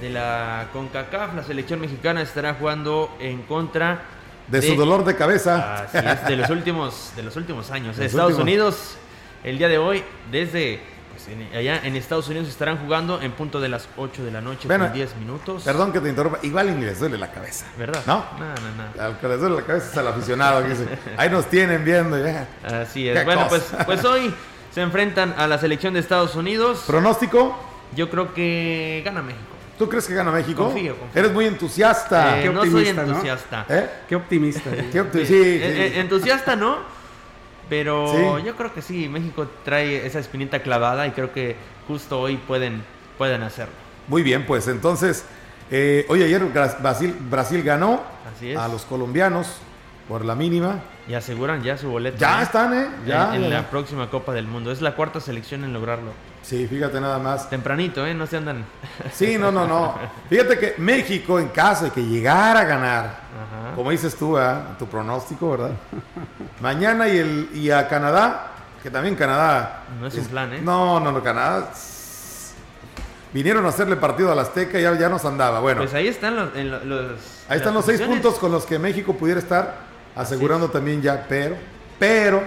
de 0.00 0.10
la 0.10 0.68
CONCACAF. 0.72 1.34
La 1.34 1.42
selección 1.44 1.80
mexicana 1.80 2.22
estará 2.22 2.54
jugando 2.54 3.14
en 3.20 3.42
contra 3.42 4.02
De 4.50 4.62
su 4.62 4.74
dolor 4.76 5.04
de 5.04 5.14
cabeza. 5.16 5.82
Así 5.84 5.98
es, 5.98 6.26
de 6.26 6.36
los 6.36 6.50
últimos, 6.50 7.12
de 7.16 7.22
los 7.22 7.36
últimos 7.36 7.70
años. 7.70 7.96
Los 7.96 8.06
Estados 8.06 8.30
últimos. 8.32 8.42
Unidos, 8.44 8.96
el 9.44 9.58
día 9.58 9.68
de 9.68 9.78
hoy, 9.78 10.02
desde 10.30 10.80
pues, 11.12 11.28
en- 11.28 11.54
allá 11.56 11.80
en 11.84 11.96
Estados 11.96 12.28
Unidos 12.28 12.48
estarán 12.48 12.78
jugando 12.78 13.20
en 13.20 13.32
punto 13.32 13.60
de 13.60 13.68
las 13.68 13.88
8 13.96 14.24
de 14.24 14.30
la 14.30 14.40
noche 14.40 14.66
Bueno, 14.68 14.84
con 14.86 14.94
10 14.94 15.16
minutos. 15.16 15.62
Perdón 15.64 15.92
que 15.92 16.00
te 16.00 16.08
interrumpa. 16.08 16.38
Igual 16.42 16.78
ni 16.78 16.84
les 16.86 16.98
duele 16.98 17.18
la 17.18 17.30
cabeza. 17.30 17.66
¿Verdad? 17.76 18.02
¿No? 18.06 18.24
No, 18.38 18.46
no, 18.46 18.94
no. 18.96 19.02
Al 19.02 19.18
que 19.18 19.28
les 19.28 19.40
duele 19.40 19.56
la 19.56 19.62
cabeza 19.62 19.90
es 19.90 19.96
al 19.98 20.08
aficionado. 20.08 20.62
que 20.62 20.68
dice, 20.70 20.86
Ahí 21.18 21.28
nos 21.28 21.46
tienen 21.50 21.84
viendo. 21.84 22.16
ya". 22.24 22.46
Así 22.64 23.08
es. 23.08 23.24
Bueno, 23.24 23.46
pues, 23.48 23.64
pues 23.84 24.04
hoy 24.04 24.32
se 24.72 24.80
enfrentan 24.80 25.34
a 25.36 25.46
la 25.46 25.58
selección 25.58 25.92
de 25.94 26.00
Estados 26.00 26.34
Unidos. 26.36 26.84
¿Pronóstico? 26.86 27.54
Yo 27.94 28.08
creo 28.08 28.32
que 28.32 29.02
gana 29.04 29.20
México. 29.22 29.44
¿Tú 29.78 29.88
crees 29.88 30.06
que 30.06 30.14
gana 30.14 30.30
México? 30.32 30.64
Confío, 30.64 30.96
confío. 30.98 31.20
Eres 31.20 31.32
muy 31.32 31.46
entusiasta. 31.46 32.42
Eh, 32.42 32.50
no 32.52 32.64
soy 32.66 32.88
entusiasta. 32.88 33.64
¿Eh? 33.68 33.88
Qué 34.08 34.16
optimista. 34.16 34.70
Qué 34.92 35.00
opti- 35.02 35.20
Sí, 35.20 35.26
sí, 35.26 35.34
eh, 35.34 35.72
sí. 35.92 35.96
eh, 35.96 36.00
entusiasta 36.00 36.56
no, 36.56 36.78
pero 37.68 38.06
Sí. 38.38 38.44
yo 38.44 38.56
creo 38.56 38.74
que 38.74 38.82
sí, 38.82 39.08
México 39.08 39.46
trae 39.64 40.04
esa 40.06 40.18
espinita 40.18 40.60
clavada 40.62 41.06
y 41.06 41.12
creo 41.12 41.32
que 41.32 41.56
justo 41.86 42.18
hoy 42.20 42.36
pueden, 42.38 42.82
pueden 43.16 43.42
hacerlo. 43.42 43.74
Muy 44.08 44.22
bien, 44.22 44.46
pues 44.46 44.66
entonces, 44.68 45.24
eh, 45.70 46.06
oye, 46.08 46.24
ayer 46.24 46.42
Brasil, 46.80 47.14
Brasil 47.30 47.62
ganó 47.62 48.02
Así 48.34 48.50
es. 48.52 48.58
a 48.58 48.68
los 48.68 48.84
colombianos 48.84 49.58
por 50.08 50.24
la 50.24 50.34
mínima. 50.34 50.76
Y 51.06 51.14
aseguran 51.14 51.62
ya 51.62 51.76
su 51.76 51.88
boleto. 51.90 52.16
Ya 52.18 52.40
¿eh? 52.40 52.42
están, 52.44 52.72
¿eh? 52.74 52.88
Ya, 53.06 53.28
en 53.34 53.34
en 53.36 53.50
ya, 53.50 53.56
la 53.56 53.60
ya. 53.62 53.70
próxima 53.70 54.08
Copa 54.10 54.32
del 54.32 54.46
Mundo. 54.46 54.72
Es 54.72 54.80
la 54.80 54.94
cuarta 54.96 55.20
selección 55.20 55.64
en 55.64 55.72
lograrlo. 55.72 56.12
Sí, 56.42 56.66
fíjate 56.66 57.00
nada 57.00 57.18
más. 57.18 57.50
Tempranito, 57.50 58.06
¿eh? 58.06 58.14
No 58.14 58.26
se 58.26 58.38
andan. 58.38 58.64
Sí, 59.12 59.36
no, 59.38 59.52
no, 59.52 59.66
no. 59.66 59.94
Fíjate 60.30 60.58
que 60.58 60.74
México, 60.78 61.38
en 61.38 61.48
caso 61.48 61.84
de 61.86 61.90
que 61.90 62.02
llegara 62.02 62.60
a 62.60 62.64
ganar, 62.64 63.04
Ajá. 63.04 63.74
como 63.76 63.90
dices 63.90 64.16
tú, 64.16 64.32
¿verdad? 64.32 64.78
tu 64.78 64.86
pronóstico, 64.86 65.50
¿verdad? 65.50 65.70
Mañana 66.60 67.06
y, 67.08 67.18
el, 67.18 67.48
y 67.52 67.70
a 67.70 67.86
Canadá, 67.86 68.52
que 68.82 68.90
también 68.90 69.14
Canadá. 69.14 69.82
No 70.00 70.06
es 70.06 70.14
un 70.14 70.24
plan, 70.26 70.52
¿eh? 70.54 70.60
No, 70.62 70.98
no, 71.00 71.12
no, 71.12 71.22
Canadá. 71.22 71.70
Vinieron 73.32 73.66
a 73.66 73.68
hacerle 73.68 73.96
partido 73.96 74.32
al 74.32 74.38
Azteca 74.38 74.78
y 74.78 74.82
ya, 74.82 74.98
ya 74.98 75.08
nos 75.10 75.24
andaba. 75.26 75.60
Bueno, 75.60 75.82
Pues 75.82 75.92
ahí 75.92 76.08
están 76.08 76.34
los. 76.34 76.56
en 76.56 76.70
lo- 76.70 76.82
los- 76.84 77.20
ahí 77.48 77.58
están 77.58 77.74
los 77.74 77.84
seis 77.84 78.00
puntos 78.00 78.36
con 78.38 78.50
los 78.50 78.64
que 78.64 78.78
México 78.78 79.12
pudiera 79.12 79.38
estar 79.38 79.87
asegurando 80.18 80.68
también 80.68 81.00
ya, 81.00 81.24
pero, 81.28 81.56
pero, 81.98 82.42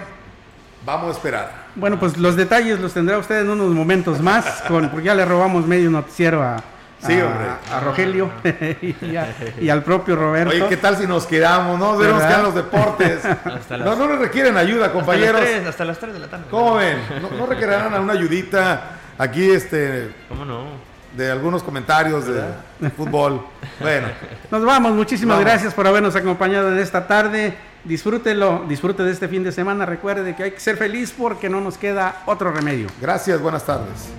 vamos 0.86 1.10
a 1.10 1.12
esperar. 1.12 1.62
Bueno, 1.76 2.00
pues 2.00 2.18
los 2.18 2.36
detalles 2.36 2.80
los 2.80 2.94
tendrá 2.94 3.18
usted 3.18 3.42
en 3.42 3.50
unos 3.50 3.70
momentos 3.70 4.20
más, 4.22 4.46
con, 4.68 4.90
porque 4.90 5.06
ya 5.06 5.16
le 5.16 5.24
robamos 5.26 5.66
medio 5.66 5.90
noticiero 5.90 6.42
a, 6.44 6.56
a- 6.58 6.64
Sí, 7.00 7.14
hombre. 7.14 7.46
a 7.74 7.80
Rogelio 7.80 8.30
y, 9.02 9.16
a- 9.16 9.34
y 9.60 9.70
al 9.70 9.84
propio 9.84 10.16
Roberto. 10.16 10.54
Oye, 10.54 10.68
¿qué 10.68 10.78
tal 10.78 10.98
si 10.98 11.08
nos 11.08 11.26
quedamos? 11.26 11.80
No 11.80 11.98
debemos 11.98 12.22
¿Verdad? 12.22 12.30
quedar 12.30 12.44
los 12.44 12.56
deportes. 12.56 13.26
Hasta 13.46 13.78
las- 13.78 13.86
No, 13.88 13.96
no 13.96 14.08
nos 14.08 14.20
requieren 14.20 14.58
ayuda, 14.58 14.88
Hasta 14.88 14.98
las 14.98 15.06
compañeros. 15.06 15.42
Hasta 15.68 15.86
las 15.86 15.98
3 15.98 16.14
de 16.14 16.20
la 16.20 16.28
tarde. 16.28 16.46
¿Cómo 16.52 16.76
ven? 16.76 16.98
¿No, 17.22 17.30
no 17.38 17.46
requerirán 17.48 17.94
una 18.04 18.14
ayudita 18.14 18.82
aquí 19.18 19.50
este 19.50 20.12
¿Cómo 20.30 20.44
no? 20.46 20.91
De 21.16 21.32
algunos 21.32 21.64
comentarios 21.64 22.26
de, 22.26 22.42
de 22.80 22.90
fútbol? 22.90 23.46
Bueno, 23.80 24.08
Nos 24.50 24.64
vamos, 24.66 24.94
muchísimas 24.94 25.38
Vamos. 25.38 25.50
gracias 25.52 25.74
por 25.74 25.88
habernos 25.88 26.16
acompañado 26.16 26.72
en 26.72 26.80
esta 26.80 27.08
tarde. 27.08 27.54
Disfrútelo, 27.84 28.64
disfrute 28.70 29.04
de 29.04 29.12
este 29.12 29.28
fin 29.28 29.44
de 29.44 29.52
semana. 29.52 29.86
Recuerde 29.86 30.36
que 30.36 30.44
hay 30.44 30.52
que 30.52 30.60
ser 30.60 30.78
feliz 30.78 31.14
porque 31.18 31.50
no 31.50 31.60
nos 31.62 31.78
queda 31.78 32.22
otro 32.28 32.52
remedio. 32.52 32.88
gracias, 33.02 33.42
buenas 33.42 33.66
tardes. 33.66 34.10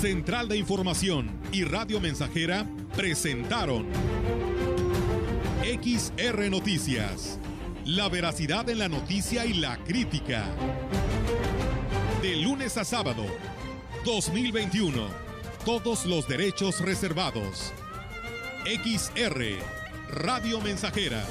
Central 0.00 0.48
de 0.48 0.56
Información 0.58 1.30
y 1.52 1.64
Radio 1.64 2.00
Mensajera 2.00 2.66
presentaron 2.96 3.86
XR 5.62 6.50
Noticias. 6.50 7.38
La 7.86 8.08
veracidad 8.08 8.68
en 8.68 8.78
la 8.78 8.88
noticia 8.88 9.44
y 9.46 9.54
la 9.54 9.76
crítica. 9.78 10.44
De 12.24 12.36
lunes 12.36 12.78
a 12.78 12.86
sábado, 12.86 13.26
2021. 14.02 15.08
Todos 15.66 16.06
los 16.06 16.26
derechos 16.26 16.80
reservados. 16.80 17.70
XR, 18.64 19.58
Radio 20.08 20.58
Mensajera. 20.62 21.22